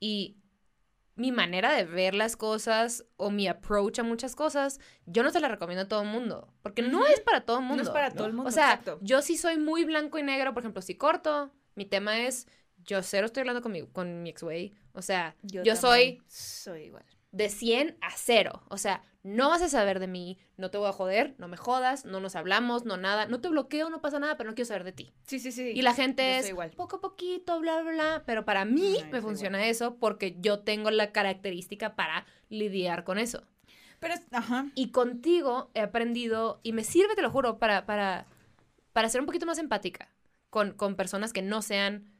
Y 0.00 0.36
mi 1.18 1.32
manera 1.32 1.72
de 1.72 1.84
ver 1.84 2.14
las 2.14 2.36
cosas 2.36 3.04
o 3.16 3.30
mi 3.30 3.48
approach 3.48 3.98
a 3.98 4.04
muchas 4.04 4.36
cosas, 4.36 4.78
yo 5.04 5.22
no 5.22 5.30
se 5.30 5.40
la 5.40 5.48
recomiendo 5.48 5.82
a 5.82 5.88
todo 5.88 6.02
el 6.02 6.08
mundo, 6.08 6.52
porque 6.62 6.82
no 6.82 6.98
Ujú. 6.98 7.06
es 7.08 7.20
para 7.20 7.40
todo 7.40 7.58
el 7.58 7.64
mundo. 7.64 7.82
No 7.82 7.88
es 7.88 7.92
para 7.92 8.10
¿no? 8.10 8.14
todo 8.14 8.26
el 8.26 8.32
mundo. 8.34 8.48
O 8.48 8.52
sea, 8.52 8.74
exacto. 8.74 8.98
yo 9.02 9.20
sí 9.20 9.36
soy 9.36 9.58
muy 9.58 9.84
blanco 9.84 10.18
y 10.18 10.22
negro, 10.22 10.54
por 10.54 10.62
ejemplo, 10.62 10.80
si 10.80 10.94
corto, 10.94 11.52
mi 11.74 11.86
tema 11.86 12.20
es, 12.20 12.46
yo 12.84 13.02
cero 13.02 13.26
estoy 13.26 13.40
hablando 13.40 13.62
con 13.62 13.72
mi, 13.72 13.84
con 13.86 14.22
mi 14.22 14.30
ex 14.30 14.42
güey, 14.44 14.74
o 14.92 15.02
sea, 15.02 15.36
yo, 15.42 15.64
soy 15.74 16.18
también 16.18 16.24
Soy 16.28 16.82
igual. 16.84 17.04
De 17.30 17.48
100 17.48 17.98
a 18.00 18.10
0, 18.16 18.62
o 18.68 18.78
sea, 18.78 19.02
no 19.22 19.48
vas 19.48 19.62
a 19.62 19.68
saber 19.68 19.98
de 19.98 20.06
mí, 20.06 20.38
no 20.56 20.70
te 20.70 20.78
voy 20.78 20.88
a 20.88 20.92
joder, 20.92 21.34
no 21.38 21.48
me 21.48 21.56
jodas, 21.56 22.04
no 22.04 22.20
nos 22.20 22.36
hablamos, 22.36 22.84
no 22.84 22.96
nada, 22.96 23.26
no 23.26 23.40
te 23.40 23.48
bloqueo, 23.48 23.90
no 23.90 24.00
pasa 24.00 24.18
nada, 24.18 24.36
pero 24.36 24.48
no 24.48 24.54
quiero 24.54 24.68
saber 24.68 24.84
de 24.84 24.92
ti. 24.92 25.12
Sí, 25.26 25.38
sí, 25.38 25.52
sí. 25.52 25.72
Y 25.74 25.82
la 25.82 25.94
gente 25.94 26.38
es 26.38 26.48
igual. 26.48 26.70
poco 26.70 26.96
a 26.96 27.00
poquito, 27.00 27.60
bla, 27.60 27.82
bla, 27.82 27.92
bla, 27.92 28.22
pero 28.24 28.44
para 28.44 28.64
mí 28.64 28.96
me 29.10 29.20
funciona 29.20 29.66
eso 29.66 29.96
porque 29.96 30.36
yo 30.40 30.60
tengo 30.60 30.90
la 30.90 31.12
característica 31.12 31.94
para 31.94 32.26
lidiar 32.48 33.04
con 33.04 33.18
eso. 33.18 33.42
Pero, 34.00 34.14
ajá. 34.30 34.66
Y 34.74 34.90
contigo 34.90 35.70
he 35.74 35.80
aprendido, 35.80 36.60
y 36.62 36.72
me 36.72 36.84
sirve, 36.84 37.16
te 37.16 37.22
lo 37.22 37.30
juro, 37.30 37.58
para, 37.58 37.84
para, 37.84 38.26
para 38.92 39.08
ser 39.08 39.20
un 39.20 39.26
poquito 39.26 39.44
más 39.44 39.58
empática 39.58 40.08
con, 40.50 40.72
con 40.72 40.94
personas 40.94 41.32
que 41.32 41.42
no 41.42 41.60
sean 41.62 42.17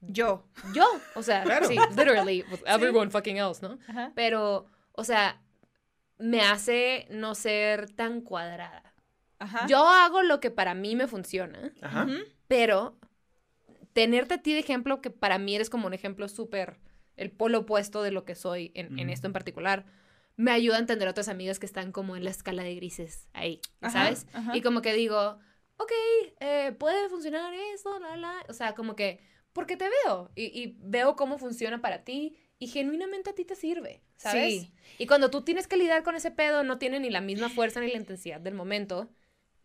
Yo. 0.00 0.44
yo. 0.74 0.84
O 1.14 1.22
sea, 1.22 1.42
Claro. 1.44 1.66
sí, 1.68 1.76
literally, 1.96 2.42
with 2.50 2.60
everyone 2.66 3.10
fucking 3.10 3.36
else, 3.38 3.60
¿no? 3.66 3.78
Ajá. 3.88 4.12
Pero, 4.14 4.66
o 4.92 5.04
sea, 5.04 5.40
me 6.18 6.40
hace 6.42 7.06
no 7.10 7.34
ser 7.34 7.90
tan 7.90 8.20
cuadrada. 8.20 8.94
Ajá. 9.38 9.66
Yo 9.66 9.86
hago 9.86 10.22
lo 10.22 10.40
que 10.40 10.50
para 10.50 10.74
mí 10.74 10.96
me 10.96 11.06
funciona, 11.06 11.72
Ajá. 11.80 12.06
Pero 12.48 12.98
tenerte 13.92 14.34
a 14.34 14.38
ti 14.42 14.52
de 14.52 14.58
ejemplo, 14.60 15.00
que 15.00 15.10
para 15.10 15.38
mí 15.38 15.54
eres 15.54 15.70
como 15.70 15.86
un 15.86 15.94
ejemplo 15.94 16.28
súper, 16.28 16.78
el 17.16 17.30
polo 17.30 17.60
opuesto 17.60 18.02
de 18.02 18.10
lo 18.10 18.24
que 18.24 18.34
soy 18.34 18.70
en, 18.74 18.98
en 18.98 19.10
esto 19.10 19.26
en 19.26 19.32
particular, 19.32 19.84
me 20.36 20.50
ayuda 20.52 20.76
a 20.76 20.80
entender 20.80 21.08
a 21.08 21.10
otras 21.10 21.28
amigas 21.28 21.58
que 21.58 21.66
están 21.66 21.92
como 21.92 22.16
en 22.16 22.24
la 22.24 22.30
escala 22.30 22.62
de 22.62 22.74
grises 22.74 23.28
ahí, 23.32 23.60
Ajá, 23.80 24.04
¿sabes? 24.04 24.26
ajá. 24.32 24.56
Y 24.56 24.62
como 24.62 24.80
que 24.82 24.92
digo, 24.94 25.38
ok, 25.76 25.92
eh, 26.40 26.72
puede 26.78 27.08
funcionar 27.08 27.52
esto, 27.74 27.98
la, 27.98 28.16
la, 28.16 28.34
o 28.48 28.52
sea, 28.52 28.74
como 28.74 28.94
que, 28.96 29.20
porque 29.52 29.76
te 29.76 29.88
veo 30.04 30.30
y, 30.34 30.44
y 30.46 30.76
veo 30.80 31.16
cómo 31.16 31.38
funciona 31.38 31.80
para 31.80 32.04
ti 32.04 32.36
y 32.58 32.68
genuinamente 32.68 33.30
a 33.30 33.34
ti 33.34 33.44
te 33.44 33.56
sirve, 33.56 34.02
¿sabes? 34.16 34.52
Sí. 34.62 34.72
Y 34.98 35.06
cuando 35.06 35.30
tú 35.30 35.42
tienes 35.42 35.66
que 35.66 35.78
lidiar 35.78 36.02
con 36.02 36.14
ese 36.14 36.30
pedo, 36.30 36.62
no 36.62 36.78
tiene 36.78 37.00
ni 37.00 37.08
la 37.08 37.22
misma 37.22 37.48
fuerza 37.48 37.80
ni 37.80 37.90
la 37.90 37.96
intensidad 37.96 38.40
del 38.40 38.54
momento. 38.54 39.08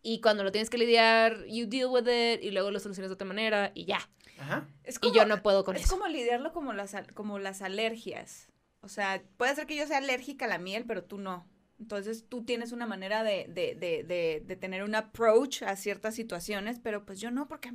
Y 0.02 0.22
cuando 0.22 0.44
lo 0.44 0.52
tienes 0.52 0.70
que 0.70 0.78
lidiar, 0.78 1.46
you 1.48 1.66
deal 1.66 1.88
with 1.90 2.08
it 2.08 2.42
y 2.44 2.52
luego 2.52 2.72
lo 2.72 2.80
solucionas 2.80 3.10
de 3.10 3.16
otra 3.16 3.28
manera 3.28 3.72
y 3.76 3.86
ya. 3.86 4.00
Ajá. 4.40 4.68
Es 4.84 4.98
y 5.02 5.12
yo 5.12 5.26
no 5.26 5.42
puedo 5.42 5.64
con 5.64 5.76
es 5.76 5.84
eso. 5.84 5.92
como 5.92 6.08
lidiarlo 6.08 6.54
como 6.54 6.74
las, 6.74 6.96
como 7.14 7.38
las 7.40 7.62
alergias. 7.62 8.48
O 8.82 8.88
sea, 8.88 9.24
puede 9.38 9.56
ser 9.56 9.66
que 9.66 9.76
yo 9.76 9.88
sea 9.88 9.98
alérgica 9.98 10.46
a 10.46 10.48
la 10.48 10.58
miel, 10.58 10.86
pero 10.88 11.04
tú 11.04 11.18
no. 11.18 11.50
Entonces 11.80 12.30
tú 12.30 12.46
tienes 12.46 12.72
una 12.72 12.86
manera 12.86 13.24
de, 13.24 13.48
de, 13.50 13.76
de, 13.76 14.04
de, 14.04 14.42
de 14.46 14.56
tener 14.56 14.84
un 14.84 14.96
approach 14.96 15.64
a 15.64 15.76
ciertas 15.76 16.16
situaciones, 16.16 16.80
pero 16.80 17.06
pues 17.06 17.20
yo 17.20 17.32
no, 17.32 17.48
porque 17.48 17.74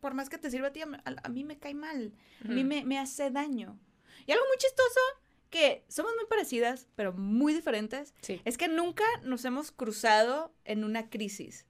por 0.00 0.14
más 0.14 0.28
que 0.28 0.38
te 0.38 0.50
sirva 0.50 0.68
a 0.68 0.72
ti, 0.72 0.80
a, 0.82 1.28
mí 1.28 1.44
me 1.44 1.58
cae 1.58 1.74
mal. 1.74 2.12
A 2.44 2.48
mí 2.48 2.64
me, 2.64 2.84
me 2.84 2.98
hace 2.98 3.30
daño. 3.30 3.78
Y 4.26 4.32
algo 4.32 4.44
muy 4.48 4.56
chistoso, 4.58 5.00
que 5.50 5.84
somos 5.88 6.12
muy 6.16 6.26
parecidas, 6.26 6.86
pero 6.94 7.12
muy 7.12 7.54
diferentes, 7.54 8.14
Sí. 8.22 8.40
es 8.44 8.58
que 8.58 8.68
nunca 8.68 9.04
nos 9.22 9.44
hemos 9.44 9.70
cruzado 9.72 10.52
en 10.64 10.84
una 10.84 11.08
crisis. 11.10 11.66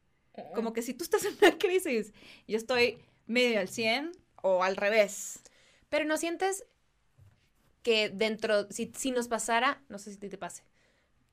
Como 0.54 0.72
que 0.72 0.82
si 0.82 0.94
tú 0.94 1.02
estás 1.04 1.24
en 1.24 1.36
una 1.40 1.58
crisis, 1.58 2.12
yo 2.46 2.56
estoy 2.56 2.98
medio 3.26 3.58
al 3.60 3.68
100 3.68 4.12
o 4.42 4.62
al 4.62 4.76
revés. 4.76 5.42
Pero 5.88 6.04
no 6.04 6.16
sientes 6.16 6.64
que 7.82 8.08
dentro, 8.10 8.70
si, 8.70 8.92
si 8.96 9.10
nos 9.10 9.28
pasara, 9.28 9.82
no 9.88 9.98
sé 9.98 10.12
si 10.12 10.18
te, 10.18 10.28
te 10.28 10.38
pase, 10.38 10.64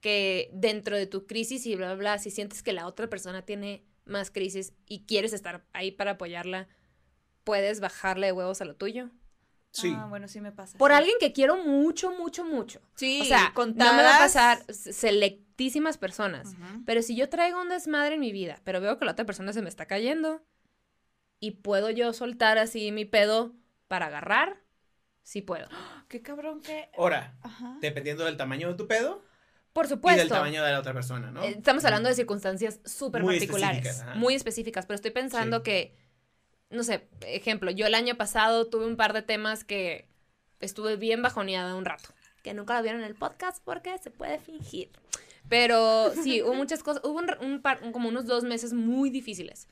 que 0.01 0.49
dentro 0.53 0.95
de 0.97 1.07
tu 1.07 1.25
crisis 1.25 1.65
y 1.65 1.75
bla, 1.75 1.87
bla, 1.87 1.95
bla, 1.95 2.17
si 2.19 2.29
sientes 2.31 2.63
que 2.63 2.73
la 2.73 2.87
otra 2.87 3.09
persona 3.09 3.43
tiene 3.43 3.83
más 4.05 4.29
crisis 4.31 4.73
y 4.87 5.05
quieres 5.05 5.33
estar 5.33 5.65
ahí 5.73 5.91
para 5.91 6.11
apoyarla, 6.11 6.67
puedes 7.45 7.79
bajarle 7.79 8.27
de 8.27 8.31
huevos 8.33 8.59
a 8.59 8.65
lo 8.65 8.75
tuyo. 8.75 9.09
Sí. 9.71 9.93
Ah, 9.97 10.07
bueno, 10.09 10.27
sí 10.27 10.39
me 10.41 10.51
pasa. 10.51 10.77
Por 10.77 10.91
sí. 10.91 10.97
alguien 10.97 11.15
que 11.19 11.31
quiero 11.33 11.57
mucho, 11.57 12.11
mucho, 12.11 12.43
mucho. 12.45 12.81
Sí, 12.95 13.19
o 13.21 13.25
sea, 13.25 13.51
contadas. 13.53 13.91
no 13.93 13.97
me 13.97 14.03
va 14.03 14.15
a 14.15 14.19
pasar 14.19 14.65
selectísimas 14.73 15.97
personas. 15.97 16.53
Pero 16.85 17.01
si 17.01 17.15
yo 17.15 17.29
traigo 17.29 17.61
un 17.61 17.69
desmadre 17.69 18.15
en 18.15 18.21
mi 18.21 18.31
vida, 18.31 18.59
pero 18.63 18.81
veo 18.81 18.97
que 18.97 19.05
la 19.05 19.11
otra 19.13 19.25
persona 19.25 19.53
se 19.53 19.61
me 19.61 19.69
está 19.69 19.85
cayendo 19.85 20.41
y 21.39 21.51
puedo 21.51 21.89
yo 21.89 22.13
soltar 22.13 22.57
así 22.57 22.91
mi 22.91 23.05
pedo 23.05 23.53
para 23.87 24.07
agarrar, 24.07 24.61
sí 25.23 25.41
puedo. 25.41 25.67
Qué 26.07 26.21
cabrón 26.21 26.61
que... 26.61 26.89
Ahora, 26.97 27.35
Ajá. 27.41 27.77
dependiendo 27.81 28.23
del 28.25 28.37
tamaño 28.37 28.69
de 28.69 28.75
tu 28.75 28.87
pedo 28.87 29.23
Por 29.73 29.87
y 29.87 29.89
supuesto. 29.89 30.19
del 30.21 30.29
tamaño 30.29 30.63
de 30.63 30.71
la 30.71 30.79
otra 30.79 30.93
persona, 30.93 31.31
¿no? 31.31 31.43
Eh, 31.43 31.55
Estamos 31.57 31.83
hablando 31.83 32.07
de 32.07 32.15
circunstancias 32.15 32.79
súper 32.85 33.23
Muy 33.23 33.35
particulares, 33.35 33.85
específicas, 33.85 34.15
muy 34.17 34.35
específicas, 34.35 34.85
pero 34.85 34.95
estoy 34.95 35.11
pensando 35.11 35.57
Sí. 35.57 35.63
que, 35.63 36.04
no 36.69 36.83
sé, 36.83 37.07
ejemplo, 37.21 37.71
yo 37.71 37.85
el 37.87 37.95
año 37.95 38.15
pasado 38.15 38.67
tuve 38.67 38.85
un 38.85 38.97
par 38.97 39.13
de 39.13 39.21
temas 39.21 39.63
que 39.63 40.07
estuve 40.59 40.95
bien 40.97 41.21
bajoneada 41.21 41.75
un 41.75 41.85
rato, 41.85 42.09
que 42.43 42.53
nunca 42.53 42.75
lo 42.77 42.83
vieron 42.83 43.01
en 43.01 43.07
el 43.07 43.15
podcast 43.15 43.63
porque 43.63 43.97
se 43.99 44.11
puede 44.11 44.39
fingir. 44.39 44.89
Pero 45.47 46.11
sí, 46.23 46.41
hubo 46.41 46.55
muchas 46.55 46.81
cosas, 46.81 47.03
hubo 47.05 47.19
un, 47.19 47.29
un 47.39 47.61
par, 47.61 47.79
un- 47.83 47.91
como 47.91 48.09
unos 48.09 48.25
dos 48.25 48.43
meses 48.43 48.73
muy 48.73 49.09
difíciles. 49.11 49.67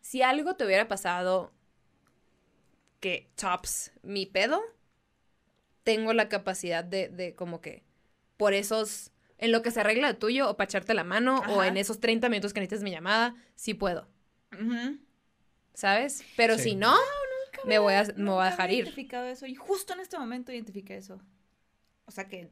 Si 0.00 0.22
algo 0.22 0.54
te 0.54 0.64
hubiera 0.64 0.86
pasado 0.86 1.52
que 3.00 3.28
tops 3.36 3.92
mi 4.02 4.26
pedo, 4.26 4.60
tengo 5.82 6.12
la 6.12 6.28
capacidad 6.28 6.84
de, 6.84 7.08
de 7.08 7.34
como 7.34 7.60
que 7.60 7.82
por 8.36 8.52
esos, 8.54 9.10
en 9.38 9.50
lo 9.52 9.62
que 9.62 9.70
se 9.70 9.80
arregla 9.80 10.08
lo 10.12 10.16
tuyo 10.18 10.48
o 10.50 10.56
para 10.56 10.66
echarte 10.66 10.94
la 10.94 11.04
mano 11.04 11.40
o 11.48 11.62
en 11.64 11.76
esos 11.76 11.98
30 12.00 12.28
minutos 12.28 12.52
que 12.52 12.60
necesitas 12.60 12.84
mi 12.84 12.90
llamada, 12.90 13.34
sí 13.56 13.74
puedo. 13.74 14.06
¿Sabes? 15.78 16.24
Pero 16.36 16.56
Sí. 16.56 16.62
si 16.70 16.74
no, 16.74 16.92
me 17.64 17.78
voy 17.78 17.94
a, 17.94 18.02
me 18.02 18.30
voy 18.30 18.40
a 18.42 18.44
Nunca 18.46 18.50
dejar 18.50 18.70
ir. 18.72 18.78
identificado 18.80 19.26
eso 19.26 19.46
y 19.46 19.54
justo 19.54 19.92
en 19.92 20.00
este 20.00 20.18
momento 20.18 20.50
identifiqué 20.52 20.96
eso. 20.96 21.20
O 22.04 22.10
sea 22.10 22.26
que... 22.28 22.50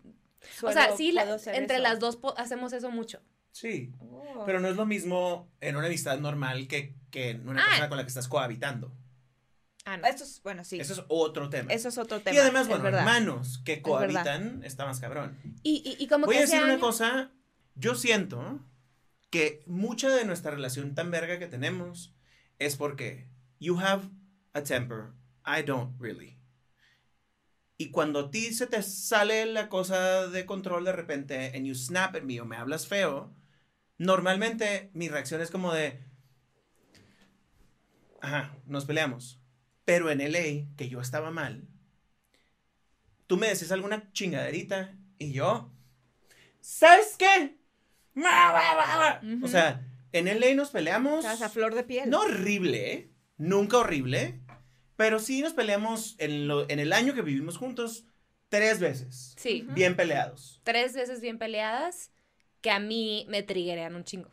O 0.62 0.70
sea, 0.70 0.96
sí, 0.96 1.10
la- 1.10 1.24
entre 1.54 1.76
eso. 1.76 1.82
las 1.82 1.98
dos 1.98 2.18
hacemos 2.36 2.72
eso 2.72 2.90
mucho. 2.90 3.20
Sí. 3.50 3.92
Oh. 3.98 4.44
Pero 4.46 4.60
no 4.60 4.68
es 4.68 4.76
lo 4.76 4.86
mismo 4.86 5.50
en 5.60 5.74
una 5.76 5.86
amistad 5.86 6.18
normal 6.20 6.68
que, 6.68 6.94
que 7.10 7.30
en 7.30 7.48
una 7.48 7.62
Ah. 7.62 7.66
persona 7.68 7.88
con 7.88 7.96
la 7.96 8.04
que 8.04 8.08
estás 8.08 8.28
cohabitando. 8.28 8.92
Ah, 9.86 9.96
no. 9.96 10.06
Esto 10.06 10.22
es, 10.24 10.40
bueno, 10.42 10.62
sí. 10.64 10.78
Eso 10.78 10.92
es 10.92 11.02
otro 11.08 11.48
tema. 11.48 11.72
Eso 11.72 11.88
es 11.88 11.98
otro 11.98 12.20
tema. 12.20 12.36
y 12.36 12.38
además, 12.38 12.68
bueno, 12.68 12.86
hermanos 12.86 13.60
que 13.64 13.82
cohabitan 13.82 14.62
está 14.62 14.84
más 14.84 15.00
cabrón. 15.00 15.36
Y, 15.64 15.82
y, 15.98 16.02
y 16.02 16.06
como 16.06 16.26
Voy 16.26 16.34
que 16.36 16.38
a 16.42 16.42
decir 16.42 16.62
una 16.62 16.78
cosa. 16.78 17.32
Yo 17.74 17.94
siento 17.96 18.60
que 19.30 19.62
mucha 19.66 20.08
de 20.10 20.24
nuestra 20.24 20.50
relación 20.52 20.94
tan 20.94 21.10
verga 21.10 21.38
que 21.38 21.46
tenemos 21.46 22.14
es 22.58 22.76
porque 22.76 23.28
you 23.58 23.78
have 23.78 24.08
a 24.52 24.62
temper, 24.62 25.12
I 25.44 25.62
don't 25.62 25.98
really. 26.00 26.38
Y 27.78 27.90
cuando 27.90 28.20
a 28.20 28.30
ti 28.30 28.54
se 28.54 28.66
te 28.66 28.82
sale 28.82 29.46
la 29.46 29.68
cosa 29.68 30.28
de 30.28 30.46
control 30.46 30.84
de 30.84 30.92
repente 30.92 31.52
and 31.54 31.66
you 31.66 31.74
snap 31.74 32.16
at 32.16 32.22
me 32.22 32.40
o 32.40 32.46
me 32.46 32.56
hablas 32.56 32.86
feo, 32.86 33.34
normalmente 33.98 34.90
mi 34.94 35.08
reacción 35.08 35.40
es 35.40 35.50
como 35.50 35.72
de 35.72 36.02
ajá, 38.20 38.56
nos 38.66 38.86
peleamos. 38.86 39.40
Pero 39.84 40.10
en 40.10 40.20
LA, 40.20 40.74
que 40.76 40.88
yo 40.88 41.00
estaba 41.00 41.30
mal, 41.30 41.68
tú 43.26 43.36
me 43.36 43.48
decís 43.48 43.70
alguna 43.70 44.10
chingaderita 44.12 44.96
y 45.18 45.32
yo 45.32 45.70
¿Sabes 46.66 47.14
qué? 47.16 47.56
O 49.44 49.46
sea, 49.46 49.86
en 50.18 50.26
LA 50.40 50.54
nos 50.54 50.70
peleamos. 50.70 51.24
Estás 51.24 51.42
a 51.42 51.48
flor 51.48 51.74
de 51.74 51.82
piel. 51.84 52.08
No 52.10 52.20
horrible, 52.22 52.92
¿eh? 52.92 53.10
nunca 53.38 53.78
horrible, 53.78 54.40
pero 54.96 55.18
sí 55.18 55.42
nos 55.42 55.52
peleamos 55.52 56.14
en, 56.18 56.48
lo- 56.48 56.68
en 56.70 56.78
el 56.78 56.92
año 56.92 57.14
que 57.14 57.22
vivimos 57.22 57.58
juntos 57.58 58.04
tres 58.48 58.78
veces. 58.80 59.34
Sí. 59.38 59.66
Bien 59.70 59.94
peleados. 59.96 60.60
tres 60.64 60.94
veces 60.94 61.20
bien 61.20 61.38
peleadas 61.38 62.10
que 62.62 62.70
a 62.70 62.78
mí 62.80 63.26
me 63.28 63.42
triguerean 63.42 63.94
un 63.94 64.04
chingo. 64.04 64.30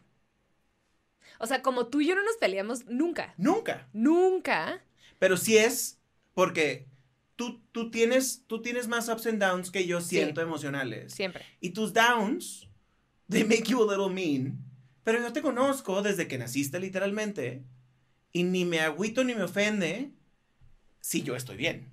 O 1.40 1.48
sea, 1.48 1.62
como 1.62 1.88
tú 1.88 2.00
y 2.02 2.08
yo 2.08 2.16
no 2.16 2.24
nos 2.24 2.38
peleamos 2.38 2.86
nunca. 2.86 3.34
Nunca. 3.38 3.90
Nunca. 3.92 4.82
Pero 5.20 5.36
sí 5.36 5.58
es 5.58 6.00
porque 6.34 6.88
tú, 7.36 7.62
tú, 7.72 7.92
tienes, 7.92 8.44
tú 8.48 8.62
tienes 8.62 8.88
más 8.88 9.10
ups 9.10 9.26
and 9.28 9.42
downs 9.42 9.70
que 9.72 9.86
yo 9.86 10.00
Sí. 10.00 10.10
siento 10.16 10.42
emocionales. 10.42 11.14
Siempre. 11.14 11.44
Y 11.60 11.72
tus 11.72 11.92
downs, 11.94 12.70
they 13.30 13.44
make 13.44 13.64
you 13.66 13.82
a 13.84 13.92
little 13.98 14.14
mean. 14.14 14.60
Pero 15.04 15.20
yo 15.20 15.34
te 15.34 15.42
conozco 15.42 16.02
desde 16.02 16.28
que 16.28 16.38
naciste 16.38 16.80
literalmente. 16.80 17.64
Y 18.32 18.44
ni 18.44 18.66
me 18.66 18.80
agüito 18.80 19.24
ni 19.24 19.36
me 19.36 19.44
ofende 19.44 20.12
si 21.02 21.22
yo 21.24 21.36
estoy 21.36 21.58
bien. 21.58 21.92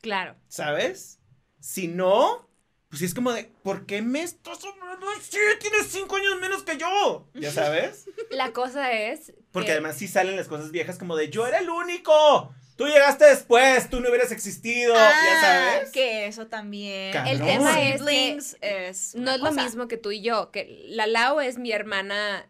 Claro. 0.00 0.36
¿Sabes? 0.48 1.18
Si 1.60 1.86
no, 1.88 2.48
pues 2.88 3.02
es 3.02 3.12
como 3.14 3.32
de, 3.32 3.44
¿por 3.62 3.84
qué 3.84 4.00
me 4.00 4.22
estás 4.22 4.60
hablando 4.64 5.06
así? 5.18 5.36
Tienes 5.60 5.88
cinco 5.88 6.16
años 6.16 6.40
menos 6.40 6.62
que 6.62 6.78
yo. 6.78 7.28
¿Ya 7.34 7.50
sabes? 7.52 8.06
La 8.30 8.52
cosa 8.52 8.92
es. 8.92 9.32
Porque 9.52 9.66
que- 9.66 9.72
además 9.72 9.96
sí 9.98 10.08
salen 10.08 10.36
las 10.36 10.48
cosas 10.48 10.70
viejas 10.70 10.98
como 10.98 11.16
de, 11.16 11.28
yo 11.28 11.46
era 11.46 11.58
el 11.58 11.68
único. 11.68 12.54
Tú 12.80 12.86
llegaste 12.86 13.26
después, 13.26 13.90
tú 13.90 14.00
no 14.00 14.08
hubieras 14.08 14.32
existido. 14.32 14.94
ya 14.94 15.10
Ah, 15.10 15.40
sabes. 15.74 15.90
Que 15.92 16.26
eso 16.26 16.46
también. 16.46 17.12
Cabrón. 17.12 17.32
El 17.34 17.40
tema 17.42 17.80
es 17.82 17.92
que 17.92 17.98
Siblings 17.98 18.56
es. 18.62 19.14
no 19.16 19.30
es 19.32 19.40
lo 19.40 19.48
cosa. 19.50 19.62
mismo 19.64 19.86
que 19.86 19.98
tú 19.98 20.10
y 20.12 20.22
yo. 20.22 20.50
Que 20.50 20.84
la 20.88 21.06
Lau 21.06 21.40
es 21.40 21.58
mi 21.58 21.72
hermana 21.72 22.48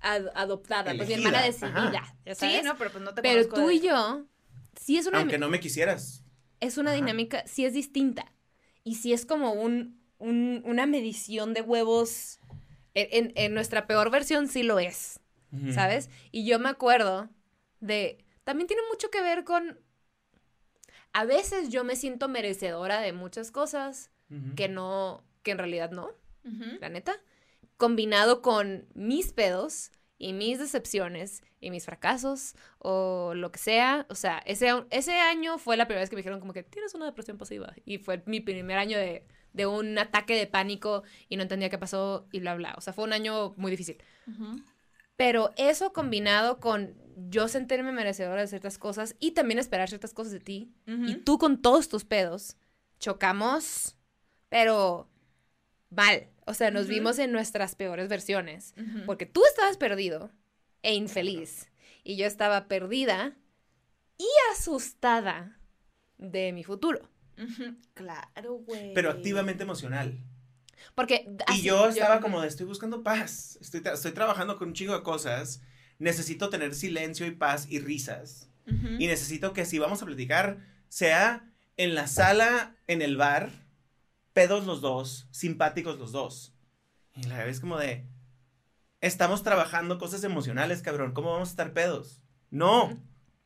ad- 0.00 0.30
adoptada, 0.34 0.94
pues 0.96 1.06
mi 1.08 1.14
hermana 1.14 1.42
decidida. 1.42 1.98
ajá. 1.98 2.16
¿ya 2.24 2.34
Sí, 2.34 2.60
no, 2.64 2.78
pero 2.78 2.90
pues 2.90 3.04
no 3.04 3.12
te 3.12 3.20
Pero 3.20 3.46
tú 3.48 3.66
de- 3.66 3.74
y 3.74 3.80
yo, 3.80 4.24
sí 4.80 4.96
es 4.96 5.06
una, 5.06 5.18
Aunque 5.18 5.36
no 5.36 5.48
me 5.50 5.60
quisieras. 5.60 6.22
es 6.60 6.78
una 6.78 6.92
Ajá. 6.92 6.96
dinámica, 6.96 7.44
sí 7.46 7.66
es 7.66 7.74
distinta. 7.74 8.32
Y 8.82 8.94
sí 8.94 9.12
es 9.12 9.26
como 9.26 9.52
un, 9.52 10.00
un- 10.18 10.62
una 10.64 10.86
medición 10.86 11.52
de 11.52 11.60
huevos. 11.60 12.38
En, 12.94 13.08
en- 13.26 13.32
en 13.36 13.52
nuestra 13.52 13.86
peor 13.86 14.10
versión 14.10 14.48
sí 14.48 14.62
lo 14.62 14.78
es. 14.78 15.20
¿sabes? 15.74 16.08
Y 16.32 16.44
yo 16.46 16.58
me 16.58 16.68
acuerdo 16.70 17.28
de... 17.80 18.18
También 18.46 18.68
tiene 18.68 18.82
mucho 18.88 19.10
que 19.10 19.20
ver 19.22 19.42
con... 19.42 19.80
A 21.12 21.24
veces 21.24 21.68
yo 21.68 21.82
me 21.82 21.96
siento 21.96 22.28
merecedora 22.28 23.00
de 23.00 23.12
muchas 23.12 23.50
cosas 23.50 24.12
que 24.54 24.68
no, 24.68 25.24
que 25.42 25.50
en 25.50 25.58
realidad 25.58 25.90
no, 25.90 26.10
Ujú. 26.44 26.78
la 26.80 26.88
neta. 26.88 27.20
Combinado 27.76 28.42
con 28.42 28.86
mis 28.94 29.32
pedos 29.32 29.90
y 30.16 30.32
mis 30.32 30.60
decepciones 30.60 31.42
y 31.60 31.72
mis 31.72 31.86
fracasos 31.86 32.54
o 32.78 33.32
lo 33.34 33.50
que 33.50 33.58
sea. 33.58 34.06
O 34.10 34.14
sea, 34.14 34.38
ese, 34.46 34.68
ese 34.90 35.18
año 35.18 35.58
fue 35.58 35.76
la 35.76 35.86
primera 35.86 36.02
vez 36.02 36.10
que 36.10 36.14
me 36.14 36.20
dijeron 36.20 36.38
como 36.38 36.52
que 36.52 36.62
tienes 36.62 36.94
una 36.94 37.06
depresión 37.06 37.38
pasiva. 37.38 37.74
Y 37.84 37.98
fue 37.98 38.22
mi 38.26 38.38
primer 38.38 38.78
año 38.78 38.96
de, 38.96 39.26
de 39.54 39.66
un 39.66 39.98
ataque 39.98 40.36
de 40.36 40.46
pánico 40.46 41.02
y 41.28 41.36
no 41.36 41.42
entendía 41.42 41.68
qué 41.68 41.78
pasó 41.78 42.28
y 42.30 42.38
bla, 42.38 42.54
bla. 42.54 42.74
O 42.78 42.80
sea, 42.80 42.92
fue 42.92 43.02
un 43.02 43.12
año 43.12 43.54
muy 43.56 43.72
difícil. 43.72 43.98
Ujú. 44.28 44.60
Pero 45.16 45.52
eso 45.56 45.92
combinado 45.92 46.60
con 46.60 46.94
yo 47.28 47.48
sentirme 47.48 47.92
merecedora 47.92 48.42
de 48.42 48.46
ciertas 48.46 48.78
cosas 48.78 49.16
y 49.18 49.32
también 49.32 49.58
esperar 49.58 49.88
ciertas 49.88 50.12
cosas 50.12 50.32
de 50.32 50.40
ti 50.40 50.70
y 50.86 51.16
tú 51.16 51.38
con 51.38 51.62
todos 51.62 51.88
tus 51.88 52.04
pedos, 52.04 52.56
chocamos, 52.98 53.96
pero 54.48 55.08
mal. 55.90 56.28
O 56.46 56.54
sea, 56.54 56.70
nos 56.70 56.86
vimos 56.86 57.18
en 57.18 57.32
nuestras 57.32 57.74
peores 57.74 58.08
versiones. 58.08 58.74
Porque 59.04 59.26
tú 59.26 59.42
estabas 59.48 59.76
perdido 59.76 60.30
e 60.82 60.94
infeliz. 60.94 61.68
Y 62.04 62.16
yo 62.16 62.26
estaba 62.26 62.68
perdida 62.68 63.36
y 64.16 64.28
asustada 64.52 65.58
de 66.18 66.52
mi 66.52 66.62
futuro. 66.62 67.10
Claro, 67.94 68.54
güey. 68.54 68.94
Pero 68.94 69.10
activamente 69.10 69.64
emocional. 69.64 70.18
Porque. 70.94 71.26
Y 71.26 71.42
así- 71.52 71.62
yo 71.62 71.88
estaba 71.88 72.20
como 72.20 72.40
de, 72.40 72.48
estoy 72.48 72.66
buscando 72.66 73.02
paz. 73.02 73.58
Estoy, 73.60 73.80
tra- 73.80 73.94
estoy 73.94 74.12
trabajando 74.12 74.58
con 74.58 74.68
un 74.68 74.74
chingo 74.74 74.94
de 74.94 75.02
cosas. 75.02 75.60
Necesito 75.98 76.50
tener 76.50 76.74
silencio 76.74 77.26
y 77.26 77.30
paz 77.30 77.66
y 77.70 77.78
risas. 77.80 78.48
Ujú. 78.66 78.88
Y 78.98 79.06
necesito 79.06 79.52
que 79.52 79.64
si 79.64 79.78
vamos 79.78 80.02
a 80.02 80.06
platicar, 80.06 80.58
sea 80.88 81.50
en 81.76 81.94
la 81.94 82.06
sala, 82.06 82.76
en 82.86 83.00
el 83.02 83.16
bar, 83.16 83.50
pedos 84.32 84.66
los 84.66 84.80
dos, 84.80 85.28
simpáticos 85.30 85.98
los 85.98 86.12
dos. 86.12 86.52
Y 87.14 87.22
la 87.24 87.44
vez 87.44 87.60
como 87.60 87.78
de, 87.78 88.06
estamos 89.00 89.42
trabajando 89.42 89.98
cosas 89.98 90.24
emocionales, 90.24 90.82
cabrón. 90.82 91.12
¿Cómo 91.12 91.32
vamos 91.32 91.48
a 91.48 91.52
estar 91.52 91.72
pedos? 91.72 92.20
No, 92.50 92.98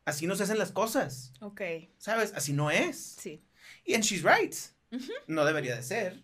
así 0.04 0.26
no 0.26 0.34
se 0.36 0.44
hacen 0.44 0.58
las 0.58 0.72
cosas. 0.72 1.32
Ok, 1.40 1.60
¿Sabes? 1.98 2.32
Así 2.34 2.52
no 2.52 2.70
es. 2.70 2.96
sí. 3.18 3.44
Y 3.84 3.94
and 3.94 4.02
she's 4.04 4.22
right. 4.24 4.54
Ujú. 4.90 5.12
No 5.28 5.44
debería 5.44 5.76
de 5.76 5.82
ser, 5.82 6.22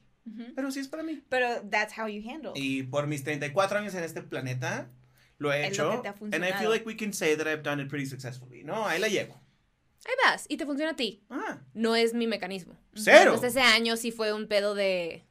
Pero 0.55 0.70
sí 0.70 0.81
es 0.81 0.89
para 0.89 1.03
mí. 1.03 1.22
Pero 1.29 1.62
that's 1.70 1.97
how 1.97 2.07
you 2.09 2.22
handle. 2.29 2.53
Y 2.55 2.83
por 2.85 3.07
mis 3.07 3.22
34 3.24 3.79
años 3.79 3.95
en 3.95 4.05
este 4.05 4.22
planeta, 4.22 4.89
lo 5.39 5.53
he 5.53 5.64
Es 5.66 5.72
hecho. 5.72 5.85
lo 5.85 6.03
que 6.03 6.03
te 6.03 6.09
ha 6.09 6.37
and 6.37 6.45
I 6.45 6.53
feel 6.59 6.70
like 6.70 6.85
we 6.87 6.97
can 6.97 7.12
say 7.12 7.37
that 7.37 7.47
I've 7.47 7.62
done 7.62 7.83
it 7.83 7.89
pretty 7.89 8.07
successfully. 8.07 8.64
No, 8.64 8.87
ahí 8.87 8.99
la 9.01 9.09
llevo. 9.09 9.41
Ahí 10.05 10.14
vas, 10.24 10.47
y 10.49 10.57
te 10.57 10.66
funciona 10.66 10.93
a 10.93 10.97
ti. 10.97 11.24
Ah, 11.31 11.59
No 11.74 11.97
es 11.97 12.14
mi 12.14 12.27
mecanismo. 12.27 12.77
cero. 12.95 13.35
Entonces 13.35 13.51
ese 13.57 13.61
año 13.62 13.97
sí 13.97 14.12
fue 14.12 14.33
un 14.33 14.47
pedo 14.47 14.74
de. 14.74 15.24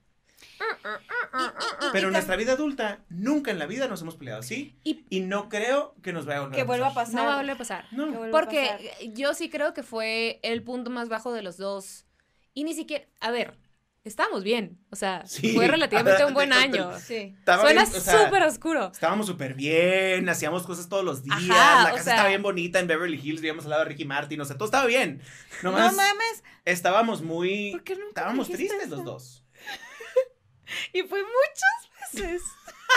Pero 1.92 2.08
en 2.08 2.14
nuestra 2.14 2.36
vida 2.36 2.54
adulta, 2.54 3.04
nunca 3.10 3.52
en 3.52 3.60
la 3.60 3.66
vida 3.66 3.88
nos 3.88 4.02
hemos 4.02 4.16
peleado 4.16 4.40
así. 4.40 4.78
Y- 4.84 5.06
Y, 5.10 5.22
no 5.22 5.50
creo 5.50 5.96
que 6.02 6.14
nos 6.14 6.26
vaya 6.26 6.40
a 6.40 6.42
volver 6.42 6.56
que 6.58 6.64
vuelva 6.64 6.88
a 6.88 6.94
pasar. 6.94 7.14
pasar. 7.14 7.22
No 7.24 7.26
va 7.28 7.34
a 7.34 7.38
volver 7.38 7.56
a 7.56 7.58
pasar. 7.58 7.86
No. 7.92 8.24
A 8.24 8.32
Porque 8.32 8.68
pasar. 8.70 9.14
yo 9.14 9.34
sí 9.34 9.50
creo 9.50 9.74
que 9.74 9.84
fue 9.84 10.40
el 10.44 10.64
punto 10.64 10.90
más 10.90 11.10
bajo 11.10 11.34
de 11.34 11.42
los 11.42 11.58
dos. 11.58 12.06
Y 12.54 12.64
ni 12.64 12.74
siquiera. 12.74 13.06
A 13.20 13.32
ver, 13.32 13.58
estábamos 14.06 14.44
bien. 14.44 14.80
O 14.92 14.96
sea, 14.96 15.24
Sí. 15.26 15.54
fue 15.54 15.68
relativamente 15.68 16.24
un 16.24 16.34
buen 16.34 16.54
año. 16.54 16.92
Sí. 17.00 17.36
Suena 17.44 17.64
bien, 17.72 17.80
o 17.84 17.86
sea, 18.00 18.26
súper 18.26 18.44
oscuro. 18.44 18.92
Estábamos 18.94 19.26
súper 19.28 19.54
bien, 19.56 20.30
hacíamos 20.30 20.66
cosas 20.66 20.88
todos 20.88 21.04
los 21.04 21.22
días, 21.24 21.38
Ajá, 21.50 21.84
la 21.84 21.90
o 21.90 21.92
casa 21.94 22.04
sea- 22.04 22.14
estaba 22.14 22.30
bien 22.30 22.42
bonita 22.42 22.80
en 22.80 22.88
Beverly 22.88 23.20
Hills, 23.22 23.42
vivíamos 23.42 23.66
al 23.66 23.72
lado 23.72 23.84
de 23.84 23.90
Ricky 23.90 24.06
Martin, 24.06 24.40
o 24.40 24.46
sea, 24.46 24.56
todo 24.56 24.66
estaba 24.66 24.86
bien. 24.86 25.22
No 25.64 25.72
Nomás 25.72 25.94
mames. 25.96 26.44
estábamos 26.64 27.22
muy... 27.22 27.72
¿Por 27.72 27.84
qué 27.84 27.94
nunca 27.96 28.08
Estábamos 28.22 28.48
tristes 28.50 28.84
eso? 28.84 28.96
los 28.96 29.04
dos. 29.06 29.44
Y 30.94 31.04
fue 31.04 31.20
muchas 31.22 32.14
veces. 32.14 32.42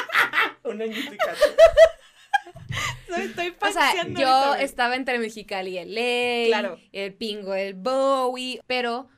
Un 0.64 0.80
añito 0.80 1.12
y 1.14 1.16
cacho. 1.18 1.44
No 3.08 3.16
estoy 3.16 3.48
O 3.48 3.50
sea, 3.50 3.58
paseando 3.58 4.20
yo 4.20 4.54
estaba 4.54 4.96
entre 4.96 5.18
Mexicali 5.18 5.78
y 5.78 5.84
LA, 5.84 6.46
Claro. 6.48 6.78
el 6.92 7.14
Pingo, 7.14 7.54
el 7.54 7.74
Bowie, 7.74 8.60
pero 8.66 9.08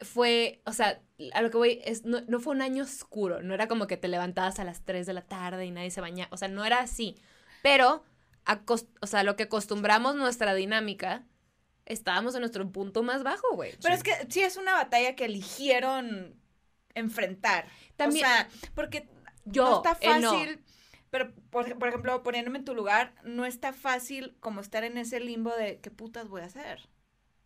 fue, 0.00 0.60
o 0.66 0.72
sea, 0.72 1.00
a 1.32 1.42
lo 1.42 1.50
que 1.50 1.56
voy, 1.56 1.80
es, 1.84 2.04
no, 2.04 2.20
no 2.22 2.40
fue 2.40 2.54
un 2.54 2.62
año 2.62 2.82
oscuro, 2.84 3.42
no 3.42 3.54
era 3.54 3.68
como 3.68 3.86
que 3.86 3.96
te 3.96 4.08
levantabas 4.08 4.58
a 4.58 4.64
las 4.64 4.84
3 4.84 5.06
de 5.06 5.12
la 5.14 5.22
tarde 5.22 5.64
y 5.66 5.70
nadie 5.70 5.90
se 5.90 6.00
bañaba, 6.00 6.28
o 6.32 6.36
sea, 6.36 6.48
no 6.48 6.64
era 6.64 6.80
así, 6.80 7.16
pero, 7.62 8.04
acos- 8.44 8.88
o 9.00 9.06
sea, 9.06 9.22
lo 9.22 9.36
que 9.36 9.44
acostumbramos 9.44 10.16
nuestra 10.16 10.54
dinámica, 10.54 11.24
estábamos 11.86 12.34
en 12.34 12.40
nuestro 12.40 12.70
punto 12.70 13.02
más 13.02 13.22
bajo, 13.22 13.54
güey. 13.54 13.72
Pero 13.82 13.94
Sí. 13.94 13.98
es 13.98 14.02
que 14.02 14.26
sí 14.32 14.40
es 14.42 14.56
una 14.56 14.72
batalla 14.72 15.14
que 15.16 15.26
eligieron 15.26 16.34
enfrentar. 16.94 17.66
También- 17.96 18.24
O 18.24 18.28
sea, 18.28 18.48
porque 18.74 19.08
Yo, 19.44 19.64
no 19.68 19.76
está 19.76 20.18
no. 20.20 20.30
fácil. 20.32 20.64
Pero, 21.10 21.32
por, 21.50 21.78
por 21.78 21.88
ejemplo, 21.88 22.22
poniéndome 22.22 22.58
en 22.58 22.64
tu 22.64 22.74
lugar, 22.74 23.14
no 23.22 23.44
está 23.46 23.72
fácil 23.72 24.34
como 24.40 24.60
estar 24.60 24.82
en 24.84 24.98
ese 24.98 25.20
limbo 25.20 25.50
de 25.54 25.78
qué 25.80 25.90
putas 25.90 26.28
voy 26.28 26.40
a 26.42 26.46
hacer. 26.46 26.88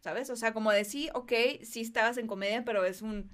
¿Sabes? 0.01 0.31
O 0.31 0.37
sea, 0.37 0.53
como 0.53 0.71
de 0.73 0.85
sí, 0.85 1.09
ok, 1.15 1.33
sí 1.63 1.81
estabas 1.81 2.19
en 2.19 2.27
comedia, 2.27 2.65
pero 2.65 2.85
es 2.85 3.03
un. 3.03 3.31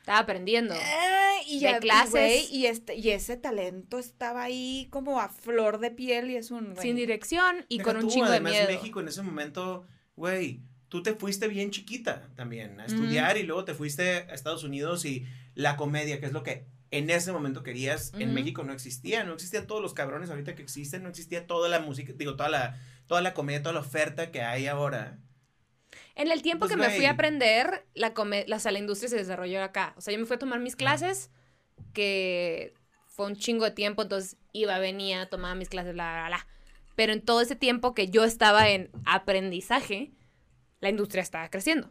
Estaba 0.00 0.18
aprendiendo. 0.18 0.74
"Ah", 0.78 1.36
y 1.46 1.54
De 1.60 1.60
ya, 1.60 1.80
clases. 1.80 2.10
güey, 2.10 2.46
y, 2.54 2.66
este, 2.66 2.94
y 2.96 3.08
ese 3.10 3.36
talento 3.38 3.98
estaba 3.98 4.42
ahí 4.42 4.86
como 4.90 5.18
a 5.20 5.28
flor 5.30 5.78
de 5.78 5.90
piel 5.90 6.30
y 6.30 6.36
es 6.36 6.50
un. 6.50 6.74
güey, 6.74 6.82
Sin 6.86 6.96
dirección 6.96 7.64
y 7.70 7.78
Deja 7.78 7.88
con 7.88 7.96
un 7.96 8.02
tú, 8.02 8.10
chingo 8.10 8.26
de 8.26 8.32
además, 8.32 8.52
miedo. 8.52 8.66
México 8.68 9.00
en 9.00 9.08
ese 9.08 9.22
momento, 9.22 9.86
güey, 10.16 10.60
tú 10.90 11.02
te 11.02 11.14
fuiste 11.14 11.48
bien 11.48 11.70
chiquita 11.70 12.28
también 12.36 12.78
a 12.80 12.84
estudiar 12.86 13.38
y 13.38 13.44
luego 13.44 13.64
te 13.64 13.72
fuiste 13.74 14.02
a 14.30 14.34
Estados 14.34 14.62
Unidos 14.62 15.06
y 15.06 15.24
la 15.54 15.76
comedia, 15.76 16.20
que 16.20 16.26
es 16.26 16.32
lo 16.32 16.42
que 16.42 16.66
en 16.90 17.08
ese 17.10 17.32
momento 17.32 17.62
querías, 17.62 18.12
en 18.18 18.28
Ujú. 18.28 18.34
México 18.34 18.62
no 18.62 18.72
existía, 18.74 19.24
no 19.24 19.32
existían 19.32 19.66
todos 19.66 19.80
los 19.82 19.94
cabrones 19.94 20.28
ahorita 20.30 20.54
que 20.54 20.62
existen, 20.62 21.02
no 21.02 21.08
existía 21.08 21.46
toda 21.46 21.68
la 21.70 21.80
música, 21.80 22.12
digo, 22.14 22.36
toda 22.36 22.50
la, 22.50 22.78
toda 23.06 23.22
la 23.22 23.32
comedia, 23.34 23.62
toda 23.62 23.72
la 23.72 23.80
oferta 23.80 24.30
que 24.30 24.42
hay 24.42 24.66
ahora. 24.66 25.18
En 26.16 26.30
el 26.30 26.42
tiempo 26.42 26.66
Pues, 26.66 26.72
que 26.72 26.76
me 26.76 26.90
fui 26.90 27.06
a 27.06 27.10
aprender, 27.12 27.86
la, 27.94 28.14
come- 28.14 28.44
la, 28.46 28.56
o 28.56 28.60
sea, 28.60 28.70
la 28.72 28.78
industria 28.78 29.08
se 29.08 29.16
desarrolló 29.16 29.62
acá. 29.62 29.94
O 29.96 30.00
sea, 30.00 30.12
yo 30.12 30.20
me 30.20 30.26
fui 30.26 30.36
a 30.36 30.38
tomar 30.38 30.60
mis 30.60 30.76
clases, 30.76 31.30
que 31.92 32.74
fue 33.06 33.26
un 33.26 33.36
chingo 33.36 33.64
de 33.64 33.70
tiempo, 33.72 34.02
entonces 34.02 34.36
iba, 34.52 34.78
venía, 34.78 35.28
tomaba 35.28 35.54
mis 35.54 35.68
clases, 35.68 35.92
bla, 35.94 36.12
bla, 36.12 36.26
bla. 36.28 36.46
Pero 36.94 37.12
en 37.12 37.20
todo 37.24 37.40
ese 37.40 37.56
tiempo 37.56 37.94
que 37.94 38.08
yo 38.08 38.24
estaba 38.24 38.68
en 38.68 38.90
aprendizaje, 39.04 40.12
la 40.80 40.88
industria 40.90 41.22
estaba 41.22 41.48
creciendo. 41.50 41.90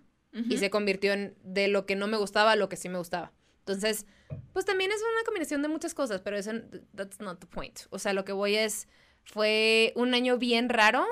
Y 0.50 0.58
se 0.58 0.72
convirtió 0.72 1.14
en 1.14 1.36
de 1.44 1.68
lo 1.68 1.86
que 1.86 1.96
no 1.96 2.08
me 2.08 2.18
gustaba 2.18 2.54
a 2.54 2.56
lo 2.56 2.68
que 2.68 2.76
sí 2.76 2.90
me 2.90 2.98
gustaba. 2.98 3.32
Entonces, 3.60 4.08
pues 4.52 4.66
también 4.66 4.92
es 4.92 4.98
una 4.98 5.24
combinación 5.26 5.62
de 5.62 5.68
muchas 5.68 5.94
cosas, 5.94 6.22
pero 6.22 6.38
eso, 6.38 6.54
that's 6.96 7.20
not 7.20 7.40
the 7.40 7.46
point. 7.46 7.82
O 7.92 8.00
sea, 8.00 8.14
lo 8.14 8.26
que 8.26 8.32
voy 8.32 8.56
es, 8.56 8.88
fue 9.26 9.94
un 9.96 10.16
año 10.16 10.40
bien 10.40 10.70
raro, 10.70 11.06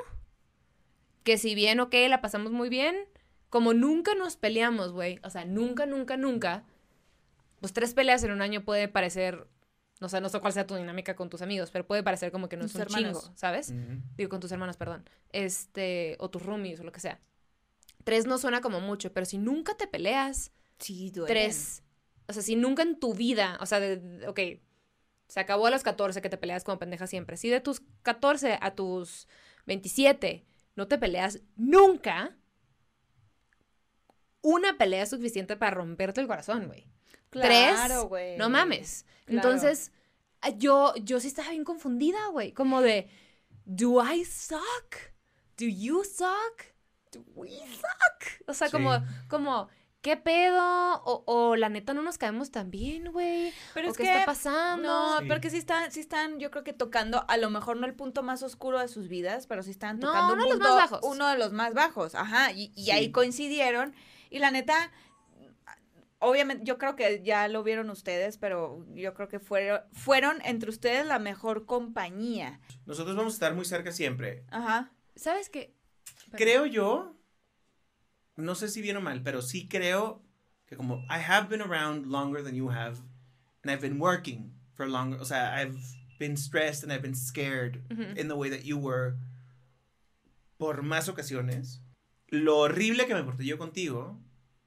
que 1.23 1.37
si 1.37 1.55
bien, 1.55 1.79
ok, 1.79 1.93
la 2.09 2.21
pasamos 2.21 2.51
muy 2.51 2.69
bien, 2.69 2.95
como 3.49 3.73
nunca 3.73 4.15
nos 4.15 4.37
peleamos, 4.37 4.91
güey, 4.91 5.19
o 5.23 5.29
sea, 5.29 5.45
nunca, 5.45 5.85
nunca, 5.85 6.17
nunca, 6.17 6.63
pues 7.59 7.73
tres 7.73 7.93
peleas 7.93 8.23
en 8.23 8.31
un 8.31 8.41
año 8.41 8.63
puede 8.63 8.87
parecer, 8.87 9.47
no 9.99 10.09
sé, 10.09 10.19
no 10.21 10.29
sé 10.29 10.39
cuál 10.39 10.53
sea 10.53 10.65
tu 10.65 10.75
dinámica 10.75 11.15
con 11.15 11.29
tus 11.29 11.41
amigos, 11.41 11.69
pero 11.71 11.85
puede 11.85 12.01
parecer 12.03 12.31
como 12.31 12.49
que 12.49 12.57
no 12.57 12.65
es 12.65 12.73
un 12.75 12.81
hermanos. 12.81 13.23
chingo, 13.23 13.33
¿sabes? 13.37 13.73
Digo, 14.17 14.29
con 14.29 14.39
tus 14.39 14.51
hermanos, 14.51 14.77
perdón. 14.77 15.07
Este, 15.31 16.15
o 16.19 16.29
tus 16.29 16.43
roomies 16.43 16.79
o 16.79 16.83
lo 16.83 16.91
que 16.91 16.99
sea. 16.99 17.19
Tres 18.03 18.25
no 18.25 18.37
suena 18.39 18.61
como 18.61 18.79
mucho, 18.81 19.13
pero 19.13 19.25
si 19.25 19.37
nunca 19.37 19.75
te 19.75 19.85
peleas, 19.87 20.51
Sí, 20.79 21.11
duelen. 21.11 21.35
tres, 21.35 21.83
o 22.27 22.33
sea, 22.33 22.41
si 22.41 22.55
nunca 22.55 22.81
en 22.81 22.99
tu 22.99 23.13
vida, 23.13 23.57
o 23.61 23.65
sea, 23.67 23.79
de, 23.79 23.97
de- 23.97 24.27
ok, 24.27 24.39
se 25.27 25.39
acabó 25.39 25.67
a 25.67 25.71
los 25.71 25.83
14 25.83 26.21
que 26.21 26.29
te 26.29 26.37
peleas 26.37 26.63
como 26.63 26.79
pendeja 26.79 27.05
siempre. 27.05 27.37
Si 27.37 27.49
de 27.49 27.61
tus 27.61 27.81
14 28.01 28.57
a 28.59 28.73
tus 28.73 29.27
27 29.67 30.45
no 30.75 30.87
te 30.87 30.97
peleas 30.97 31.39
nunca, 31.55 32.35
una 34.41 34.77
pelea 34.77 35.03
es 35.03 35.09
suficiente 35.09 35.55
para 35.55 35.75
romperte 35.75 36.21
el 36.21 36.27
corazón, 36.27 36.67
güey. 36.67 36.87
Claro, 37.29 37.47
Tres, 37.47 38.03
güey. 38.09 38.37
no 38.37 38.49
mames. 38.49 39.05
Claro. 39.25 39.49
Entonces, 39.49 39.91
yo, 40.57 40.93
yo 40.95 41.19
sí 41.19 41.27
estaba 41.27 41.51
bien 41.51 41.63
confundida, 41.63 42.27
güey. 42.27 42.51
Como 42.51 42.81
de, 42.81 43.09
¿do 43.65 44.03
I 44.03 44.25
suck? 44.25 44.95
¿Do 45.57 45.65
you 45.65 46.03
suck? 46.03 46.63
¿Do 47.11 47.23
we 47.35 47.49
suck? 47.49 48.47
O 48.47 48.53
sea, 48.53 48.67
Sí. 48.67 48.71
como, 48.73 48.91
como, 49.29 49.69
¿qué 50.01 50.17
pedo? 50.17 50.59
O, 51.03 51.23
o 51.25 51.55
la 51.55 51.69
neta 51.69 51.93
no 51.93 52.01
nos 52.01 52.17
caemos 52.17 52.51
tan 52.51 52.71
bien, 52.71 53.11
güey. 53.11 53.53
Pero 53.73 53.87
¿O 53.87 53.91
es 53.91 53.97
qué 53.97 54.03
que 54.03 54.09
está 54.11 54.25
pasando? 54.25 54.87
No, 54.87 55.19
Sí. 55.19 55.25
porque 55.27 55.49
sí 55.49 55.57
están, 55.57 55.91
sí 55.91 55.99
están, 55.99 56.39
yo 56.39 56.51
creo 56.51 56.63
que 56.63 56.73
tocando, 56.73 57.23
a 57.27 57.37
lo 57.37 57.49
mejor 57.49 57.77
no 57.77 57.85
el 57.85 57.93
punto 57.95 58.23
más 58.23 58.43
oscuro 58.43 58.79
de 58.79 58.87
sus 58.87 59.07
vidas, 59.07 59.47
pero 59.47 59.63
sí 59.63 59.71
están 59.71 59.99
No, 59.99 60.07
tocando 60.07 60.33
uno 60.33 60.43
un 60.43 60.49
de 60.49 60.55
los 60.55 60.59
punto, 60.59 60.75
más 60.75 60.91
bajos. 60.91 60.99
uno 61.03 61.27
de 61.27 61.37
los 61.37 61.51
más 61.53 61.73
bajos, 61.73 62.15
ajá, 62.15 62.51
y, 62.51 62.71
y 62.75 62.91
ahí 62.91 63.11
coincidieron, 63.11 63.93
y 64.29 64.39
la 64.39 64.51
neta, 64.51 64.91
obviamente, 66.19 66.63
yo 66.65 66.77
creo 66.77 66.95
que 66.95 67.21
ya 67.23 67.47
lo 67.47 67.63
vieron 67.63 67.89
ustedes, 67.89 68.37
pero 68.37 68.85
yo 68.93 69.13
creo 69.13 69.27
que 69.27 69.39
fueron, 69.39 69.81
fueron 69.91 70.41
entre 70.45 70.69
ustedes 70.69 71.05
la 71.05 71.19
mejor 71.19 71.65
compañía, 71.65 72.59
Nosotros 72.85 73.15
vamos 73.15 73.33
a 73.33 73.35
estar 73.35 73.53
muy 73.55 73.65
cerca 73.65 73.91
siempre. 73.91 74.45
ajá, 74.51 74.91
¿Sabes 75.15 75.49
qué? 75.49 75.73
Creo 76.31 76.65
yo, 76.65 77.15
no 78.37 78.55
sé 78.55 78.67
si 78.67 78.81
bien 78.81 78.97
o 78.97 79.01
mal, 79.01 79.21
pero 79.23 79.41
sí 79.41 79.67
creo 79.67 80.21
que 80.67 80.75
como 80.75 80.97
I 81.09 81.19
have 81.19 81.49
been 81.49 81.61
around 81.61 82.07
longer 82.07 82.43
than 82.43 82.55
you 82.55 82.69
have, 82.69 82.99
and 83.63 83.71
I've 83.71 83.81
been 83.81 83.99
working 83.99 84.53
for 84.73 84.87
longer, 84.87 85.19
o 85.19 85.25
sea, 85.25 85.53
I've 85.53 85.77
been 86.17 86.37
stressed 86.37 86.83
and 86.83 86.91
I've 86.91 87.01
been 87.01 87.15
scared 87.15 87.81
in 88.17 88.27
the 88.27 88.35
way 88.35 88.49
that 88.49 88.63
you 88.63 88.77
were 88.77 89.15
por 90.57 90.83
más 90.83 91.09
ocasiones. 91.09 91.81
Lo 92.29 92.59
horrible 92.59 93.05
que 93.07 93.15
me 93.15 93.23
porté 93.23 93.45
yo 93.45 93.57
contigo, 93.57 94.17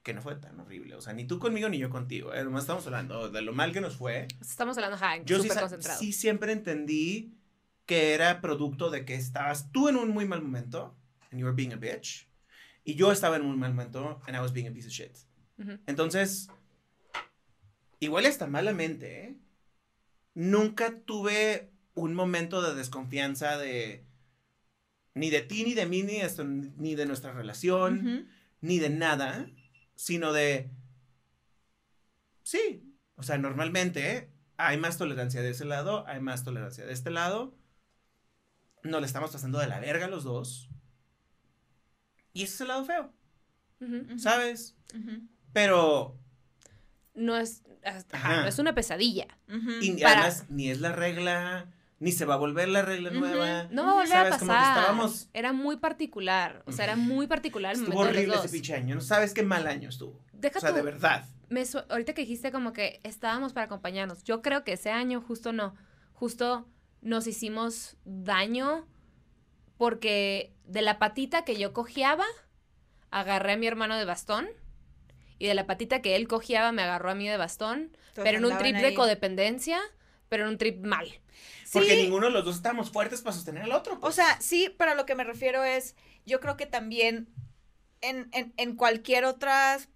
que 0.03 0.13
no 0.13 0.21
fue 0.21 0.35
tan 0.35 0.61
horrible, 0.61 0.97
o 0.97 1.01
sea, 1.01 1.15
ni 1.15 1.25
tú 1.27 1.39
conmigo 1.39 1.69
ni 1.69 1.79
yo 1.79 1.89
contigo, 1.89 2.35
eh, 2.35 2.45
nomás 2.45 2.65
estamos 2.65 2.87
hablando 2.87 3.31
de 3.31 3.41
lo 3.41 3.53
mal 3.55 3.73
que 3.73 3.81
nos 3.81 3.97
fue. 3.97 4.27
Estamos 4.41 4.77
hablando, 4.77 4.97
ajá, 4.97 5.23
Yo 5.25 5.41
sí, 5.41 5.49
sí 5.99 6.13
siempre 6.13 6.53
entendí 6.53 7.33
que 7.87 8.13
era 8.13 8.41
producto 8.41 8.91
de 8.91 9.05
que 9.05 9.15
estabas 9.15 9.71
tú 9.73 9.89
en 9.89 9.97
un 9.97 10.11
muy 10.11 10.27
mal 10.27 10.43
momento, 10.43 10.95
and 11.31 11.41
you 11.41 11.47
were 11.47 11.55
being 11.55 11.73
a 11.73 11.77
bitch, 11.77 12.27
y 12.85 12.95
yo 12.95 13.11
estaba 13.13 13.37
en 13.37 13.43
un 13.43 13.59
mal 13.59 13.73
momento, 13.75 14.21
and 14.27 14.37
I 14.37 14.41
was 14.41 14.53
being 14.53 14.67
a 14.69 14.71
piece 14.73 14.87
of 14.87 14.93
shit. 14.93 15.17
Entonces, 15.87 16.49
igual 18.01 18.27
hasta 18.27 18.47
malamente, 18.47 19.25
¿eh? 19.25 19.37
Nunca 20.35 20.99
tuve 21.01 21.71
un 21.95 22.15
momento 22.15 22.61
de 22.61 22.75
desconfianza 22.75 23.57
de 23.57 24.05
ni 25.15 25.31
de 25.31 25.43
ti, 25.43 25.63
ni 25.65 25.75
de 25.75 25.87
mí, 25.87 26.03
ni 26.03 26.15
de, 26.15 26.23
esto- 26.27 26.45
ni 26.45 26.97
de 26.97 27.07
nuestra 27.07 27.33
relación, 27.33 28.29
ni 28.61 28.81
de 28.81 28.91
nada, 28.91 29.49
sino 29.95 30.33
de, 30.33 30.71
sí, 32.43 32.83
o 33.15 33.23
sea, 33.23 33.39
normalmente 33.39 34.17
¿eh? 34.17 34.31
hay 34.57 34.77
más 34.77 34.99
tolerancia 34.99 35.41
de 35.41 35.51
ese 35.51 35.65
lado, 35.65 36.05
hay 36.09 36.21
más 36.21 36.43
tolerancia 36.43 36.85
de 36.85 36.93
este 36.93 37.11
lado, 37.11 37.57
nos 38.83 39.01
le 39.01 39.07
estamos 39.07 39.31
pasando 39.31 39.59
de 39.61 39.69
la 39.69 39.79
verga 39.79 40.09
los 40.09 40.25
dos, 40.25 40.69
y 42.35 42.43
ese 42.43 42.55
es 42.55 42.61
el 42.61 42.69
lado 42.69 42.85
feo. 42.85 43.11
¿sabes? 44.19 44.75
Pero, 45.53 46.19
No 47.15 47.37
es, 47.37 47.63
ajá, 47.85 48.05
Ajá. 48.13 48.43
no 48.43 48.49
es 48.49 48.59
una 48.59 48.75
pesadilla. 48.75 49.27
Y 49.81 50.03
Para- 50.03 50.21
además, 50.23 50.47
ni 50.49 50.69
es 50.71 50.81
la 50.81 50.91
regla, 50.93 51.67
ni 52.01 52.11
se 52.13 52.25
va 52.25 52.35
a 52.35 52.39
volver 52.39 52.69
la 52.69 52.83
regla 52.83 53.11
nueva. 53.11 53.69
No 53.71 53.85
va 53.85 53.91
a 53.93 53.95
volver 53.95 54.13
a 54.13 54.23
¿Sabes? 54.25 54.39
Como 54.39 54.53
que 54.53 54.57
pasar. 54.59 54.79
estábamos- 54.79 55.29
Era 55.33 55.53
muy 55.53 55.77
particular. 55.77 56.63
O 56.67 56.73
sea, 56.73 56.87
era 56.87 56.97
muy 56.97 57.27
particular 57.29 57.75
el 57.75 57.83
Estuvo 57.83 58.03
de 58.05 58.11
horrible 58.11 58.35
ese 58.37 58.49
pinche 58.49 58.75
año, 58.75 58.97
no 58.97 59.01
sabes 59.01 59.33
qué 59.33 59.43
mal 59.45 59.67
año 59.69 59.89
estuvo. 59.91 60.21
Deja 60.33 60.59
o 60.59 60.61
sea, 60.61 60.71
tú- 60.71 60.77
de 60.77 60.83
verdad. 60.83 61.25
me 61.49 61.65
su- 61.67 61.79
ahorita 61.89 62.15
que 62.15 62.23
dijiste 62.23 62.51
como 62.51 62.73
que 62.73 63.01
estábamos 63.05 63.53
para 63.53 63.67
acompañarnos. 63.67 64.25
Yo 64.25 64.43
creo 64.43 64.65
que 64.65 64.73
ese 64.73 64.91
año 64.91 65.21
justo 65.21 65.53
no. 65.53 65.75
Justo 66.15 66.67
nos 67.01 67.27
hicimos 67.29 67.97
daño 68.05 68.89
porque 69.77 70.53
de 70.65 70.83
la 70.83 70.99
patita 70.99 71.45
que 71.45 71.57
yo 71.57 71.73
cojeaba, 71.73 72.25
agarré 73.11 73.53
a 73.53 73.57
mi 73.57 73.67
hermano 73.67 73.97
de 73.97 74.05
bastón. 74.05 74.49
Y 75.39 75.47
de 75.47 75.55
la 75.55 75.67
patita 75.67 76.01
que 76.01 76.17
él 76.17 76.29
cojeaba, 76.29 76.73
me 76.73 76.83
agarró 76.83 77.11
a 77.11 77.15
mí 77.15 77.29
de 77.29 77.37
bastón. 77.37 77.97
Todos 78.15 78.25
pero 78.25 78.39
en 78.39 78.45
un 78.45 78.57
trip 78.59 78.77
ahí. 78.77 78.83
de 78.83 78.95
codependencia, 78.95 79.81
pero 80.29 80.45
en 80.45 80.51
un 80.51 80.59
trip 80.59 80.85
mal. 80.85 81.07
Porque 81.73 81.91
Sí. 81.97 82.03
ninguno 82.03 82.27
de 82.27 82.33
los 82.33 82.45
dos 82.45 82.57
estábamos 82.57 82.91
fuertes 82.91 83.21
para 83.21 83.35
sostener 83.35 83.65
al 83.65 83.73
otro. 83.73 83.95
O 83.95 84.01
pues. 84.01 84.15
sea, 84.15 84.41
sí, 84.41 84.73
pero 84.79 84.93
a 84.93 84.95
lo 84.95 85.07
que 85.07 85.17
me 85.17 85.25
refiero 85.25 85.65
es, 85.65 85.97
yo 86.25 86.39
creo 86.41 86.57
que 86.57 86.67
también 86.67 87.29
en, 88.01 88.29
en, 88.33 88.55
en 88.57 88.77
cualquier 88.77 89.25
otras, 89.25 89.89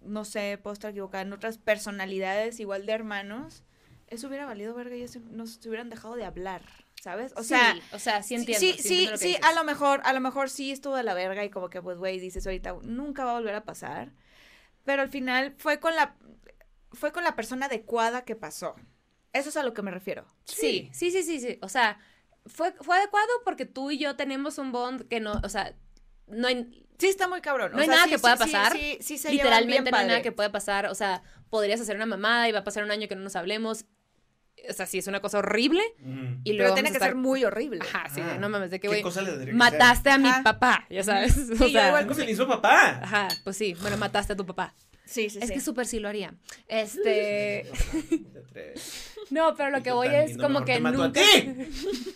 no 0.00 0.24
sé, 0.24 0.58
puedo 0.62 0.72
estar 0.72 0.90
equivocada, 0.90 1.22
en 1.22 1.32
otras 1.34 1.58
personalidades 1.58 2.60
igual 2.60 2.86
de 2.86 2.92
hermanos, 2.92 3.62
eso 4.06 4.28
hubiera 4.28 4.46
valido 4.46 4.74
verga 4.74 4.96
y 4.96 5.02
eso 5.02 5.20
nos 5.30 5.64
hubieran 5.66 5.90
dejado 5.90 6.16
de 6.16 6.24
hablar, 6.24 6.62
¿sabes? 7.00 7.32
O 7.36 7.42
sea, 7.42 7.74
Sí, 7.74 7.82
o 7.92 7.98
sea, 7.98 8.22
sí 8.22 8.34
entiendo. 8.34 8.60
sí, 8.60 8.74
sí, 8.74 8.82
sí, 8.82 9.06
lo 9.06 9.16
sí, 9.16 9.36
a 9.42 9.52
lo 9.52 9.64
mejor, 9.64 10.00
a 10.04 10.12
lo 10.12 10.20
mejor 10.20 10.50
sí 10.50 10.70
estuvo 10.70 10.96
de 10.96 11.02
la 11.02 11.14
verga 11.14 11.44
y 11.44 11.50
como 11.50 11.70
que 11.70 11.82
pues, 11.82 11.98
güey, 11.98 12.18
dices 12.20 12.46
ahorita, 12.46 12.76
nunca 12.82 13.24
va 13.24 13.32
a 13.32 13.34
volver 13.34 13.54
a 13.54 13.64
pasar. 13.64 14.12
Pero 14.84 15.02
al 15.02 15.08
final 15.08 15.54
fue 15.58 15.80
con 15.80 15.94
la, 15.96 16.16
fue 16.92 17.12
con 17.12 17.24
la 17.24 17.36
persona 17.36 17.66
adecuada 17.66 18.24
que 18.24 18.36
pasó. 18.36 18.74
Eso 19.32 19.48
es 19.48 19.56
a 19.56 19.62
lo 19.62 19.74
que 19.74 19.82
me 19.82 19.90
refiero. 19.90 20.26
Sí, 20.44 20.90
sí, 20.92 21.10
sí, 21.10 21.22
sí, 21.22 21.40
sí. 21.40 21.58
O 21.62 21.68
sea, 21.68 21.98
fue, 22.46 22.72
fue 22.80 22.96
adecuado 22.96 23.28
porque 23.44 23.66
tú 23.66 23.90
y 23.90 23.98
yo 23.98 24.16
tenemos 24.16 24.58
un 24.58 24.72
bond 24.72 25.06
que 25.08 25.20
no, 25.20 25.40
o 25.44 25.48
sea, 25.48 25.74
no 26.26 26.48
hay, 26.48 26.86
Sí, 26.98 27.08
está 27.08 27.28
muy 27.28 27.40
cabrón. 27.40 27.72
No 27.72 27.78
o 27.78 27.80
hay 27.80 27.86
sea, 27.86 27.94
nada 27.94 28.06
sí, 28.06 28.10
que 28.10 28.18
pueda 28.18 28.36
pasar. 28.36 28.72
Sí, 28.72 28.98
sí, 29.00 29.16
se 29.16 29.30
llevan 29.30 29.66
bien 29.66 29.84
literalmente 29.84 29.90
no 29.90 29.96
hay 29.96 30.06
nada 30.06 30.22
que 30.22 30.32
pueda 30.32 30.52
pasar. 30.52 30.86
O 30.86 30.94
sea, 30.94 31.22
podrías 31.48 31.80
hacer 31.80 31.96
una 31.96 32.04
mamada 32.04 32.46
y 32.46 32.52
va 32.52 32.58
a 32.58 32.64
pasar 32.64 32.84
un 32.84 32.90
año 32.90 33.08
que 33.08 33.16
no 33.16 33.22
nos 33.22 33.36
hablemos. 33.36 33.86
O 34.68 34.72
sea, 34.72 34.86
sí, 34.86 34.98
es 34.98 35.06
una 35.06 35.20
cosa 35.20 35.38
horrible. 35.38 35.82
Y 36.44 36.52
luego 36.52 36.72
Pero 36.72 36.74
tiene 36.74 36.90
que 36.90 36.96
estar- 36.98 37.08
ser 37.10 37.14
muy 37.16 37.44
horrible. 37.44 37.80
Ajá, 37.82 38.08
sí, 38.14 38.20
Ah, 38.22 38.36
no 38.38 38.48
mames, 38.48 38.70
de 38.70 38.78
que, 38.80 38.88
¿Qué 38.88 39.02
güey, 39.02 39.52
mataste 39.54 40.10
a 40.10 40.18
mi 40.18 40.28
Ajá. 40.28 40.42
papá, 40.42 40.86
ya 40.90 41.02
sabes. 41.02 41.36
O 41.50 41.54
yo 41.54 41.68
sea, 41.68 41.88
igual 41.88 42.14
se 42.14 42.24
le 42.24 42.32
hizo 42.32 42.46
papá? 42.46 43.00
Ajá, 43.02 43.28
pues 43.44 43.56
sí, 43.56 43.74
bueno, 43.80 43.96
mataste 43.96 44.32
a 44.34 44.36
tu 44.36 44.44
papá. 44.46 44.74
Sí, 45.04 45.28
sí, 45.28 45.38
Es 45.42 45.48
sí. 45.48 45.54
que 45.54 45.60
súper 45.60 45.86
sí 45.86 45.98
lo 45.98 46.08
haría. 46.08 46.34
Este, 46.68 47.66
no, 49.30 49.54
pero 49.56 49.70
lo 49.70 49.82
que 49.82 49.90
voy 49.92 50.06
es 50.08 50.36
como 50.38 50.64
que 50.64 50.74
te 50.74 50.80
mato 50.80 51.02
a 51.02 51.06
nunca 51.08 51.20
ti. 51.20 51.52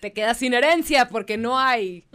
te 0.00 0.12
quedas 0.12 0.36
sin 0.36 0.52
herencia 0.52 1.08
porque 1.08 1.38
no 1.38 1.58
hay 1.58 2.06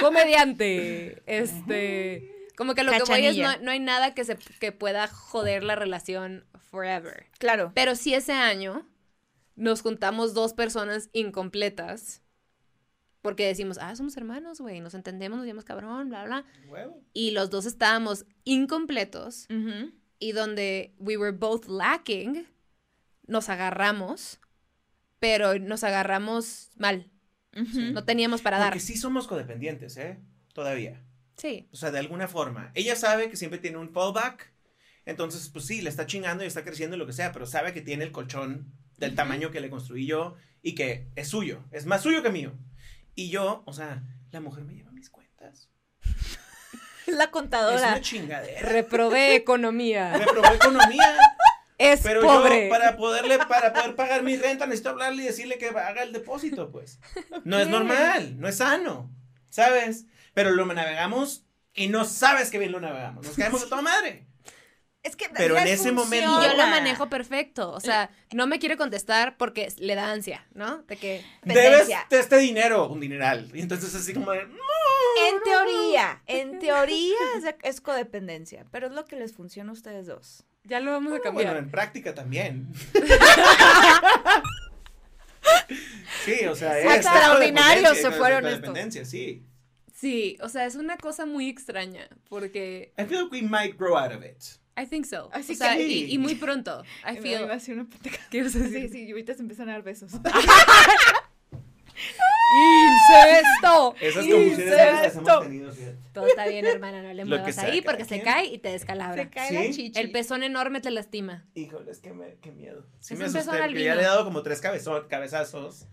comediante. 0.00 1.22
Este, 1.26 2.33
como 2.56 2.74
que 2.74 2.84
lo 2.84 2.92
que 2.92 3.02
voy 3.04 3.26
es 3.26 3.36
no, 3.36 3.56
no 3.58 3.70
hay 3.70 3.80
nada 3.80 4.14
que 4.14 4.24
se 4.24 4.36
que 4.36 4.72
pueda 4.72 5.08
joder 5.08 5.64
la 5.64 5.76
relación 5.76 6.44
forever. 6.58 7.26
Claro. 7.38 7.72
Pero 7.74 7.94
sí 7.96 8.14
ese 8.14 8.32
año 8.32 8.86
nos 9.56 9.82
juntamos 9.82 10.34
dos 10.34 10.52
personas 10.52 11.10
incompletas 11.12 12.22
porque 13.22 13.46
decimos, 13.46 13.78
ah, 13.80 13.96
somos 13.96 14.16
hermanos, 14.18 14.60
güey, 14.60 14.80
nos 14.80 14.92
entendemos, 14.92 15.38
nos 15.38 15.46
llamamos 15.46 15.64
cabrón, 15.64 16.10
bla, 16.10 16.24
bla. 16.24 16.44
Huevo. 16.68 17.00
Y 17.14 17.30
los 17.30 17.48
dos 17.48 17.64
estábamos 17.64 18.26
incompletos 18.44 19.46
y 20.18 20.32
donde 20.32 20.94
we 20.98 21.16
were 21.16 21.34
both 21.34 21.66
lacking, 21.66 22.46
nos 23.26 23.48
agarramos, 23.48 24.40
pero 25.20 25.58
nos 25.58 25.84
agarramos 25.84 26.70
mal. 26.76 27.10
No 27.52 28.04
teníamos 28.04 28.42
para 28.42 28.58
dar. 28.58 28.70
Porque 28.70 28.80
sí 28.80 28.96
somos 28.96 29.26
codependientes, 29.26 29.96
¿eh? 29.96 30.18
Todavía. 30.52 31.03
Sí. 31.36 31.68
O 31.72 31.76
sea, 31.76 31.90
de 31.90 31.98
alguna 31.98 32.28
forma. 32.28 32.70
Ella 32.74 32.96
sabe 32.96 33.28
que 33.30 33.36
siempre 33.36 33.58
tiene 33.58 33.78
un 33.78 33.90
fallback. 33.92 34.52
Entonces, 35.06 35.48
pues 35.50 35.66
sí, 35.66 35.82
le 35.82 35.90
está 35.90 36.06
chingando 36.06 36.44
y 36.44 36.46
está 36.46 36.64
creciendo 36.64 36.96
y 36.96 36.98
lo 36.98 37.06
que 37.06 37.12
sea, 37.12 37.32
pero 37.32 37.46
sabe 37.46 37.72
que 37.72 37.82
tiene 37.82 38.04
el 38.04 38.12
colchón 38.12 38.72
del 38.96 39.14
tamaño 39.14 39.50
que 39.50 39.60
le 39.60 39.68
construí 39.68 40.06
yo 40.06 40.36
y 40.62 40.74
que 40.74 41.08
es 41.14 41.28
suyo. 41.28 41.62
Es 41.72 41.84
más 41.86 42.02
suyo 42.02 42.22
que 42.22 42.30
mío. 42.30 42.52
Y 43.14 43.28
yo, 43.28 43.62
o 43.66 43.72
sea, 43.72 44.02
la 44.30 44.40
mujer 44.40 44.64
me 44.64 44.74
lleva 44.74 44.90
mis 44.92 45.10
cuentas. 45.10 45.68
La 47.06 47.24
Es 47.24 47.30
contadora. 47.30 47.76
una 47.88 48.00
chingadera. 48.00 48.60
Reprobé 48.68 49.34
economía. 49.36 50.14
Me 50.18 50.24
probó 50.26 50.48
economía. 50.54 51.18
Es 51.76 52.00
Pero 52.02 52.22
pobre. 52.22 52.64
yo, 52.64 52.70
para 52.70 52.96
poderle, 52.96 53.36
para 53.38 53.72
poder 53.74 53.94
pagar 53.96 54.22
mi 54.22 54.36
renta, 54.36 54.64
necesito 54.64 54.90
hablarle 54.90 55.24
y 55.24 55.26
decirle 55.26 55.58
que 55.58 55.68
haga 55.68 56.02
el 56.02 56.12
depósito, 56.12 56.70
pues. 56.70 56.98
No 57.44 57.58
es 57.58 57.68
normal, 57.68 58.40
no 58.40 58.48
es 58.48 58.56
sano, 58.56 59.10
¿sabes? 59.50 60.06
Pero 60.34 60.50
lo 60.50 60.66
navegamos 60.66 61.44
y 61.72 61.88
no 61.88 62.04
sabes 62.04 62.50
que 62.50 62.58
bien 62.58 62.72
lo 62.72 62.80
navegamos. 62.80 63.24
Nos 63.26 63.36
caemos 63.36 63.62
de 63.62 63.68
toda 63.68 63.82
madre. 63.82 64.26
Es 65.04 65.16
que 65.16 65.28
Pero 65.28 65.58
en 65.58 65.68
ese 65.68 65.92
momento- 65.92 66.40
Y 66.42 66.46
yo 66.46 66.56
lo 66.56 66.66
manejo 66.66 67.10
perfecto. 67.10 67.70
O 67.72 67.80
sea, 67.80 68.08
no 68.32 68.46
me 68.46 68.58
quiere 68.58 68.78
contestar 68.78 69.36
porque 69.36 69.70
le 69.76 69.94
da 69.96 70.10
ansia, 70.10 70.46
¿no? 70.54 70.78
De 70.84 70.96
que. 70.96 71.22
Debes 71.42 71.88
de 71.88 72.18
este 72.18 72.38
dinero, 72.38 72.88
un 72.88 73.00
dineral. 73.00 73.50
Y 73.52 73.60
entonces 73.60 73.94
así 73.94 74.14
como 74.14 74.30
de, 74.30 74.46
"No, 74.46 74.54
En 75.28 75.42
teoría, 75.42 76.22
en 76.26 76.58
teoría 76.58 77.16
es, 77.36 77.44
es 77.62 77.80
codependencia, 77.82 78.64
pero 78.70 78.86
es 78.86 78.94
lo 78.94 79.04
que 79.04 79.16
les 79.16 79.34
funciona 79.34 79.68
a 79.70 79.74
ustedes 79.74 80.06
dos. 80.06 80.44
Ya 80.62 80.80
lo 80.80 80.92
vamos 80.92 81.12
a 81.12 81.20
cambiar. 81.20 81.48
Bueno, 81.52 81.58
en 81.58 81.70
práctica 81.70 82.14
también. 82.14 82.72
sí, 86.24 86.46
o 86.46 86.54
sea, 86.54 86.78
es 86.78 86.94
Extraordinarios 86.96 87.98
se 87.98 88.10
fueron 88.10 88.42
codependencia, 88.42 89.04
sí. 89.04 89.44
Sí, 90.04 90.36
o 90.42 90.50
sea, 90.50 90.66
es 90.66 90.74
una 90.74 90.98
cosa 90.98 91.24
muy 91.24 91.48
extraña, 91.48 92.06
porque 92.28 92.92
I 92.98 93.04
feel 93.06 93.22
like 93.22 93.34
we 93.36 93.40
might 93.42 93.78
grow 93.78 93.96
out 93.96 94.12
of 94.12 94.22
it. 94.22 94.36
I 94.76 94.84
think 94.86 95.06
so. 95.06 95.30
Así 95.32 95.52
o 95.52 95.56
sea, 95.56 95.76
que- 95.76 95.86
y, 95.86 96.12
y 96.12 96.18
muy 96.18 96.34
pronto. 96.34 96.82
I 97.10 97.12
Me 97.14 97.20
feel. 97.22 97.40
iba 97.40 97.52
a 97.52 97.54
decir 97.54 97.74
una. 97.78 97.88
¿Qué 98.30 98.38
ibas 98.38 98.54
a 98.54 98.58
Sí, 98.58 98.64
decir? 98.70 98.90
sí, 98.90 99.04
y 99.04 99.10
ahorita 99.12 99.32
se 99.32 99.40
empiezan 99.40 99.70
a 99.70 99.72
dar 99.72 99.82
besos. 99.82 100.12
¡Incesto! 102.56 103.94
Esas 104.00 104.26
confusiones 104.26 105.16
hemos 105.16 105.42
tenido, 105.42 105.72
fíjate. 105.72 105.96
Todo 106.12 106.26
está 106.26 106.46
bien, 106.46 106.66
hermana, 106.66 107.02
no 107.02 107.12
le 107.12 107.24
muevas 107.24 107.58
ahí 107.58 107.80
porque 107.80 108.04
se 108.04 108.20
cae 108.20 108.46
y 108.46 108.58
te 108.58 108.68
descalabra. 108.68 109.24
Se 109.24 109.30
cae 109.30 109.48
¿Sí? 109.48 109.54
la 109.54 109.62
chichi. 109.74 110.00
El 110.00 110.10
pezón 110.10 110.42
enorme 110.42 110.80
te 110.80 110.90
lastima. 110.90 111.46
Híjole, 111.54 111.90
es 111.90 112.00
que 112.00 112.12
me, 112.12 112.36
qué 112.42 112.52
miedo. 112.52 112.86
Sí 113.00 113.14
Es 113.14 113.18
me 113.20 113.24
un 113.24 113.30
asusté 113.30 113.50
pezón 113.50 113.66
porque 113.66 113.84
ya 113.84 113.94
le 113.94 114.02
he 114.02 114.04
dado 114.04 114.24
como 114.24 114.42
tres 114.42 114.62
cabezón- 114.62 115.08
cabezazos 115.08 115.86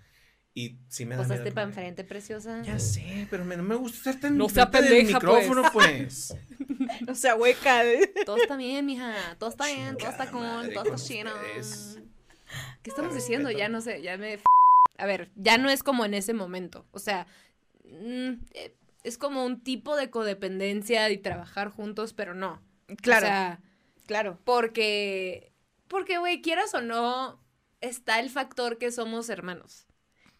y 0.53 0.75
sí 0.89 1.05
me 1.05 1.15
da 1.15 1.23
Pues 1.25 1.39
miedo. 1.39 1.53
para 1.55 1.67
enfrente, 1.67 2.03
preciosa. 2.03 2.61
Ya 2.63 2.77
sé, 2.79 3.27
pero 3.29 3.45
me- 3.45 3.55
no 3.57 3.63
me 3.63 3.75
gusta 3.75 3.97
estar 3.97 4.19
tan 4.21 4.37
No 4.37 4.49
sea 4.49 4.63
enfrente 4.63 4.89
del 4.89 4.97
pendeja, 5.07 5.19
micrófono, 5.19 5.63
pues. 5.73 6.35
O 7.07 7.15
sea, 7.15 7.35
hueca. 7.35 7.83
Todo 8.25 8.37
está 8.37 8.57
bien, 8.57 8.85
mija. 8.85 9.13
Todo 9.37 9.49
está 9.49 9.65
bien, 9.67 9.95
todo 9.97 10.09
está 10.09 10.25
madre 10.31 10.73
todo 10.73 10.83
con 10.85 10.95
está 10.95 11.33
ustedes. 11.35 11.99
¿Qué 12.81 12.89
estamos 12.89 13.15
diciendo? 13.15 13.49
Ya 13.51 13.69
no 13.69 13.79
sé, 13.81 14.01
ya 14.01 14.17
me... 14.17 14.39
A 14.97 15.05
ver, 15.05 15.31
ya 15.35 15.57
no 15.57 15.69
es 15.69 15.83
como 15.83 16.03
en 16.05 16.13
ese 16.13 16.33
momento. 16.33 16.85
O 16.91 16.99
sea, 16.99 17.25
mm, 17.85 18.33
eh, 18.53 18.75
es 19.03 19.17
como 19.17 19.45
un 19.45 19.61
tipo 19.63 19.95
de 19.95 20.09
codependencia 20.09 21.09
y 21.09 21.17
trabajar 21.17 21.69
juntos, 21.69 22.13
pero 22.13 22.33
no. 22.35 22.61
Claro, 23.01 23.25
O 23.25 23.29
sea, 23.29 23.59
claro. 24.05 24.37
porque, 24.43 25.53
porque, 25.87 26.17
güey, 26.17 26.41
quieras 26.41 26.73
o 26.73 26.81
no, 26.81 27.39
está 27.79 28.19
el 28.19 28.29
factor 28.29 28.77
que 28.77 28.91
somos 28.91 29.29
hermanos. 29.29 29.87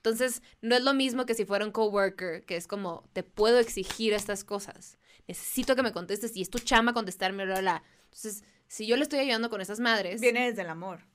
Entonces, 0.03 0.41
no 0.61 0.75
es 0.75 0.81
lo 0.81 0.95
mismo 0.95 1.27
que 1.27 1.35
si 1.35 1.45
fuera 1.45 1.63
un 1.63 1.71
coworker, 1.71 2.43
que 2.45 2.55
es 2.55 2.65
como, 2.65 3.07
te 3.13 3.21
puedo 3.21 3.59
exigir 3.59 4.13
estas 4.13 4.43
cosas. 4.43 4.97
Necesito 5.27 5.75
que 5.75 5.83
me 5.83 5.91
contestes 5.91 6.35
y 6.35 6.41
es 6.41 6.49
tu 6.49 6.57
chama 6.57 6.95
contestarme, 6.95 7.45
bla, 7.45 7.59
bla. 7.59 7.83
Entonces, 8.05 8.43
si 8.67 8.87
yo 8.87 8.97
le 8.97 9.03
estoy 9.03 9.19
ayudando 9.19 9.51
con 9.51 9.61
esas 9.61 9.79
madres. 9.79 10.19
Viene 10.19 10.47
desde 10.47 10.63
el 10.63 10.69
amor. 10.69 11.05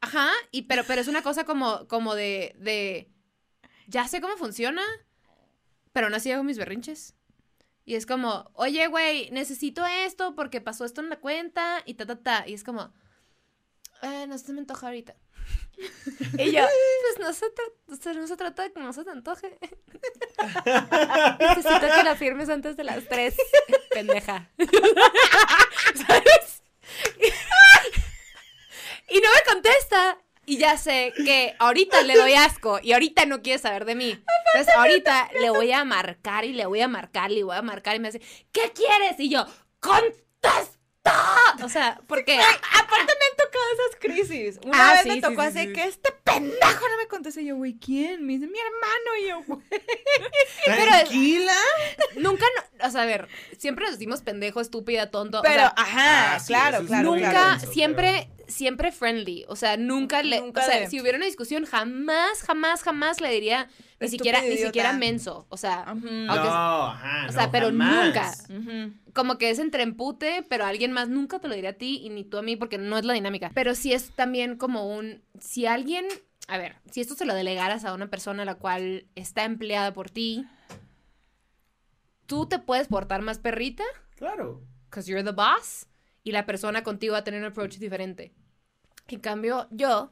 Ajá, 0.00 0.28
y 0.50 0.62
pero, 0.62 0.82
pero 0.88 1.00
es 1.00 1.06
una 1.06 1.22
cosa 1.22 1.44
como, 1.44 1.86
como 1.86 2.16
de, 2.16 2.56
de, 2.58 3.12
ya 3.86 4.08
sé 4.08 4.20
cómo 4.20 4.36
funciona, 4.36 4.82
pero 5.92 6.10
no 6.10 6.16
así 6.16 6.32
hago 6.32 6.42
mis 6.42 6.58
berrinches. 6.58 7.14
Y 7.84 7.94
es 7.94 8.06
como, 8.06 8.50
oye, 8.54 8.88
güey, 8.88 9.30
necesito 9.30 9.86
esto 9.86 10.34
porque 10.34 10.60
pasó 10.60 10.84
esto 10.84 11.00
en 11.00 11.10
la 11.10 11.20
cuenta 11.20 11.80
y 11.86 11.94
ta, 11.94 12.06
ta, 12.06 12.16
ta. 12.16 12.44
Y 12.44 12.54
es 12.54 12.64
como, 12.64 12.92
eh, 14.02 14.26
no 14.26 14.36
se 14.36 14.52
me 14.52 14.58
antoja 14.58 14.88
ahorita. 14.88 15.14
y 16.38 16.52
yo, 16.52 16.64
pues 17.02 17.18
no 17.18 17.32
se, 17.32 17.46
tra- 17.46 18.14
no 18.14 18.26
se 18.26 18.36
trata 18.36 18.62
de 18.62 18.72
que 18.72 18.80
no 18.80 18.92
se 18.92 19.04
te 19.04 19.10
antoje. 19.10 19.58
Necesito 21.38 21.80
que 21.80 22.02
la 22.02 22.16
firmes 22.16 22.48
antes 22.48 22.76
de 22.76 22.84
las 22.84 23.04
tres, 23.08 23.36
pendeja. 23.90 24.48
¿Sabes? 25.94 26.62
Y 29.08 29.20
no 29.20 29.28
me 29.32 29.52
contesta. 29.52 30.18
Y 30.48 30.58
ya 30.58 30.76
sé 30.76 31.12
que 31.16 31.56
ahorita 31.58 32.02
le 32.02 32.14
doy 32.16 32.34
asco 32.34 32.78
y 32.80 32.92
ahorita 32.92 33.26
no 33.26 33.42
quiere 33.42 33.58
saber 33.58 33.84
de 33.84 33.96
mí. 33.96 34.22
Entonces 34.54 34.74
ahorita 34.76 35.28
le 35.40 35.50
voy 35.50 35.72
a 35.72 35.84
marcar 35.84 36.44
y 36.44 36.52
le 36.52 36.66
voy 36.66 36.80
a 36.80 36.88
marcar 36.88 37.32
y 37.32 37.36
le 37.36 37.42
voy 37.42 37.56
a 37.56 37.62
marcar 37.62 37.96
y 37.96 37.98
me 37.98 38.12
dice, 38.12 38.24
¿qué 38.52 38.72
quieres? 38.72 39.18
Y 39.18 39.28
yo, 39.28 39.44
¡contesta! 39.80 40.75
O 41.62 41.68
sea, 41.68 42.00
porque... 42.06 42.38
Aparte 42.38 43.12
me 43.12 43.26
han 43.26 43.36
tocado 43.36 43.64
esas 43.74 44.00
crisis. 44.00 44.60
Una 44.64 44.88
Ah, 44.90 44.92
vez 44.94 45.02
sí, 45.02 45.08
me 45.08 45.20
tocó 45.20 45.42
sí, 45.42 45.46
así 45.48 45.58
sí. 45.66 45.72
que 45.72 45.84
este 45.84 46.12
pendejo 46.24 46.88
no 46.88 46.96
me 46.98 47.08
contesta. 47.08 47.40
Y 47.40 47.46
yo, 47.46 47.56
güey, 47.56 47.76
¿quién? 47.78 48.24
Me 48.26 48.34
dice, 48.34 48.46
mi 48.46 48.58
hermano. 48.58 49.16
Y 49.20 49.28
yo, 49.28 49.42
güey. 49.46 49.66
Tranquila. 50.64 51.52
Nunca, 52.16 52.44
no- 52.56 52.86
o 52.86 52.90
sea, 52.90 53.02
a 53.02 53.06
ver, 53.06 53.28
siempre 53.58 53.84
nos 53.86 53.94
decimos 53.94 54.22
pendejo, 54.22 54.60
estúpida, 54.60 55.10
tonto. 55.10 55.40
o 55.40 55.42
Pero, 55.42 55.54
sea, 55.62 55.74
ajá, 55.76 56.34
Ah, 56.34 56.40
sí, 56.40 56.46
claro, 56.48 56.84
claro. 56.86 57.10
nunca, 57.10 57.30
claro. 57.30 57.72
siempre, 57.72 58.28
siempre 58.48 58.92
friendly. 58.92 59.44
O 59.48 59.56
sea, 59.56 59.76
nunca 59.76 60.22
le. 60.22 60.40
Nunca 60.40 60.62
o 60.62 60.64
sea, 60.64 60.80
de- 60.80 60.88
si 60.88 61.00
hubiera 61.00 61.16
una 61.18 61.26
discusión, 61.26 61.64
jamás, 61.64 62.42
jamás, 62.42 62.82
jamás 62.82 63.20
le 63.20 63.30
diría 63.30 63.68
ni 64.00 64.08
siquiera, 64.08 64.40
ni 64.42 64.56
siquiera 64.56 64.92
menso. 64.92 65.46
O 65.48 65.56
sea, 65.56 65.82
Aunque- 65.82 66.26
ajá. 66.28 67.26
o 67.28 67.32
sea, 67.32 67.46
no, 67.46 67.52
pero 67.52 67.66
jamás. 67.66 68.48
nunca. 68.48 68.92
Como 69.12 69.38
que 69.38 69.50
es 69.50 69.58
entre 69.58 69.82
empute, 69.82 70.44
pero 70.48 70.64
alguien 70.66 70.92
más 70.92 71.08
nunca 71.08 71.38
te 71.38 71.48
lo 71.48 71.54
diría 71.54 71.70
a 71.70 71.74
ti 71.74 72.00
y 72.04 72.10
ni 72.10 72.24
tú 72.24 72.36
a 72.38 72.42
mí 72.42 72.56
porque 72.56 72.76
no 72.78 72.98
es 72.98 73.04
la 73.04 73.14
dinámica. 73.14 73.50
Pero 73.54 73.74
sí 73.74 73.92
es 73.92 74.10
también 74.10 74.56
como 74.56 74.94
un, 74.94 75.22
si 75.40 75.64
alguien, 75.66 76.06
a 76.48 76.58
ver, 76.58 76.76
si 76.90 77.00
esto 77.00 77.14
se 77.14 77.24
lo 77.24 77.34
delegaras 77.34 77.84
a 77.86 77.94
una 77.94 78.08
persona 78.10 78.44
la 78.44 78.56
cual 78.56 79.06
está 79.14 79.44
empleada 79.44 79.92
por 79.94 80.10
ti, 80.10 80.44
tú 82.26 82.46
te 82.46 82.58
puedes 82.58 82.88
portar 82.88 83.22
más 83.22 83.38
perrita, 83.38 83.84
Claro. 84.16 84.62
because 84.90 85.08
you're 85.10 85.24
the 85.24 85.32
boss, 85.34 85.86
y 86.26 86.32
la 86.32 86.44
persona 86.44 86.82
contigo 86.82 87.12
va 87.12 87.18
a 87.18 87.24
tener 87.24 87.40
un 87.40 87.46
approach 87.46 87.76
diferente. 87.76 88.32
En 89.06 89.20
cambio, 89.20 89.68
yo 89.70 90.10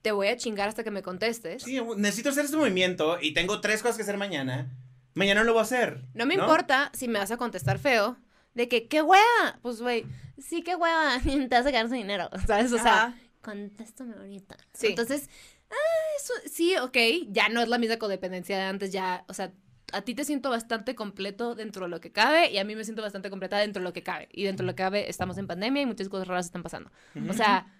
te 0.00 0.10
voy 0.10 0.28
a 0.28 0.36
chingar 0.38 0.66
hasta 0.66 0.82
que 0.82 0.90
me 0.90 1.02
contestes. 1.02 1.62
Sí, 1.62 1.78
necesito 1.98 2.30
hacer 2.30 2.46
este 2.46 2.56
movimiento 2.56 3.18
y 3.20 3.34
tengo 3.34 3.60
tres 3.60 3.82
cosas 3.82 3.96
que 3.96 4.02
hacer 4.02 4.16
mañana. 4.16 4.74
Mañana 5.12 5.44
lo 5.44 5.52
voy 5.52 5.60
a 5.60 5.64
hacer. 5.64 6.00
No 6.14 6.24
me 6.24 6.32
importa 6.32 6.90
si 6.94 7.06
me 7.06 7.18
vas 7.18 7.30
a 7.30 7.36
contestar 7.36 7.78
feo, 7.78 8.16
de 8.54 8.66
que, 8.66 8.88
¿qué 8.88 9.02
hueva? 9.02 9.58
Pues, 9.60 9.82
güey, 9.82 10.06
sí, 10.38 10.62
qué 10.62 10.74
hueva, 10.74 11.20
te 11.22 11.48
vas 11.48 11.66
a 11.66 11.70
ganar 11.70 11.84
ese 11.84 11.96
dinero, 11.96 12.30
¿sabes? 12.46 12.72
O 12.72 12.78
sea, 12.78 13.04
Ajá. 13.04 13.18
contéstame 13.42 14.14
ahorita. 14.14 14.56
Sí. 14.72 14.86
Entonces, 14.86 15.28
ah, 15.68 16.16
eso, 16.18 16.32
sí, 16.50 16.76
ok, 16.78 16.96
ya 17.28 17.50
no 17.50 17.60
es 17.60 17.68
la 17.68 17.76
misma 17.76 17.98
codependencia 17.98 18.56
de 18.56 18.62
antes, 18.62 18.90
ya, 18.90 19.26
o 19.28 19.34
sea, 19.34 19.52
a 19.92 20.02
ti 20.02 20.14
te 20.14 20.24
siento 20.24 20.50
bastante 20.50 20.94
completo 20.94 21.54
dentro 21.54 21.84
de 21.84 21.90
lo 21.90 22.00
que 22.00 22.12
cabe 22.12 22.50
y 22.50 22.58
a 22.58 22.64
mí 22.64 22.74
me 22.74 22.84
siento 22.84 23.02
bastante 23.02 23.30
completa 23.30 23.58
dentro 23.58 23.80
de 23.80 23.84
lo 23.84 23.92
que 23.92 24.02
cabe. 24.02 24.28
Y 24.32 24.44
dentro 24.44 24.64
de 24.64 24.72
lo 24.72 24.76
que 24.76 24.82
cabe 24.82 25.08
estamos 25.08 25.38
en 25.38 25.46
pandemia 25.46 25.82
y 25.82 25.86
muchas 25.86 26.08
cosas 26.08 26.28
raras 26.28 26.46
están 26.46 26.62
pasando. 26.62 26.90
O 27.28 27.32
sea, 27.32 27.72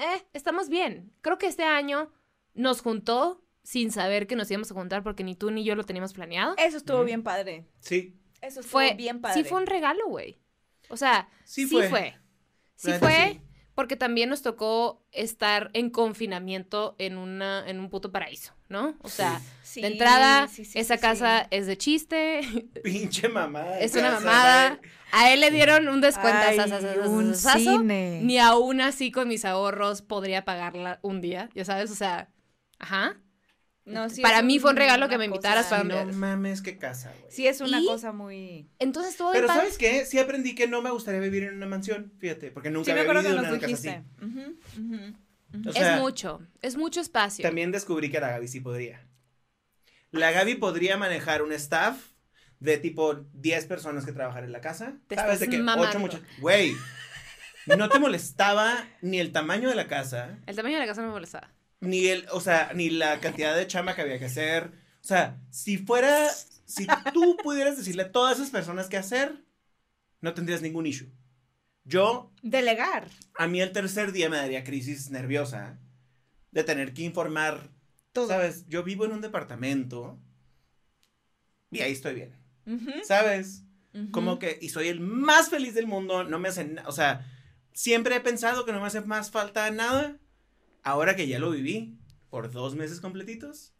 eh, 0.00 0.24
estamos 0.32 0.68
bien. 0.68 1.12
Creo 1.20 1.38
que 1.38 1.46
este 1.46 1.64
año 1.64 2.10
nos 2.54 2.80
juntó 2.80 3.42
sin 3.62 3.90
saber 3.90 4.26
que 4.26 4.36
nos 4.36 4.50
íbamos 4.50 4.70
a 4.70 4.74
juntar 4.74 5.02
porque 5.02 5.24
ni 5.24 5.34
tú 5.34 5.50
ni 5.50 5.64
yo 5.64 5.74
lo 5.74 5.84
teníamos 5.84 6.12
planeado. 6.12 6.54
Eso 6.56 6.78
estuvo 6.78 7.04
bien 7.04 7.22
padre. 7.22 7.66
Sí. 7.80 8.16
Eso 8.40 8.60
estuvo 8.60 8.72
Fue 8.72 8.94
bien 8.94 9.20
padre. 9.20 9.42
Sí 9.42 9.48
fue 9.48 9.60
un 9.60 9.66
regalo, 9.66 10.06
güey. 10.08 10.38
O 10.88 10.96
sea, 10.96 11.28
Sí 11.44 11.66
sí, 11.66 11.76
fue. 11.76 11.88
fue. 11.88 12.16
Sí 12.76 12.92
fue 12.92 13.32
sí. 13.32 13.40
porque 13.74 13.96
también 13.96 14.30
nos 14.30 14.42
tocó 14.42 15.04
estar 15.12 15.70
en 15.74 15.90
confinamiento 15.90 16.94
en 16.98 17.18
una 17.18 17.68
en 17.68 17.80
un 17.80 17.90
puto 17.90 18.12
paraíso, 18.12 18.54
¿no? 18.68 18.96
O 19.02 19.08
sea, 19.08 19.40
Sí, 19.62 19.80
de 19.82 19.88
entrada 19.88 20.48
sí, 20.48 20.64
sí, 20.64 20.78
esa 20.78 20.98
casa 20.98 21.40
sí. 21.42 21.46
es 21.52 21.66
de 21.66 21.76
chiste, 21.76 22.40
Pinche 22.84 23.28
mamada. 23.28 23.78
es 23.80 23.94
una 23.94 24.12
mamada. 24.12 24.80
A 25.12 25.32
él 25.32 25.40
le 25.40 25.50
dieron 25.50 25.88
un 25.88 26.00
descuento 26.00 26.38
Ay, 26.46 26.58
un 27.06 27.34
cine. 27.34 28.20
Ni 28.22 28.38
aún 28.38 28.80
así 28.80 29.10
con 29.10 29.28
mis 29.28 29.44
ahorros 29.44 30.02
podría 30.02 30.44
pagarla 30.44 30.98
un 31.02 31.20
día, 31.20 31.48
ya 31.54 31.64
sabes, 31.64 31.90
o 31.90 31.94
sea, 31.94 32.28
ajá. 32.78 33.16
No, 33.86 34.10
sí 34.10 34.20
Para 34.20 34.42
mí 34.42 34.58
fue 34.58 34.70
un 34.72 34.76
regalo 34.76 35.08
que 35.08 35.16
me 35.16 35.24
invitaras 35.24 35.64
cosa- 35.68 35.82
para- 35.82 36.04
No 36.04 36.12
mames, 36.12 36.60
qué 36.60 36.76
casa, 36.76 37.10
güey. 37.20 37.32
Sí, 37.32 37.46
es 37.46 37.62
una 37.62 37.80
Y- 37.80 37.86
cosa 37.86 38.12
muy. 38.12 38.68
Entonces 38.78 39.16
bien 39.16 39.32
Pero 39.32 39.46
padre. 39.46 39.60
¿sabes 39.62 39.78
qué? 39.78 40.04
Sí 40.04 40.18
aprendí 40.18 40.54
que 40.54 40.68
no 40.68 40.82
me 40.82 40.90
gustaría 40.90 41.20
vivir 41.20 41.44
en 41.44 41.54
una 41.54 41.64
mansión, 41.66 42.12
fíjate, 42.18 42.50
porque 42.50 42.68
nunca 42.70 42.84
Sí, 42.84 42.92
me 42.92 43.00
acuerdo 43.00 43.22
que 43.22 43.28
vivido 43.28 43.44
en 43.46 43.50
nos 43.50 43.58
una 43.58 43.66
casa 43.66 43.66
dijiste. 43.66 44.04
así. 44.20 44.26
Ujú, 44.26 44.94
ujú. 44.94 45.14
O 45.66 45.72
sea, 45.72 45.96
es 45.96 46.00
mucho, 46.00 46.40
es 46.60 46.76
mucho 46.76 47.00
espacio. 47.00 47.42
También 47.42 47.72
descubrí 47.72 48.10
que 48.10 48.20
la 48.20 48.28
Gaby 48.30 48.48
sí 48.48 48.60
podría. 48.60 49.06
La 50.10 50.30
Gaby 50.30 50.56
podría 50.56 50.96
manejar 50.96 51.42
un 51.42 51.52
staff 51.52 51.96
de 52.60 52.76
tipo 52.78 53.14
10 53.32 53.66
personas 53.66 54.04
que 54.04 54.12
trabajan 54.12 54.44
en 54.44 54.52
la 54.52 54.60
casa. 54.60 54.94
Te 55.06 55.14
¿Sabes? 55.14 55.40
De 55.40 55.48
mamando. 55.58 55.88
8 55.88 55.98
muchachos. 55.98 56.26
Güey, 56.40 56.74
no 57.66 57.88
te 57.88 57.98
molestaba 57.98 58.86
ni 59.02 59.20
el 59.20 59.32
tamaño 59.32 59.68
de 59.68 59.74
la 59.74 59.86
casa, 59.86 60.38
El 60.46 60.56
tamaño 60.56 60.74
de 60.76 60.80
la 60.80 60.86
casa 60.86 61.02
no 61.02 61.08
me 61.08 61.14
molestaba. 61.14 61.50
ni 61.80 62.06
el, 62.08 62.26
o 62.32 62.40
sea, 62.40 62.72
ni 62.74 62.90
la 62.90 63.20
cantidad 63.20 63.54
de 63.56 63.66
chama 63.66 63.94
que 63.94 64.02
había 64.02 64.18
que 64.18 64.26
hacer. 64.26 64.72
O 65.02 65.06
sea, 65.06 65.38
si 65.50 65.78
fuera, 65.78 66.28
si 66.64 66.86
tú 67.12 67.36
pudieras 67.42 67.76
decirle 67.76 68.02
a 68.02 68.12
todas 68.12 68.38
esas 68.38 68.50
personas 68.50 68.88
qué 68.88 68.96
hacer, 68.96 69.44
no 70.20 70.34
tendrías 70.34 70.60
ningún 70.62 70.86
issue. 70.86 71.08
Yo 71.88 72.30
Delegar. 72.42 73.08
a 73.34 73.46
mí 73.48 73.60
el 73.60 73.72
tercer 73.72 74.12
día 74.12 74.28
me 74.28 74.36
daría 74.36 74.62
crisis 74.62 75.10
nerviosa 75.10 75.78
de 76.50 76.62
tener 76.64 76.92
que 76.92 77.02
informar. 77.02 77.70
Todo. 78.12 78.28
¿Sabes? 78.28 78.66
Yo 78.68 78.82
vivo 78.84 79.04
en 79.04 79.12
un 79.12 79.20
departamento 79.20 80.18
y 81.70 81.80
ahí 81.80 81.92
estoy 81.92 82.14
bien. 82.14 82.36
¿Sabes? 83.04 83.64
Como 84.12 84.38
que, 84.38 84.58
y 84.60 84.68
soy 84.68 84.88
el 84.88 85.00
más 85.00 85.48
feliz 85.48 85.74
del 85.74 85.86
mundo, 85.86 86.22
no 86.22 86.38
me 86.38 86.48
hacen, 86.48 86.78
o 86.86 86.92
sea, 86.92 87.26
siempre 87.72 88.16
he 88.16 88.20
pensado 88.20 88.64
que 88.64 88.72
no 88.72 88.80
me 88.80 88.86
hace 88.86 89.00
más 89.00 89.30
falta 89.30 89.70
nada. 89.70 90.18
Ahora 90.82 91.16
que 91.16 91.26
ya 91.26 91.38
lo 91.38 91.50
viví 91.50 91.98
por 92.30 92.50
dos 92.50 92.74
meses 92.74 93.00
completitos. 93.00 93.72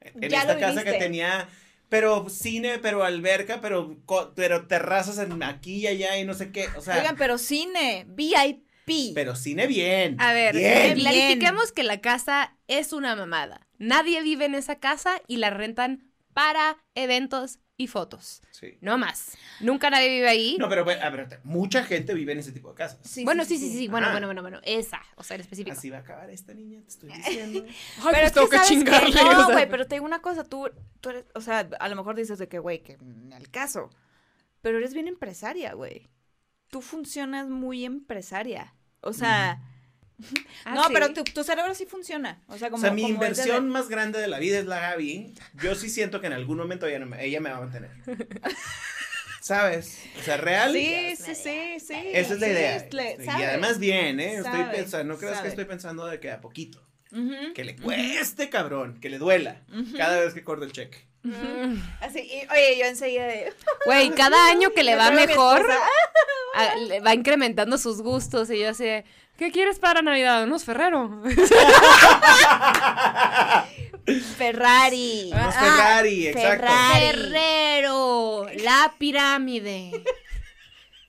En 0.00 0.28
Ya 0.28 0.40
esta 0.40 0.58
casa 0.58 0.82
que 0.84 0.94
tenía, 0.94 1.48
pero 1.92 2.30
cine, 2.30 2.78
pero 2.78 3.04
alberca, 3.04 3.60
pero, 3.60 3.98
pero 4.34 4.66
terrazas 4.66 5.18
en 5.18 5.42
aquí 5.42 5.80
y 5.80 5.86
allá 5.88 6.18
y 6.18 6.24
no 6.24 6.32
sé 6.32 6.50
qué. 6.50 6.68
O 6.74 6.80
sea, 6.80 6.96
Oigan, 6.96 7.16
pero 7.16 7.36
cine, 7.36 8.06
VIP. 8.08 9.14
pero 9.14 9.36
cine 9.36 9.66
bien. 9.66 10.18
A 10.18 10.32
ver, 10.32 10.56
bien. 10.56 10.94
clarifiquemos 10.94 11.70
que 11.70 11.82
la 11.82 12.00
casa 12.00 12.56
es 12.66 12.94
una 12.94 13.14
mamada. 13.14 13.68
Nadie 13.76 14.22
vive 14.22 14.46
en 14.46 14.54
esa 14.54 14.76
casa 14.76 15.20
y 15.26 15.36
la 15.36 15.50
rentan 15.50 16.10
para 16.32 16.78
eventos 16.94 17.58
y 17.76 17.86
fotos. 17.86 18.42
Sí. 18.50 18.78
No 18.80 18.98
más. 18.98 19.36
Nunca 19.60 19.90
nadie 19.90 20.08
vive 20.08 20.28
ahí. 20.28 20.56
No, 20.58 20.68
pero, 20.68 20.82
a 20.82 21.10
ver, 21.10 21.40
mucha 21.42 21.82
gente 21.84 22.14
vive 22.14 22.32
en 22.32 22.38
ese 22.38 22.52
tipo 22.52 22.68
de 22.70 22.74
casas. 22.74 23.00
bueno, 23.24 23.44
sí, 23.44 23.56
sí, 23.58 23.70
sí, 23.70 23.88
Bueno, 23.88 24.06
Ajá. 24.06 24.14
bueno, 24.14 24.26
bueno, 24.28 24.42
bueno. 24.42 24.60
Esa, 24.62 25.00
o 25.16 25.22
sea, 25.24 25.34
en 25.36 25.40
específico. 25.40 25.76
Así 25.76 25.90
va 25.90 25.98
a 25.98 26.00
acabar 26.00 26.30
esta 26.30 26.54
niña, 26.54 26.80
te 26.82 26.88
estoy 26.88 27.10
diciendo. 27.12 27.64
Ay, 27.66 27.74
pero 28.04 28.12
pues 28.12 28.22
es 28.26 28.32
tengo 28.32 28.48
que 28.48 28.58
chingarle. 28.60 29.20
o 29.20 29.32
No, 29.32 29.46
sea. 29.46 29.54
güey, 29.54 29.68
pero 29.68 29.86
te 29.86 29.94
digo 29.96 30.04
una 30.04 30.20
cosa, 30.22 30.44
tú, 30.44 30.70
tú 31.00 31.10
eres, 31.10 31.24
o 31.34 31.40
sea, 31.40 31.68
a 31.80 31.88
lo 31.88 31.96
mejor 31.96 32.14
dices 32.14 32.38
de 32.38 32.48
que, 32.48 32.58
güey, 32.58 32.82
que 32.82 32.92
en 32.94 33.32
el 33.32 33.50
caso, 33.50 33.90
pero 34.60 34.78
eres 34.78 34.94
bien 34.94 35.08
empresaria, 35.08 35.72
güey. 35.74 36.08
Tú 36.68 36.80
funcionas 36.82 37.48
muy 37.48 37.84
empresaria. 37.84 38.74
O 39.00 39.12
sea, 39.12 39.60
Ah, 40.64 40.74
no, 40.76 40.84
sí. 40.84 40.90
pero 40.92 41.12
tu, 41.12 41.24
tu 41.24 41.42
cerebro 41.42 41.74
sí 41.74 41.86
funciona. 41.86 42.40
O 42.46 42.56
sea, 42.56 42.68
o 42.68 42.70
como 42.72 42.80
sea, 42.82 42.92
mi 42.92 43.02
como 43.02 43.14
es 43.14 43.18
de- 43.20 43.26
inversión 43.26 43.68
más 43.68 43.88
grande 43.88 44.20
de 44.20 44.28
la 44.28 44.38
vida 44.38 44.58
es 44.58 44.66
la 44.66 44.78
Gaby. 44.80 45.34
Yo 45.62 45.74
sí 45.74 45.88
siento 45.90 46.20
que 46.20 46.28
en 46.28 46.32
algún 46.34 46.56
momento 46.58 46.86
ella, 46.86 47.00
no 47.00 47.06
me, 47.06 47.24
ella 47.24 47.40
me 47.40 47.50
va 47.50 47.56
a 47.56 47.60
mantener. 47.60 47.90
¿Sabes? 49.40 49.98
O 50.20 50.22
sea, 50.22 50.36
real. 50.36 50.72
Sí, 50.72 51.16
sí, 51.16 51.34
sí, 51.34 51.80
sí. 51.80 51.94
Esa 52.12 52.34
es 52.34 52.40
la 52.40 52.46
Sí, 52.46 52.52
idea. 52.52 52.88
le- 52.92 53.16
y 53.24 53.28
además 53.42 53.78
bien, 53.80 54.20
¿eh? 54.20 54.36
Estoy 54.36 54.64
pensando, 54.72 55.14
no 55.14 55.18
creas 55.18 55.34
sabe. 55.36 55.42
que 55.46 55.48
estoy 55.50 55.64
pensando 55.64 56.06
de 56.06 56.20
que 56.20 56.30
a 56.30 56.40
poquito. 56.40 56.80
Que 57.54 57.64
le 57.64 57.76
cueste, 57.76 58.48
cabrón. 58.48 58.98
Que 59.00 59.10
le 59.10 59.18
duela. 59.18 59.62
Cada 59.96 60.20
vez 60.20 60.32
que 60.32 60.44
corto 60.44 60.64
el 60.64 60.72
cheque. 60.72 60.98
Así, 62.00 62.18
y, 62.20 62.42
oye, 62.50 62.78
yo 62.78 62.86
enseguida 62.86 63.26
de... 63.26 63.52
Güey, 63.86 64.10
cada 64.10 64.46
año 64.48 64.70
que 64.74 64.82
le 64.82 64.96
va 64.96 65.10
mejor, 65.12 65.60
esposa. 65.60 65.78
a- 66.54 66.74
le 66.76 67.00
va 67.00 67.14
incrementando 67.14 67.78
sus 67.78 68.02
gustos. 68.02 68.50
Y 68.50 68.58
yo 68.60 68.70
así, 68.70 68.84
de, 68.84 69.04
¿qué 69.36 69.52
quieres 69.52 69.78
para 69.78 70.02
Navidad? 70.02 70.42
Unos 70.44 70.64
Ferrero. 70.64 71.22
Ferrari. 74.36 75.30
Unos 75.32 75.54
Ferrari, 75.54 76.26
exacto. 76.28 76.48
Ferrari. 76.66 77.06
Ferrero, 77.06 78.46
la 78.64 78.94
pirámide, 78.98 79.90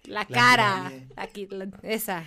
la 0.04 0.20
La 0.22 0.26
cara, 0.26 0.84
pirámide. 0.90 1.08
aquí, 1.16 1.48
la- 1.50 1.68
esa, 1.84 2.24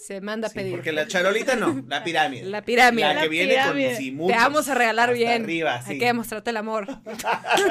se 0.00 0.20
manda 0.20 0.46
a 0.46 0.50
Sí, 0.50 0.56
pedir. 0.56 0.72
porque 0.72 0.92
la 0.92 1.06
charolita 1.06 1.56
no, 1.56 1.82
la 1.88 2.04
pirámide. 2.04 2.44
La 2.48 2.62
pirámide. 2.62 3.08
La 3.08 3.14
La 3.14 3.22
que 3.22 3.28
viene 3.28 3.52
pirámide. 3.54 3.88
con 3.88 3.96
sí, 3.96 4.16
Te 4.28 4.32
vamos 4.34 4.68
a 4.68 4.74
regalar 4.74 5.12
bien. 5.12 5.42
Arriba, 5.44 5.82
sí. 5.82 5.92
Hay 5.92 5.98
que 5.98 6.04
demostrarte 6.06 6.50
el 6.50 6.56
amor. 6.56 6.86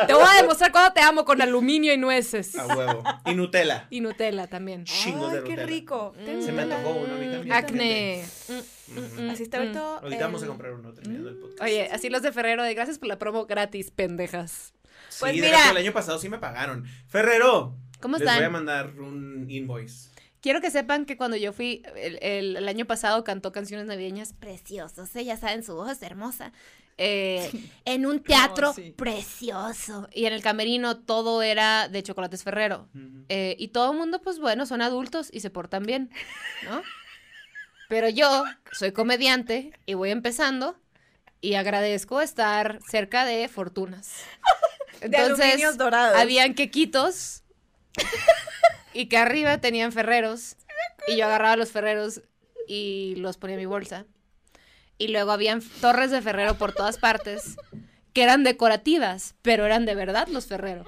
te 0.07 0.13
voy 0.13 0.23
a 0.27 0.41
demostrar 0.41 0.71
cuando 0.71 0.93
te 0.93 1.01
amo 1.01 1.25
con 1.25 1.41
aluminio 1.41 1.93
y 1.93 1.97
nueces. 1.97 2.55
A 2.57 2.65
huevo. 2.67 3.03
Y 3.25 3.33
Nutella. 3.35 3.87
Y 3.89 4.01
Nutella 4.01 4.47
también. 4.47 4.83
Chingos 4.85 5.31
de 5.31 5.39
Ay, 5.39 5.43
qué 5.43 5.49
Nutella. 5.51 5.65
rico. 5.67 6.13
Mm. 6.19 6.41
Se 6.41 6.51
me 6.51 6.61
antojó 6.63 6.89
uno 6.95 7.13
a 7.13 7.17
mí 7.17 7.25
también. 7.31 7.51
Acné. 7.53 8.25
Ujú. 8.49 9.29
Así 9.31 9.43
está 9.43 9.57
Mm. 9.57 9.61
ahorita. 9.61 9.97
Ahorita 9.97 10.23
vamos 10.25 10.41
a 10.41 10.45
el- 10.45 10.49
comprar 10.49 10.73
uno 10.73 10.93
terminando 10.93 11.29
el 11.29 11.35
podcast. 11.37 11.61
Oye, 11.61 11.89
así 11.91 12.09
los 12.09 12.21
de 12.21 12.31
Ferrero, 12.31 12.63
de 12.63 12.73
gracias 12.73 12.99
por 12.99 13.07
la 13.07 13.17
promo 13.17 13.45
gratis, 13.45 13.91
pendejas. 13.91 14.73
Sí, 15.09 15.17
pues 15.21 15.35
de 15.35 15.41
mira. 15.41 15.61
hecho, 15.61 15.71
el 15.71 15.77
año 15.77 15.93
pasado 15.93 16.19
sí 16.19 16.29
me 16.29 16.37
pagaron. 16.37 16.85
Ferrero. 17.07 17.75
¿Cómo 18.01 18.17
Les 18.17 18.25
voy 18.25 18.33
a 18.33 18.35
están? 18.37 18.51
mandar 18.51 18.87
un 18.99 19.45
invoice. 19.49 20.09
Quiero 20.41 20.61
que 20.61 20.71
sepan 20.71 21.05
que 21.05 21.17
cuando 21.17 21.35
yo 21.37 21.51
fui 21.53 21.83
el, 21.95 22.19
el- 22.21 22.57
el 22.57 22.67
año 22.67 22.85
pasado 22.85 23.23
cantó 23.23 23.51
canciones 23.51 23.87
navideñas 23.87 24.33
preciosas, 24.33 25.15
¿eh? 25.15 25.25
ya 25.25 25.35
saben, 25.37 25.63
su 25.63 25.73
voz 25.75 25.91
es 25.91 26.01
hermosa. 26.01 26.51
Eh, 26.99 27.51
en 27.85 28.05
un 28.07 28.21
teatro 28.23 28.73
sí. 28.73 28.91
precioso. 28.97 30.07
Y 30.11 30.25
en 30.25 30.33
el 30.33 30.41
camerino 30.41 30.97
todo 30.97 31.43
era 31.43 31.87
de 31.89 32.01
chocolates 32.01 32.43
Ferrero. 32.43 32.87
Eh, 33.29 33.55
y 33.59 33.67
todo 33.69 33.91
el 33.91 33.97
mundo, 33.97 34.19
pues 34.21 34.39
bueno, 34.39 34.65
son 34.65 34.81
adultos 34.81 35.29
y 35.31 35.41
se 35.41 35.49
portan 35.51 35.83
bien, 35.83 36.09
¿no? 36.63 36.81
Pero 37.89 38.09
yo 38.09 38.43
soy 38.71 38.91
comediante 38.93 39.73
y 39.85 39.93
voy 39.93 40.09
empezando 40.11 40.79
y 41.39 41.53
agradezco 41.53 42.19
estar 42.21 42.79
cerca 42.89 43.25
de 43.25 43.47
fortunas. 43.47 44.23
De 45.01 45.15
aluminios 45.17 45.77
dorados. 45.77 46.17
habían 46.17 46.55
quequitos 46.55 47.43
y 48.97 49.07
que 49.09 49.17
arriba 49.17 49.59
tenían 49.59 49.91
ferreros 49.91 50.55
y 51.07 51.17
yo 51.17 51.25
agarraba 51.25 51.55
los 51.55 51.71
ferreros 51.71 52.21
y 52.67 53.13
los 53.17 53.37
ponía 53.37 53.53
en 53.55 53.59
mi 53.61 53.65
bolsa. 53.65 54.05
Y 54.97 55.09
luego 55.09 55.31
habían 55.31 55.61
torres 55.81 56.09
de 56.11 56.21
ferrero 56.21 56.55
por 56.57 56.73
todas 56.73 56.97
partes 56.97 57.55
que 58.13 58.23
eran 58.23 58.43
decorativas, 58.43 59.35
pero 59.43 59.65
eran 59.65 59.85
de 59.85 59.93
verdad 59.93 60.27
los 60.29 60.47
ferrero. 60.47 60.83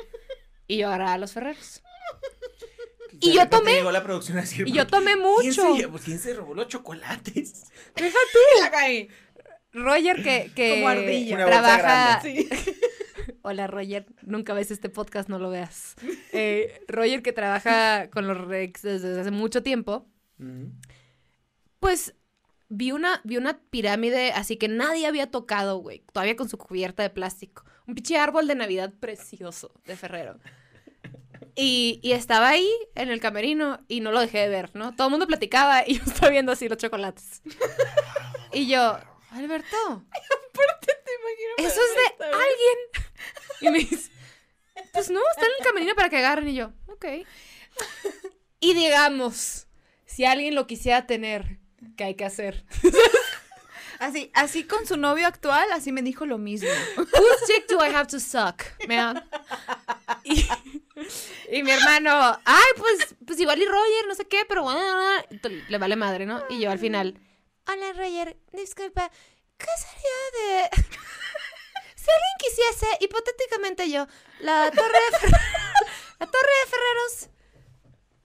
Y 0.68 0.78
yo 0.78 0.88
agarraba 0.88 1.18
los 1.20 1.32
ferreros. 1.34 1.84
Y 3.22 3.34
yo 3.34 3.47
tomé. 3.49 3.74
Llegó 3.76 3.91
la 3.91 4.03
producción 4.03 4.38
a 4.38 4.41
decir, 4.41 4.68
Y 4.68 4.72
yo 4.72 4.84
"¿Por 4.88 4.99
tomé 4.99 5.14
¿Quién 5.41 5.53
se, 5.53 5.62
mucho. 5.62 5.76
llevó- 5.76 5.99
¿Quién 5.99 6.20
se 6.20 6.34
robó 6.34 6.53
los 6.55 6.68
chocolates? 6.68 7.66
Deja 7.95 8.18
tú. 8.34 8.39
Roger 9.74 10.24
que, 10.24 10.51
que 10.55 10.76
Como 10.76 10.89
ardilla. 10.89 11.45
Trabaja. 11.45 12.22
Sí. 12.22 12.49
Hola 13.41 13.67
Roger, 13.67 14.05
nunca 14.22 14.53
ves 14.53 14.72
este 14.72 14.89
podcast, 14.89 15.30
no 15.30 15.39
lo 15.39 15.49
veas. 15.49 15.95
Eh, 16.32 16.84
Roger 16.88 17.24
que 17.24 17.34
trabaja 17.34 18.11
con 18.11 18.28
los 18.28 18.38
Rex 18.38 18.84
desde 18.84 19.20
hace 19.20 19.32
mucho 19.32 19.63
tiempo, 19.63 20.07
pues 21.80 22.13
vi 22.70 22.91
una, 22.91 23.20
vi 23.24 23.38
una 23.38 23.59
pirámide 23.72 24.32
así 24.32 24.57
que 24.57 24.67
nadie 24.67 25.07
había 25.07 25.32
tocado, 25.32 25.78
güey, 25.78 26.03
todavía 26.13 26.36
con 26.36 26.47
su 26.47 26.59
cubierta 26.59 27.01
de 27.01 27.09
plástico. 27.09 27.65
Un 27.88 27.95
pinche 27.95 28.17
árbol 28.20 28.47
de 28.47 28.53
Navidad 28.53 28.93
precioso 28.99 29.74
de 29.86 29.95
Ferrero. 29.95 30.38
Y, 31.55 31.99
y 32.03 32.11
estaba 32.11 32.49
ahí 32.49 32.70
en 32.93 33.09
el 33.09 33.20
camerino 33.20 33.80
y 33.88 34.01
no 34.01 34.11
lo 34.11 34.20
dejé 34.20 34.38
de 34.38 34.49
ver, 34.49 34.76
¿no? 34.76 34.95
Todo 34.95 35.07
el 35.07 35.11
mundo 35.11 35.26
platicaba 35.26 35.84
y 35.86 35.97
yo 35.97 36.03
estaba 36.05 36.30
viendo 36.30 36.51
así 36.51 36.70
los 36.70 36.78
chocolates. 36.78 37.41
Y 38.51 38.67
yo, 38.67 38.97
Alberto, 39.32 40.05
eso 41.57 41.82
es 41.82 42.17
de 42.17 42.25
alguien. 42.25 42.77
Y 43.61 43.69
me 43.69 43.80
dice, 43.80 44.09
pues 44.93 45.09
no, 45.09 45.19
está 45.32 45.45
en 45.45 45.51
el 45.57 45.65
camerino 45.65 45.93
para 45.93 46.09
que 46.09 46.17
agarren. 46.17 46.47
Y 46.47 46.55
yo, 46.55 46.71
ok. 46.88 47.05
Y 48.61 48.73
digamos, 48.73 49.67
si 50.05 50.25
alguien 50.25 50.53
lo 50.53 50.67
quisiera 50.67 51.07
tener, 51.07 51.59
¿qué 51.95 52.03
hay 52.05 52.15
que 52.15 52.25
hacer? 52.25 52.65
Así, 53.99 54.32
así 54.34 54.63
con 54.63 54.86
su 54.86 54.97
novio 54.97 55.27
actual, 55.27 55.71
así 55.73 55.91
me 55.91 56.01
dijo 56.01 56.25
lo 56.25 56.38
mismo. 56.38 56.69
Whose 56.97 57.53
dick 57.53 57.67
do 57.69 57.86
I 57.86 57.89
have 57.93 58.07
to 58.07 58.19
suck, 58.19 58.63
man? 58.88 59.23
Y, 60.23 60.45
y 61.51 61.63
mi 61.63 61.71
hermano, 61.71 62.39
ay, 62.45 62.67
pues, 62.77 63.15
pues 63.25 63.39
igual 63.39 63.61
y 63.61 63.65
Roger, 63.65 64.07
no 64.07 64.15
sé 64.15 64.25
qué, 64.25 64.43
pero 64.47 64.63
bueno, 64.63 64.84
le 65.67 65.77
vale 65.77 65.95
madre, 65.95 66.25
¿no? 66.25 66.43
Y 66.49 66.59
yo 66.59 66.71
al 66.71 66.80
final, 66.80 67.19
hola 67.72 67.93
Roger, 67.93 68.38
disculpa, 68.53 69.09
¿qué 69.57 69.67
sería 69.78 70.63
de... 70.63 70.70
Si 71.95 72.09
alguien 72.09 72.38
quisiese, 72.39 72.88
hipotéticamente 73.01 73.91
yo, 73.91 74.07
la 74.39 74.72
torre 74.72 74.99
de, 75.11 75.17
Fer- 75.17 75.32
la 76.20 76.26
torre 76.28 76.49
de 76.63 76.72
Ferreros, 76.72 77.30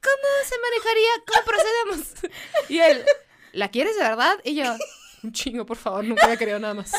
¿cómo 0.01 0.29
se 0.49 0.55
manejaría? 0.59 1.11
¿Cómo 1.27 1.45
procedemos? 1.45 2.35
Y 2.71 2.79
él, 2.79 3.05
¿la 3.53 3.69
quieres 3.71 3.97
de 3.97 4.05
verdad? 4.05 4.39
Y 4.45 4.55
yo, 4.55 4.77
un 5.25 5.33
chingo, 5.33 5.67
por 5.67 5.77
favor, 5.77 6.05
nunca 6.05 6.25
había 6.25 6.37
querido 6.37 6.61
nada 6.61 6.75
más. 6.75 6.93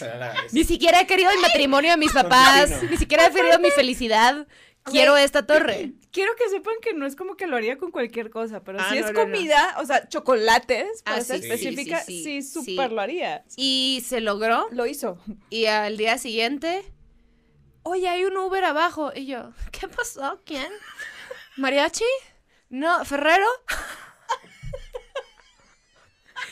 La. 0.00 0.34
Ni 0.52 0.64
siquiera 0.64 1.00
he 1.00 1.06
querido 1.06 1.30
el 1.32 1.40
matrimonio 1.40 1.90
de 1.90 1.96
mis 1.96 2.12
papás, 2.12 2.82
ni 2.84 2.96
siquiera 2.96 3.26
he 3.26 3.32
querido 3.32 3.58
mi 3.58 3.70
felicidad. 3.70 4.46
Quiero 4.84 5.16
esta 5.16 5.46
torre. 5.46 5.92
Quiero 6.12 6.34
que 6.36 6.48
sepan 6.50 6.74
que 6.82 6.92
no 6.92 7.06
es 7.06 7.16
como 7.16 7.36
que 7.36 7.46
lo 7.46 7.56
haría 7.56 7.78
con 7.78 7.90
cualquier 7.90 8.28
cosa, 8.30 8.62
pero 8.64 8.78
Ah, 8.80 8.88
si 8.90 8.98
no, 9.00 9.06
es 9.06 9.12
no, 9.12 9.24
no. 9.24 9.32
comida, 9.32 9.76
o 9.80 9.86
sea, 9.86 10.08
chocolates, 10.08 11.02
para 11.02 11.16
Ah, 11.18 11.20
ser 11.22 11.36
sí, 11.40 11.42
sí, 11.46 11.52
específica, 11.52 12.00
sí, 12.02 12.22
sí, 12.24 12.42
sí, 12.42 12.52
súper 12.64 12.92
lo 12.92 13.00
haría. 13.00 13.44
Y 13.56 14.02
se 14.06 14.20
logró. 14.20 14.66
Lo 14.72 14.86
hizo. 14.86 15.18
Y 15.50 15.66
al 15.66 15.96
día 15.96 16.18
siguiente, 16.18 16.82
oye, 17.82 18.08
hay 18.08 18.24
un 18.24 18.36
Uber 18.36 18.64
abajo. 18.64 19.12
Y 19.14 19.26
yo, 19.26 19.52
¿qué 19.70 19.88
pasó? 19.88 20.40
¿Quién? 20.44 20.70
¿Mariachi? 21.56 22.04
No, 22.68 23.04
¿Ferrero? 23.04 23.46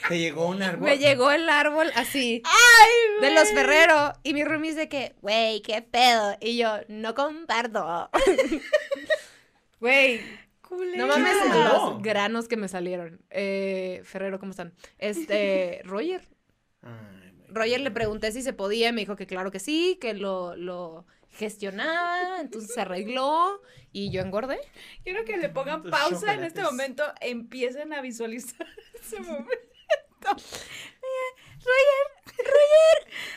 Te 0.08 0.18
llegó 0.18 0.48
un 0.48 0.62
árbol. 0.62 0.88
Me 0.88 0.98
llegó 0.98 1.30
el 1.30 1.48
árbol 1.48 1.90
así, 1.94 2.42
¡Ay, 2.44 3.20
de 3.20 3.34
los 3.34 3.50
Ferrero. 3.50 4.12
Y 4.22 4.34
mi 4.34 4.44
roomie 4.44 4.70
dice 4.70 4.88
que, 4.88 5.14
güey, 5.20 5.62
qué 5.62 5.82
pedo. 5.82 6.36
Y 6.40 6.56
yo, 6.56 6.78
no 6.88 7.14
comparto. 7.14 8.10
Güey, 9.80 10.20
no 10.96 11.06
mames 11.06 11.32
¿Quién 11.32 11.52
te 11.52 11.58
lo 11.58 11.64
mandó? 11.64 11.90
los 11.92 12.02
granos 12.02 12.48
que 12.48 12.56
me 12.56 12.68
salieron. 12.68 13.20
Eh, 13.30 14.02
Ferrero, 14.04 14.38
¿cómo 14.38 14.50
están? 14.50 14.74
Este, 14.98 15.80
Roger. 15.84 16.28
Ay, 16.82 17.32
Roger 17.48 17.80
le 17.80 17.90
pregunté 17.90 18.30
si 18.32 18.42
se 18.42 18.52
podía, 18.52 18.88
y 18.88 18.92
me 18.92 19.00
dijo 19.00 19.16
que 19.16 19.26
claro 19.26 19.50
que 19.50 19.58
sí, 19.58 19.98
que 20.00 20.14
lo, 20.14 20.54
lo 20.56 21.06
gestionaba, 21.30 22.40
entonces 22.40 22.74
se 22.74 22.80
arregló 22.80 23.60
y 23.92 24.10
yo 24.10 24.20
engordé. 24.20 24.58
Quiero 25.02 25.24
que 25.24 25.36
le 25.36 25.48
pongan 25.48 25.82
pausa 25.82 26.34
en 26.34 26.44
este 26.44 26.62
momento, 26.62 27.04
empiecen 27.20 27.92
a 27.92 28.00
visualizar 28.00 28.66
ese 29.00 29.20
momento. 29.20 29.50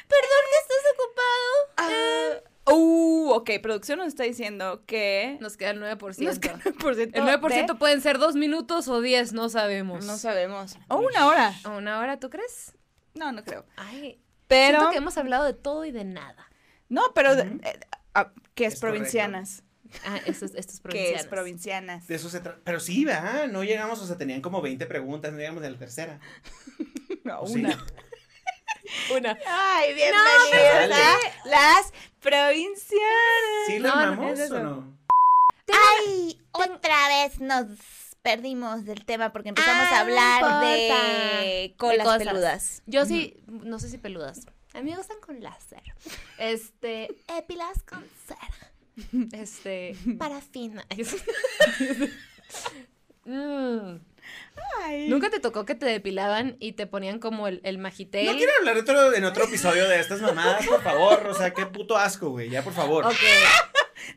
Perdón 0.08 0.44
que 0.50 0.58
estés 0.62 0.84
ocupado. 0.94 2.42
Ah, 2.66 2.72
uh, 2.74 3.30
ok, 3.32 3.50
producción 3.62 4.00
nos 4.00 4.08
está 4.08 4.24
diciendo 4.24 4.84
que... 4.86 5.38
Nos 5.42 5.58
queda 5.58 5.72
el 5.72 5.82
9%. 5.82 6.18
Nos 6.20 6.40
queda 6.40 6.54
el 6.54 6.62
9%. 6.76 7.00
el 7.14 7.24
9% 7.24 7.68
de- 7.68 7.76
pueden 7.76 8.02
ser 8.02 8.18
dos 8.20 8.36
minutos 8.36 8.88
o 8.88 9.02
10, 9.02 9.34
no 9.34 9.50
sabemos. 9.50 10.06
No 10.06 10.18
sabemos. 10.18 10.78
O 10.90 10.98
una 10.98 11.28
hora. 11.28 11.54
¿A 11.64 11.70
una 11.70 12.00
hora 12.00 12.20
tú 12.20 12.30
crees? 12.30 12.74
No, 13.14 13.32
no 13.32 13.44
creo. 13.44 13.66
Ay, 13.76 14.20
Pero 14.48 14.78
siento 14.78 14.92
que 14.92 14.98
hemos 14.98 15.18
hablado 15.18 15.46
de 15.46 15.54
todo 15.54 15.86
y 15.86 15.92
de 15.92 16.04
nada. 16.04 16.50
No, 16.90 17.02
pero, 17.14 17.34
Ujú. 17.34 17.60
eh, 17.64 17.80
ah, 18.14 18.32
¿qué 18.56 18.66
es, 18.66 18.76
Es 18.76 18.80
provincianas? 18.80 19.63
Ah, 20.06 20.20
estos, 20.26 20.54
estos 20.56 20.80
¿Qué 20.82 21.14
es 21.16 21.26
provincianos. 21.26 21.28
provincianas? 21.28 22.08
De 22.08 22.16
eso 22.16 22.30
se 22.30 22.40
trata. 22.40 22.60
Pero 22.64 22.80
sí, 22.80 23.06
¿verdad? 23.06 23.48
No 23.48 23.64
llegamos, 23.64 24.02
o 24.02 24.08
sea, 24.08 24.18
tenían 24.18 24.42
como 24.42 24.62
20 24.62 24.86
preguntas, 24.86 25.32
no 25.32 25.40
llegamos 25.40 25.64
a 25.64 25.70
la 25.70 25.78
tercera. 25.78 26.20
No, 27.24 27.40
¿O 27.40 27.48
sí? 27.48 27.54
una. 27.62 27.70
Una. 29.16 29.38
Ay, 29.48 29.94
bienvenidas 29.94 30.90
No, 30.90 30.96
a 30.96 31.50
las 31.50 31.94
provincianas. 32.20 33.66
¿Sí 33.68 33.80
la 33.80 33.90
No, 33.90 33.96
no, 33.96 34.02
amamos 34.02 34.40
es 34.40 34.52
o 34.52 34.60
no? 34.62 34.98
Ay, 35.72 36.38
otra 36.52 37.08
vez 37.08 37.40
nos 37.40 37.66
perdimos 38.22 38.84
del 38.86 39.06
tema 39.06 39.32
porque 39.32 39.50
empezamos 39.50 39.88
Ah, 39.90 39.98
a 39.98 40.00
hablar 40.02 40.42
no 40.42 40.60
de 40.60 41.74
colas 41.78 42.20
De 42.20 42.26
peludas. 42.26 42.82
Yo 42.86 43.06
sí, 43.06 43.38
no 43.48 43.80
sé 43.80 43.90
si 43.90 43.98
peludas. 43.98 44.46
A 44.74 44.82
mí 44.82 44.92
me 44.92 44.98
gustan 44.98 45.18
con 45.26 45.42
láser. 45.42 45.82
Este, 46.38 47.08
épilas 47.38 47.84
con 47.84 48.06
cera. 48.28 48.72
Este, 49.34 49.96
parafina. 50.18 50.86
Mm. 53.26 54.00
Ay. 54.82 55.08
¿Nunca 55.08 55.30
te 55.30 55.40
tocó 55.40 55.66
que 55.66 55.76
te 55.76 55.86
depilaban 55.86 56.58
y 56.60 56.74
te 56.74 56.88
ponían 56.88 57.20
como 57.20 57.48
el, 57.48 57.62
el 57.64 57.78
magitel? 57.78 58.26
No 58.26 58.34
quiero 58.36 58.52
hablar 58.60 58.78
otro, 58.78 59.14
en 59.14 59.24
otro 59.24 59.46
episodio 59.46 59.88
de 59.88 59.98
estas 60.02 60.20
mamadas, 60.22 60.68
por 60.68 60.84
favor. 60.84 61.26
O 61.28 61.34
sea, 61.34 61.54
qué 61.54 61.66
puto 61.66 61.96
asco, 61.98 62.32
güey. 62.32 62.50
Ya, 62.50 62.62
por 62.64 62.74
favor. 62.74 63.06
Ok. 63.06 63.14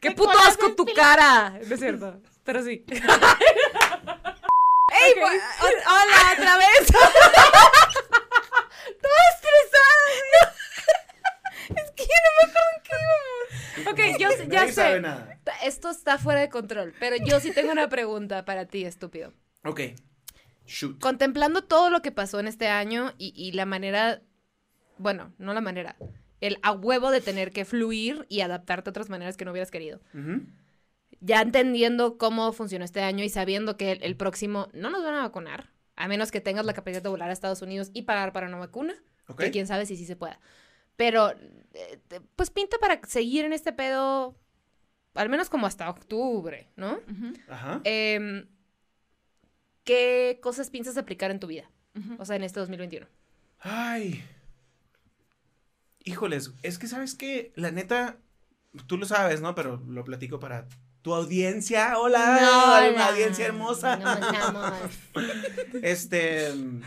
¡Qué 0.00 0.08
¿De 0.08 0.14
puto 0.16 0.36
asco 0.40 0.74
tu 0.74 0.84
cara! 0.86 1.50
No 1.64 1.74
es 1.74 1.78
cierto, 1.80 2.20
pero 2.44 2.64
sí. 2.64 2.82
¡Ey! 2.88 3.00
bu- 5.14 5.40
o- 5.62 5.92
hola, 5.92 6.32
otra 6.36 6.56
vez. 6.56 6.86
Toda 9.00 9.22
estresada. 9.34 10.08
es 11.68 11.90
que 11.92 12.02
yo 12.02 12.18
no 12.24 12.30
me 12.38 12.42
acuerdo 12.50 12.70
en 12.74 12.82
qué 12.82 12.92
íbamos. 12.92 13.65
Ok, 13.90 13.98
yo 14.18 14.28
ya 14.48 14.60
Nadie 14.60 14.72
sabe 14.72 14.94
sé. 14.96 15.00
nada. 15.00 15.38
Esto 15.64 15.90
está 15.90 16.18
fuera 16.18 16.40
de 16.40 16.48
control, 16.48 16.94
pero 16.98 17.16
yo 17.24 17.40
sí 17.40 17.52
tengo 17.52 17.72
una 17.72 17.88
pregunta 17.88 18.44
para 18.44 18.66
ti, 18.66 18.84
estúpido. 18.84 19.32
Ok. 19.64 19.80
Shoot. 20.66 20.98
Contemplando 21.00 21.62
todo 21.64 21.90
lo 21.90 22.02
que 22.02 22.10
pasó 22.12 22.40
en 22.40 22.48
este 22.48 22.68
año 22.68 23.12
y, 23.18 23.32
y 23.36 23.52
la 23.52 23.66
manera, 23.66 24.22
bueno, 24.98 25.32
no 25.38 25.54
la 25.54 25.60
manera, 25.60 25.96
el 26.40 26.58
a 26.62 26.72
huevo 26.72 27.10
de 27.10 27.20
tener 27.20 27.52
que 27.52 27.64
fluir 27.64 28.26
y 28.28 28.40
adaptarte 28.40 28.88
a 28.88 28.92
otras 28.92 29.08
maneras 29.08 29.36
que 29.36 29.44
no 29.44 29.52
hubieras 29.52 29.70
querido. 29.70 30.00
Ya 31.20 31.40
entendiendo 31.40 32.18
cómo 32.18 32.52
funcionó 32.52 32.84
este 32.84 33.00
año 33.02 33.24
y 33.24 33.28
sabiendo 33.28 33.76
que 33.76 33.92
el, 33.92 34.02
el 34.02 34.16
próximo 34.16 34.68
no 34.72 34.90
nos 34.90 35.02
van 35.02 35.14
a 35.14 35.22
vacunar, 35.22 35.70
a 35.96 36.08
menos 36.08 36.30
que 36.30 36.40
tengas 36.40 36.66
la 36.66 36.74
capacidad 36.74 37.02
de 37.02 37.08
volar 37.08 37.30
a 37.30 37.32
Estados 37.32 37.62
Unidos 37.62 37.90
y 37.94 38.02
pagar 38.02 38.32
para 38.32 38.48
una 38.48 38.58
vacuna, 38.58 38.94
Ok. 39.28 39.40
que 39.40 39.50
quién 39.50 39.66
sabe 39.66 39.86
si 39.86 39.96
sí 39.96 40.04
se 40.04 40.16
pueda. 40.16 40.40
Pero, 40.96 41.30
eh, 41.74 42.00
pues 42.36 42.50
pinta 42.50 42.78
para 42.78 43.00
seguir 43.06 43.44
en 43.44 43.52
este 43.52 43.72
pedo, 43.72 44.36
al 45.14 45.28
menos 45.28 45.50
como 45.50 45.66
hasta 45.66 45.88
octubre, 45.90 46.68
¿no? 46.76 47.00
Ajá. 47.48 47.80
Em, 47.84 48.48
¿Qué 49.84 50.40
cosas 50.42 50.70
piensas 50.70 50.96
aplicar 50.96 51.30
en 51.30 51.38
tu 51.38 51.46
vida? 51.46 51.70
O 52.18 52.24
sea, 52.24 52.36
en 52.36 52.42
este 52.42 52.60
2021. 52.60 53.06
Ay. 53.60 54.24
Híjoles, 56.04 56.52
es 56.62 56.78
que 56.78 56.88
sabes 56.88 57.14
que, 57.14 57.52
la 57.54 57.70
neta, 57.70 58.18
tú 58.86 58.98
lo 58.98 59.06
sabes, 59.06 59.40
¿no? 59.40 59.54
Pero 59.54 59.82
lo 59.88 60.04
platico 60.04 60.38
para 60.38 60.68
tu 61.02 61.14
audiencia. 61.14 61.98
Hola, 61.98 62.90
una 62.92 63.06
audiencia 63.06 63.46
hermosa. 63.46 64.00
Este, 65.82 66.52
mm, 66.52 66.82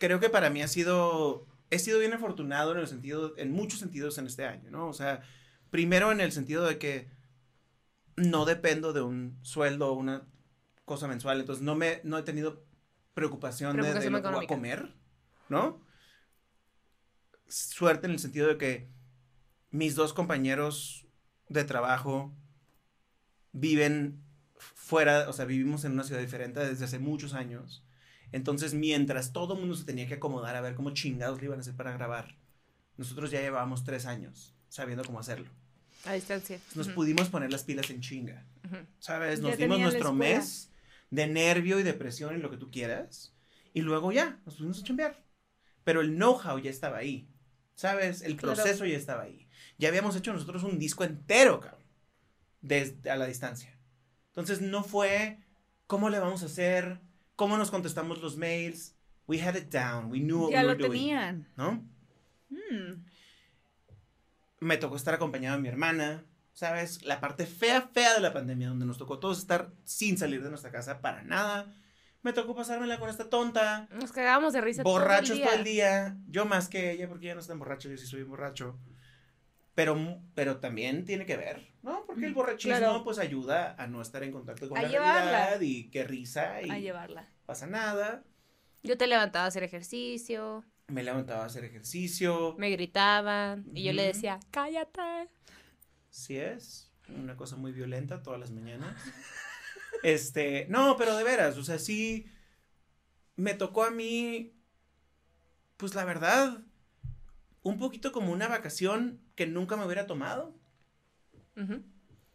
creo 0.00 0.18
que 0.18 0.28
para 0.28 0.50
mí 0.50 0.62
ha 0.62 0.68
sido, 0.68 1.46
he 1.70 1.78
sido 1.78 1.98
bien 1.98 2.12
afortunado 2.12 2.72
en 2.72 2.78
el 2.78 2.86
sentido, 2.86 3.34
en 3.36 3.50
muchos 3.52 3.80
sentidos 3.80 4.18
en 4.18 4.26
este 4.26 4.44
año, 4.44 4.70
¿no? 4.70 4.88
O 4.88 4.92
sea, 4.92 5.22
primero 5.70 6.12
en 6.12 6.20
el 6.20 6.32
sentido 6.32 6.64
de 6.64 6.78
que 6.78 7.10
no 8.16 8.44
dependo 8.44 8.92
de 8.92 9.02
un 9.02 9.38
sueldo 9.42 9.88
o 9.90 9.94
una 9.94 10.26
cosa 10.84 11.08
mensual, 11.08 11.40
entonces 11.40 11.62
no 11.64 11.74
me, 11.74 12.00
no 12.04 12.16
he 12.18 12.22
tenido 12.22 12.64
preocupación, 13.14 13.76
de- 13.76 13.82
de, 13.82 14.10
lo 14.10 14.22
que 14.22 14.28
voy 14.28 14.38
a 14.40 14.44
económica. 14.44 14.54
comer, 14.54 14.94
¿no? 15.48 15.80
Suerte 17.48 18.06
en 18.06 18.12
el 18.12 18.18
sentido 18.18 18.48
de 18.48 18.58
que 18.58 18.88
mis 19.70 19.94
dos 19.94 20.12
compañeros 20.12 21.06
de 21.48 21.64
trabajo 21.64 22.34
viven 23.52 24.22
fuera, 24.58 25.28
o 25.28 25.32
sea, 25.32 25.44
vivimos 25.44 25.84
en 25.84 25.92
una 25.92 26.04
ciudad 26.04 26.20
diferente 26.20 26.60
desde 26.60 26.84
hace 26.84 26.98
muchos 26.98 27.34
años. 27.34 27.85
Entonces, 28.36 28.74
mientras 28.74 29.32
todo 29.32 29.54
el 29.54 29.60
mundo 29.60 29.74
se 29.74 29.84
tenía 29.84 30.06
que 30.06 30.14
acomodar 30.14 30.54
a 30.54 30.60
ver 30.60 30.74
cómo 30.74 30.90
chingados 30.90 31.40
le 31.40 31.46
iban 31.46 31.58
a 31.58 31.62
hacer 31.62 31.74
para 31.74 31.92
grabar, 31.92 32.36
nosotros 32.96 33.30
ya 33.30 33.40
llevábamos 33.40 33.82
tres 33.84 34.06
años 34.06 34.54
sabiendo 34.68 35.04
cómo 35.04 35.18
hacerlo. 35.18 35.48
A 36.04 36.12
distancia. 36.12 36.60
Nos 36.74 36.88
pudimos 36.88 37.28
poner 37.28 37.50
las 37.50 37.64
pilas 37.64 37.90
en 37.90 38.00
chinga. 38.00 38.44
¿sabes? 38.98 39.40
Ya 39.40 39.48
Nos 39.48 39.58
dimos 39.58 39.80
nuestro 39.80 40.12
mes 40.12 40.70
de 41.10 41.26
nervio 41.26 41.80
y 41.80 41.82
depresión 41.82 42.36
y 42.36 42.40
lo 42.40 42.50
que 42.50 42.56
tú 42.56 42.70
quieras, 42.70 43.32
y 43.72 43.80
luego 43.80 44.12
ya, 44.12 44.40
nos 44.44 44.56
pudimos 44.56 44.80
a 44.80 44.84
chambear. 44.84 45.24
Pero 45.84 46.00
el 46.00 46.14
know-how 46.16 46.58
ya 46.58 46.70
estaba 46.70 46.98
ahí, 46.98 47.28
¿sabes? 47.74 48.22
El 48.22 48.36
Claro. 48.36 48.54
proceso 48.54 48.84
ya 48.86 48.96
estaba 48.96 49.22
ahí. 49.22 49.48
Ya 49.78 49.88
habíamos 49.88 50.16
hecho 50.16 50.32
nosotros 50.32 50.62
un 50.64 50.78
disco 50.78 51.04
entero, 51.04 51.60
cabrón, 51.60 51.84
desde 52.60 53.10
a 53.10 53.16
la 53.16 53.26
distancia. 53.26 53.78
Entonces 54.28 54.60
no 54.60 54.82
fue 54.82 55.38
cómo 55.86 56.10
le 56.10 56.18
vamos 56.18 56.42
a 56.42 56.46
hacer, 56.46 57.00
cómo 57.36 57.56
nos 57.56 57.70
contestamos 57.70 58.20
los 58.20 58.36
mails. 58.36 58.94
We 59.28 59.40
had 59.40 59.56
it 59.56 59.72
down, 59.72 60.10
we 60.10 60.18
knew 60.18 60.42
what 60.44 60.50
Ya 60.52 60.60
we 60.60 60.62
lo 60.64 60.68
were 60.70 60.78
doing, 60.88 60.92
tenían. 60.92 61.48
¿no? 61.56 61.84
Mm. 62.48 63.04
me 64.60 64.76
tocó 64.76 64.96
estar 64.96 65.14
acompañado 65.14 65.56
de 65.56 65.62
mi 65.62 65.68
hermana, 65.68 66.24
¿sabes? 66.52 67.02
La 67.04 67.20
parte 67.20 67.44
fea, 67.46 67.82
fea 67.82 68.14
de 68.14 68.20
la 68.20 68.32
pandemia, 68.32 68.68
donde 68.68 68.86
nos 68.86 68.98
tocó 68.98 69.18
todos 69.18 69.38
estar 69.38 69.72
sin 69.84 70.16
salir 70.16 70.42
de 70.42 70.48
nuestra 70.48 70.70
casa 70.70 71.00
para 71.00 71.22
nada. 71.22 71.72
Me 72.22 72.32
tocó 72.32 72.54
pasármela 72.56 72.98
con 72.98 73.08
esta 73.08 73.28
tonta, 73.28 73.88
Nos 73.92 74.10
cagábamos 74.12 74.52
de 74.52 74.60
risa 74.60 74.82
borrachos 74.82 75.38
todo 75.40 75.52
el 75.52 75.64
día. 75.64 76.16
Yo 76.28 76.44
más 76.44 76.68
que 76.68 76.92
ella, 76.92 77.08
porque 77.08 77.26
ella 77.26 77.34
no 77.34 77.40
es 77.40 77.46
tan 77.46 77.58
borracho, 77.58 77.88
yo 77.88 77.96
sí 77.96 78.06
soy 78.06 78.22
borracho. 78.22 78.78
Pero, 79.76 80.20
pero 80.34 80.56
también 80.58 81.04
tiene 81.04 81.24
que 81.26 81.36
ver, 81.36 81.68
¿no? 81.82 82.04
Porque 82.06 82.26
el 82.26 82.34
borrachismo, 82.34 82.76
Claro. 82.78 83.04
pues, 83.04 83.18
ayuda 83.18 83.76
a 83.78 83.86
no 83.86 84.02
estar 84.02 84.24
en 84.24 84.32
contacto 84.32 84.68
con 84.68 84.78
A 84.78 84.82
la 84.82 84.88
llevarla. 84.88 85.30
realidad 85.30 85.60
y 85.60 85.90
qué 85.90 86.02
risa 86.02 86.60
y 86.62 86.70
A 86.70 86.78
llevarla. 86.80 87.28
pasa 87.46 87.66
nada. 87.68 88.24
Yo 88.82 88.96
te 88.96 89.06
levantaba 89.06 89.44
a 89.44 89.48
hacer 89.48 89.62
ejercicio, 89.62 90.64
Me 90.88 91.02
levantaba 91.04 91.42
a 91.42 91.46
hacer 91.46 91.64
ejercicio. 91.64 92.54
me 92.58 92.70
gritaban 92.70 93.66
y 93.74 93.84
yo 93.84 93.92
le 93.92 94.02
decía, 94.04 94.40
cállate. 94.50 95.28
Sí 96.10 96.38
es, 96.38 96.90
una 97.08 97.36
cosa 97.36 97.56
muy 97.56 97.70
violenta 97.72 98.22
todas 98.22 98.40
las 98.40 98.50
mañanas. 98.50 98.96
Este, 100.02 100.66
no, 100.68 100.96
pero 100.98 101.16
de 101.16 101.24
veras, 101.24 101.56
o 101.56 101.64
sea, 101.64 101.78
sí, 101.78 102.26
me 103.34 103.54
tocó 103.54 103.82
a 103.82 103.90
mí, 103.90 104.52
pues 105.78 105.94
la 105.94 106.04
verdad, 106.04 106.58
un 107.62 107.78
poquito 107.78 108.12
como 108.12 108.30
una 108.32 108.46
vacación 108.46 109.20
que 109.36 109.46
nunca 109.46 109.76
me 109.76 109.84
hubiera 109.84 110.06
tomado. 110.08 110.52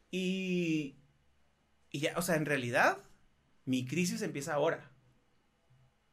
Y, 0.09 0.95
y 1.91 1.99
ya, 1.99 2.13
o 2.17 2.21
sea, 2.21 2.35
en 2.35 2.45
realidad, 2.45 2.97
mi 3.65 3.85
crisis 3.85 4.21
empieza 4.21 4.53
ahora. 4.53 4.89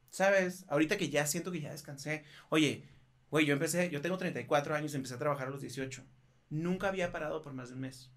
¿Sabes? 0.09 0.65
Ahorita 0.69 0.97
que 0.97 1.09
ya 1.09 1.25
siento 1.27 1.51
que 1.51 1.61
ya 1.61 1.71
descansé. 1.71 2.23
Oye, 2.49 2.83
güey, 3.29 3.45
yo 3.45 3.53
empecé, 3.53 3.89
yo 3.89 4.01
tengo 4.01 4.17
34 4.17 4.75
años, 4.75 4.93
empecé 4.95 5.15
a 5.15 5.19
trabajar 5.19 5.47
a 5.47 5.51
los 5.51 5.61
18. 5.61 6.03
Nunca 6.49 6.87
había 6.87 7.11
parado 7.11 7.41
por 7.41 7.53
más 7.53 7.69
de 7.69 7.75
un 7.75 7.81
mes. 7.81 8.09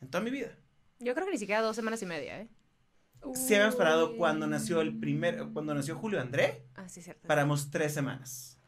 En 0.00 0.08
toda 0.08 0.24
mi 0.24 0.30
vida. 0.30 0.56
Yo 0.98 1.14
creo 1.14 1.26
que 1.26 1.32
ni 1.32 1.38
siquiera 1.38 1.60
dos 1.60 1.76
semanas 1.76 2.00
y 2.02 2.06
media, 2.06 2.40
¿eh? 2.40 2.48
Si 3.34 3.54
habíamos 3.54 3.76
parado 3.76 4.16
cuando 4.16 4.48
nació 4.48 4.80
el 4.80 4.98
primer, 4.98 5.46
cuando 5.52 5.74
nació 5.74 5.94
Julio 5.96 6.20
André, 6.20 6.64
Ah, 6.74 6.88
sí, 6.88 7.02
cierto. 7.02 7.28
paramos 7.28 7.70
tres 7.70 7.94
semanas. 7.94 8.58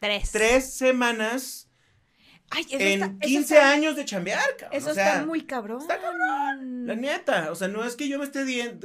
Tres. 0.00 0.32
Tres 0.32 0.72
semanas 0.72 1.65
Ay, 2.50 2.62
eso 2.70 2.76
en 2.78 3.02
está, 3.02 3.06
eso 3.06 3.18
15 3.20 3.54
está- 3.54 3.70
años 3.72 3.96
de 3.96 4.04
chambear, 4.04 4.40
cabrón. 4.58 4.78
Eso 4.78 4.90
O 4.90 4.94
sea, 4.94 5.14
está 5.14 5.26
muy 5.26 5.42
cabrón. 5.46 5.80
está 5.80 5.98
La 6.60 6.94
neta, 6.94 7.50
o 7.50 7.54
sea, 7.54 7.68
no 7.68 7.84
es 7.84 7.96
que 7.96 8.08
yo 8.08 8.18
me 8.18 8.24
esté 8.24 8.40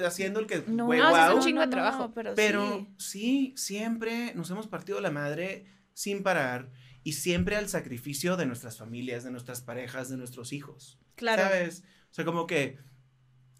haciendo 0.05 0.39
el 0.39 0.47
que, 0.47 0.63
No, 0.67 0.87
No, 0.87 0.93
es 1.27 1.33
un 1.35 1.41
chingo 1.41 1.61
de 1.61 1.67
trabajo, 1.67 2.11
pero, 2.13 2.33
Pero 2.35 2.87
sí. 2.97 3.53
sí. 3.53 3.53
siempre 3.57 4.33
nos 4.35 4.49
hemos 4.49 4.67
partido 4.67 4.99
la 4.99 5.11
madre 5.11 5.65
sin 5.93 6.23
parar 6.23 6.71
y 7.03 7.13
siempre 7.13 7.55
al 7.55 7.69
sacrificio 7.69 8.35
de 8.37 8.45
nuestras 8.47 8.77
familias, 8.77 9.23
de 9.23 9.31
nuestras 9.31 9.61
parejas, 9.61 10.09
de 10.09 10.17
nuestros 10.17 10.53
hijos. 10.53 10.99
Claro. 11.15 11.43
¿Sabes? 11.43 11.83
O 12.09 12.13
sea, 12.13 12.25
como 12.25 12.47
que 12.47 12.79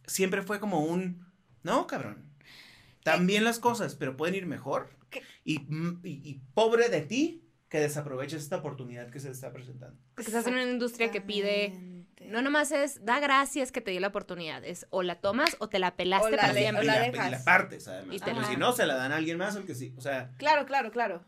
siempre 0.08 0.42
fue 0.42 0.60
como 0.60 0.80
un, 0.84 1.28
no, 1.64 1.86
cabrón. 1.88 2.26
También 3.04 3.44
las 3.44 3.60
cosas, 3.60 3.96
pero 3.96 4.18
pueden 4.18 4.36
ir 4.36 4.46
mejor. 4.46 4.90
¿Qué? 5.10 5.22
Y, 5.44 5.62
y, 6.04 6.22
y 6.24 6.42
pobre 6.54 6.90
de 6.90 7.02
ti 7.02 7.41
que 7.72 7.80
desaproveches 7.80 8.44
esta 8.44 8.58
oportunidad 8.58 9.10
que 9.10 9.20
se 9.22 9.28
te 9.28 9.32
está 9.34 9.54
presentando. 9.54 9.98
Porque 10.14 10.30
estás 10.30 10.46
en 10.46 10.54
una 10.56 10.64
industria 10.66 11.10
que 11.10 11.22
pide. 11.22 11.74
No 12.26 12.42
nomás 12.42 12.72
es, 12.74 13.04
da 13.06 13.20
gracias 13.22 13.72
que 13.72 13.80
te 13.80 13.92
dio 13.92 14.02
la 14.02 14.10
oportunidad. 14.10 14.64
Es 14.66 14.86
o 14.90 15.04
la 15.04 15.22
tomas 15.22 15.56
o 15.60 15.70
te 15.70 15.80
la 15.80 15.96
pelaste 15.96 16.28
O 16.28 16.30
la 16.32 16.38
para 16.38 16.54
le- 16.54 16.60
siempre. 16.62 16.84
y, 16.84 16.88
la 16.88 16.96
la, 17.00 17.08
y 17.08 17.12
dejas. 17.12 17.32
la 17.32 17.44
partes, 17.46 17.88
además. 17.88 18.16
Y 18.16 18.20
te 18.20 18.26
Porque 18.26 18.42
la- 18.42 18.48
si 18.50 18.58
no, 18.58 18.74
se 18.74 18.86
la 18.86 18.96
dan 18.96 19.14
a 19.14 19.16
alguien 19.16 19.38
más, 19.38 19.56
el 19.56 19.64
que 19.66 19.74
sí. 19.74 19.94
O 19.98 20.02
sea, 20.02 20.32
Claro, 20.38 20.66
claro, 20.66 20.92
claro. 20.92 21.24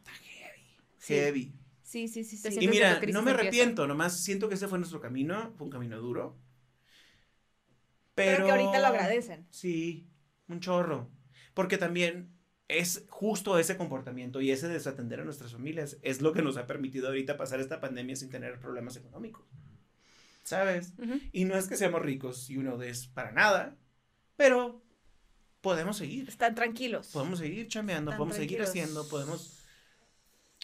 Sí. 0.97 1.13
heavy. 1.15 1.53
Sí, 1.81 2.09
sí, 2.09 2.25
sí, 2.25 2.41
Te 2.41 2.51
sí. 2.51 2.57
Y 2.61 2.67
mira, 2.67 2.99
no 3.11 3.21
me 3.21 3.31
arrepiento, 3.31 3.87
nomás 3.87 4.19
siento 4.21 4.49
que 4.49 4.55
ese 4.55 4.67
fue 4.67 4.77
nuestro 4.79 4.99
camino, 4.99 5.53
fue 5.57 5.65
un 5.65 5.71
camino 5.71 5.97
duro. 5.99 6.37
Pero 8.15 8.31
Pero, 8.37 8.45
que 8.45 8.51
ahorita 8.51 8.79
lo 8.79 8.87
agradecen. 8.87 9.47
Sí, 9.49 10.07
un 10.49 10.59
chorro. 10.59 11.09
Porque 11.53 11.77
también 11.77 12.32
es 12.67 13.05
justo 13.09 13.59
ese 13.59 13.77
comportamiento 13.77 14.41
y 14.41 14.51
ese 14.51 14.67
desatender 14.67 15.19
a 15.19 15.25
nuestras 15.25 15.51
familias 15.51 15.97
es 16.01 16.21
lo 16.21 16.33
que 16.33 16.41
nos 16.41 16.57
ha 16.57 16.65
permitido 16.67 17.07
ahorita 17.07 17.37
pasar 17.37 17.59
esta 17.59 17.81
pandemia 17.81 18.15
sin 18.15 18.29
tener 18.29 18.59
problemas 18.59 18.95
económicos. 18.95 19.45
¿Sabes? 20.43 20.93
Y 21.31 21.45
no 21.45 21.55
es 21.55 21.67
que 21.67 21.77
seamos 21.77 22.01
ricos 22.01 22.49
y 22.49 22.57
uno 22.57 22.81
es 22.81 23.07
para 23.07 23.31
nada, 23.31 23.77
pero 24.35 24.81
podemos 25.61 25.97
seguir. 25.97 26.27
Están 26.27 26.53
tranquilos. 26.53 27.07
Podemos 27.13 27.39
seguir 27.39 27.67
chambeando, 27.69 28.11
Están 28.11 28.17
podemos 28.17 28.37
seguir 28.37 28.61
haciendo, 28.61 29.07
podemos... 29.07 29.63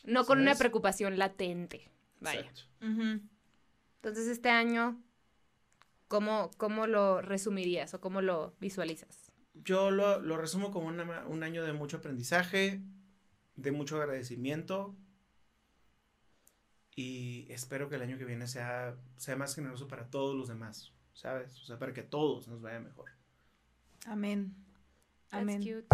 No 0.03 0.25
con 0.25 0.39
una 0.39 0.55
preocupación 0.55 1.17
latente. 1.17 1.89
Vaya. 2.19 2.51
Entonces, 2.81 4.27
este 4.27 4.49
año, 4.49 5.01
¿cómo, 6.07 6.51
¿cómo 6.57 6.87
lo 6.87 7.21
resumirías 7.21 7.93
o 7.93 8.01
cómo 8.01 8.21
lo 8.21 8.53
visualizas? 8.59 9.28
Yo 9.63 9.91
lo, 9.91 10.19
lo 10.21 10.37
resumo 10.37 10.71
como 10.71 10.87
una- 10.87 11.25
un 11.27 11.43
año 11.43 11.63
de 11.63 11.73
mucho 11.73 11.97
aprendizaje, 11.97 12.81
de 13.55 13.71
mucho 13.71 13.97
agradecimiento 14.01 14.95
y 16.95 17.47
espero 17.51 17.89
que 17.89 17.95
el 17.95 18.01
año 18.01 18.17
que 18.17 18.25
viene 18.25 18.47
sea, 18.47 18.95
sea 19.17 19.35
más 19.35 19.55
generoso 19.55 19.87
para 19.87 20.09
todos 20.09 20.35
los 20.35 20.47
demás, 20.47 20.91
¿sabes? 21.13 21.59
O 21.61 21.65
sea, 21.65 21.77
para 21.79 21.93
que 21.93 22.03
todos 22.03 22.47
nos 22.47 22.61
vaya 22.61 22.79
mejor. 22.79 23.09
Amén. 24.05 24.53
Amén. 25.31 25.59
cute. 25.61 25.87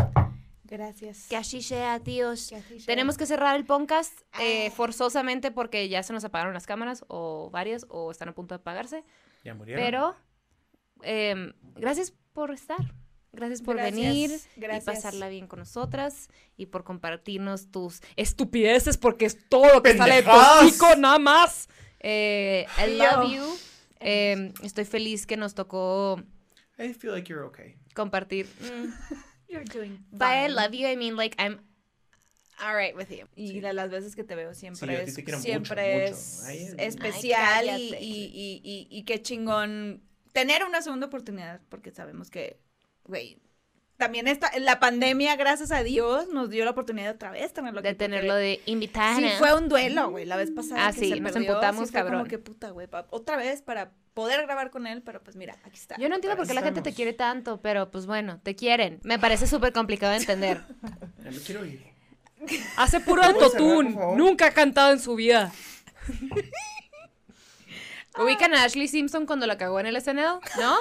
Gracias. 0.63 1.27
Que 1.29 1.35
así 1.37 1.61
sea, 1.61 1.99
tíos. 1.99 2.49
Que 2.49 2.55
así 2.55 2.79
sea. 2.79 2.85
Tenemos 2.87 3.17
que 3.17 3.27
cerrar 3.27 3.55
el 3.55 3.65
podcast 3.65 4.19
eh, 4.39 4.67
Ah. 4.67 4.71
forzosamente 4.71 5.51
porque 5.51 5.89
ya 5.89 6.01
se 6.01 6.11
nos 6.13 6.23
apagaron 6.25 6.53
las 6.55 6.65
cámaras 6.65 7.05
o 7.07 7.49
varias 7.51 7.85
o 7.89 8.09
están 8.09 8.29
a 8.29 8.33
punto 8.35 8.55
de 8.55 8.61
apagarse. 8.61 9.03
Ya 9.43 9.53
murieron. 9.53 9.83
Pero 9.83 10.15
em, 11.03 11.53
gracias 11.75 12.11
por 12.33 12.49
estar. 12.51 12.95
Gracias 13.35 13.61
por 13.61 13.75
Gracias, 13.75 13.95
venir 13.95 14.29
gracias. 14.55 14.83
y 14.83 14.85
pasarla 14.85 15.29
bien 15.29 15.47
con 15.47 15.59
nosotras 15.59 16.29
y 16.57 16.67
por 16.67 16.83
compartirnos 16.83 17.69
tus 17.71 18.01
estupideces 18.15 18.97
porque 18.97 19.25
es 19.25 19.37
todo 19.49 19.73
lo 19.73 19.83
que 19.83 19.95
sale 19.97 20.21
de 20.21 20.29
hocico, 20.29 20.95
nada 20.95 21.19
más. 21.19 21.67
Eh, 21.99 22.65
I 22.77 22.85
Sí, 22.91 22.95
love 22.97 23.31
yo. 23.31 23.35
you. 23.35 23.57
Em, 23.99 24.53
estoy 24.63 24.85
feliz 24.85 25.25
que 25.25 25.37
nos 25.37 25.53
tocó 25.55 26.21
I 26.77 26.93
feel 26.93 27.13
like 27.13 27.27
you're 27.29 27.45
okay. 27.47 27.75
compartir. 27.93 28.47
Mm, 28.59 28.89
You're 29.49 29.63
doing 29.65 30.03
by 30.11 30.45
I 30.45 30.49
love 30.49 30.71
you, 30.73 30.87
I 30.87 30.95
mean 30.97 31.15
like 31.15 31.35
I'm 31.41 31.59
alright 32.59 32.95
with 32.95 33.09
you. 33.09 33.27
Y 33.35 33.49
Sí. 33.49 33.61
la- 33.61 33.73
las 33.73 33.89
veces 33.91 34.15
que 34.15 34.23
te 34.23 34.35
veo 34.35 34.53
Sí, 34.53 34.61
siempre 34.61 34.95
ti 35.03 35.09
es, 35.09 35.15
te 35.15 35.23
quiero 35.23 35.37
mucho, 35.39 35.49
siempre 35.49 35.93
mucho. 35.93 36.13
es 36.15 36.43
Ay, 36.45 36.57
es- 36.63 36.73
especial 36.77 37.69
Ay, 37.69 37.95
y, 37.99 38.05
y, 38.05 38.61
y, 38.63 38.87
y 38.89 39.03
qué 39.03 39.21
chingón 39.21 40.01
tener 40.33 40.63
una 40.65 40.81
segunda 40.81 41.07
oportunidad 41.07 41.61
porque 41.69 41.91
sabemos 41.91 42.29
que, 42.29 42.59
güey, 43.05 43.39
también 43.97 44.27
esta, 44.27 44.51
la 44.59 44.79
pandemia, 44.79 45.37
gracias 45.37 45.71
a 45.71 45.81
Dios, 45.81 46.27
nos 46.27 46.49
dio 46.49 46.65
la 46.65 46.71
oportunidad 46.71 47.15
otra 47.15 47.31
vez 47.31 47.53
tenerlo 47.53 47.81
De 47.81 47.93
tenerlo 47.93 48.35
de 48.35 48.61
invitada. 48.65 49.15
Sí, 49.15 49.25
fue 49.37 49.53
un 49.53 49.69
duelo, 49.69 50.09
güey, 50.09 50.25
la 50.25 50.35
vez 50.35 50.51
pasada. 50.51 50.87
Ah, 50.87 50.91
que 50.91 50.99
sí, 50.99 51.09
se 51.09 51.19
nos 51.21 51.31
perdió, 51.31 51.51
emputamos, 51.51 51.87
sí 51.87 51.93
cabrón. 51.93 52.19
Como 52.19 52.29
que 52.29 52.37
puta, 52.37 52.71
güey, 52.71 52.87
otra 53.09 53.37
vez 53.37 53.61
para 53.61 53.91
poder 54.13 54.41
grabar 54.43 54.69
con 54.69 54.85
él, 54.85 55.01
pero 55.01 55.23
pues 55.23 55.37
mira, 55.37 55.55
aquí 55.63 55.77
está. 55.77 55.95
Yo 55.97 56.09
no 56.09 56.15
entiendo 56.15 56.35
por 56.35 56.45
qué 56.45 56.53
la 56.53 56.61
gente 56.61 56.81
te 56.81 56.93
quiere 56.93 57.13
tanto, 57.13 57.61
pero 57.61 57.89
pues 57.89 58.05
bueno, 58.05 58.41
te 58.43 58.55
quieren. 58.55 58.99
Me 59.03 59.17
parece 59.17 59.47
súper 59.47 59.71
complicado 59.71 60.11
de 60.11 60.19
entender. 60.19 60.61
Ya 61.23 61.31
me 61.31 61.39
quiero 61.39 61.65
ir. 61.65 61.83
Hace 62.77 62.99
puro 62.99 63.23
¿Puedes 63.23 63.51
cerrar, 63.51 63.61
autotune. 63.61 64.15
Nunca 64.15 64.47
ha 64.47 64.51
cantado 64.51 64.91
en 64.91 64.99
su 64.99 65.15
vida. 65.15 65.51
¿Ubican 68.19 68.53
a 68.53 68.63
Ashley 68.63 68.87
Simpson 68.87 69.25
cuando 69.25 69.47
la 69.47 69.57
cagó 69.57 69.79
en 69.79 69.87
el 69.87 69.99
SNL? 69.99 70.39
¿No? 70.59 70.75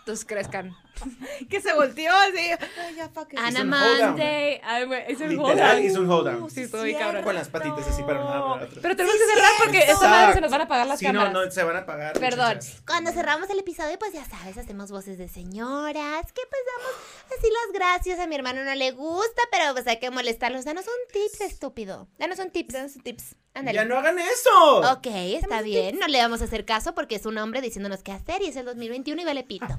Entonces 0.00 0.24
crezcan. 0.24 0.74
Que 1.48 1.60
se 1.60 1.72
volteó 1.74 2.12
así. 2.14 2.38
Ay, 2.78 2.94
ya, 2.96 3.08
fuck 3.08 3.32
it. 3.32 3.38
Ana- 3.38 3.60
Ana 3.60 3.62
un 3.62 3.72
hold 3.74 3.98
down. 3.98 4.08
Monday. 4.10 4.60
Ay, 4.64 4.84
güey, 4.84 5.02
es 5.08 5.20
Literal, 5.20 5.76
hold 5.76 5.84
hizo 5.84 6.00
un 6.00 6.10
hold 6.10 6.26
down. 6.26 6.50
Sí, 6.50 6.60
estoy 6.62 6.94
cabrón. 6.94 7.22
Con 7.24 7.34
las 7.34 7.48
patitas 7.48 7.86
así 7.88 8.02
para 8.02 8.20
un 8.20 8.26
otro. 8.62 8.80
Pero 8.80 8.96
tenemos 8.96 9.16
que 9.18 9.26
cerrar 9.34 9.50
porque 9.58 9.78
esta 9.78 10.08
madre 10.08 10.34
se 10.34 10.40
nos 10.40 10.50
van 10.50 10.60
a 10.60 10.64
apagar 10.64 10.86
las 10.86 10.98
sí, 10.98 11.06
cámaras. 11.06 11.32
no, 11.32 11.44
no, 11.44 11.50
se 11.50 11.62
van 11.62 11.76
a 11.76 11.78
apagar. 11.80 12.12
Perdón. 12.18 12.54
muchachas. 12.56 12.82
Cuando 12.86 13.12
cerramos 13.12 13.50
el 13.50 13.58
episodio, 13.58 13.98
pues 13.98 14.12
ya 14.12 14.24
sabes, 14.24 14.56
hacemos 14.58 14.90
voces 14.90 15.18
de 15.18 15.28
señoras, 15.28 16.32
que 16.32 16.42
pues 16.48 16.62
damos 16.76 17.38
así 17.38 17.48
las 17.50 17.72
gracias. 17.74 18.20
A 18.20 18.26
mi 18.26 18.34
hermano 18.36 18.64
no 18.64 18.74
le 18.74 18.92
gusta, 18.92 19.42
pero 19.50 19.72
pues 19.72 19.86
hay 19.86 19.98
que 19.98 20.10
molestarlos. 20.10 20.64
Danos 20.64 20.86
un 20.86 21.12
tips, 21.12 21.40
estúpido. 21.40 22.08
Danos 22.18 22.38
un 22.38 22.50
tips. 22.50 22.74
Danos 22.74 22.96
un 22.96 23.02
tips. 23.02 23.36
Ándale. 23.54 23.76
Ya 23.76 23.84
no 23.84 23.98
hagan 23.98 24.18
eso. 24.18 24.92
Ok, 24.92 25.06
está 25.06 25.60
bien. 25.60 25.98
No 25.98 26.06
le 26.08 26.18
vamos 26.22 26.40
a 26.40 26.44
hacer 26.44 26.64
caso 26.64 26.94
porque 26.94 27.16
es 27.16 27.26
un 27.26 27.36
hombre 27.36 27.60
diciéndonos 27.60 28.02
qué 28.02 28.12
hacer 28.12 28.40
y 28.40 28.46
es 28.46 28.56
el 28.56 28.64
2021 28.64 29.20
y 29.20 29.24
vale 29.24 29.44
pito. 29.44 29.66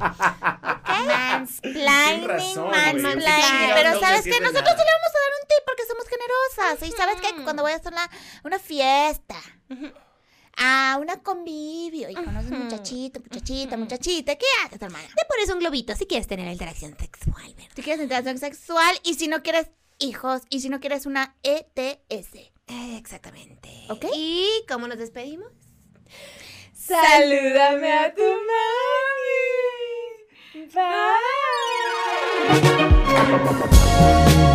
Ok. 0.94 1.03
Mansplaining, 1.06 2.28
razón, 2.28 2.70
mansplaining. 2.72 3.74
Pero 3.74 4.00
sabes 4.00 4.24
que 4.24 4.40
nosotros 4.40 4.74
sí 4.76 4.84
le 4.84 4.92
vamos 4.98 5.12
a 5.14 5.20
dar 5.20 5.34
un 5.42 5.48
tip 5.48 5.64
porque 5.66 5.84
somos 5.88 6.06
generosas. 6.08 6.88
Y 6.88 6.92
sabes 6.92 7.16
que 7.22 7.44
cuando 7.44 7.64
vayas 7.64 7.86
a 7.86 7.90
una, 7.90 8.10
una 8.44 8.60
fiesta. 8.60 9.36
A 10.56 10.98
una 11.02 11.18
convivio 11.24 12.10
y 12.12 12.14
conoces 12.14 12.52
Ujú. 12.52 12.62
muchachito, 12.62 13.20
muchachita, 13.20 13.76
muchachita, 13.76 14.36
¿qué 14.36 14.46
haces, 14.64 14.80
hermana? 14.80 15.08
Te 15.08 15.26
pones 15.28 15.50
un 15.50 15.58
globito 15.58 15.96
si 15.96 16.06
quieres 16.06 16.28
tener 16.28 16.48
interacción 16.48 16.96
sexual, 16.96 17.56
¿verdad? 17.56 17.72
Si 17.76 17.82
quieres 17.82 18.04
interacción 18.04 18.38
sexual 18.38 18.96
y 19.04 19.16
si 19.16 19.28
no 19.28 19.42
quieres 19.42 19.72
hijos 19.98 20.44
y 20.52 20.60
si 20.62 20.70
no 20.70 20.80
quieres 20.80 21.08
una 21.08 21.36
ETS. 21.42 22.36
Eh, 22.36 22.98
Exactamente. 22.98 23.70
¿Ok? 23.90 24.06
¿Y 24.16 24.48
cómo 24.70 24.88
nos 24.88 25.00
despedimos? 25.00 25.52
Salúdame 26.74 27.92
a 27.92 28.14
tu 28.14 28.22
mami. 28.22 29.43
Bye. 30.72 31.20
Bye. 33.66 34.50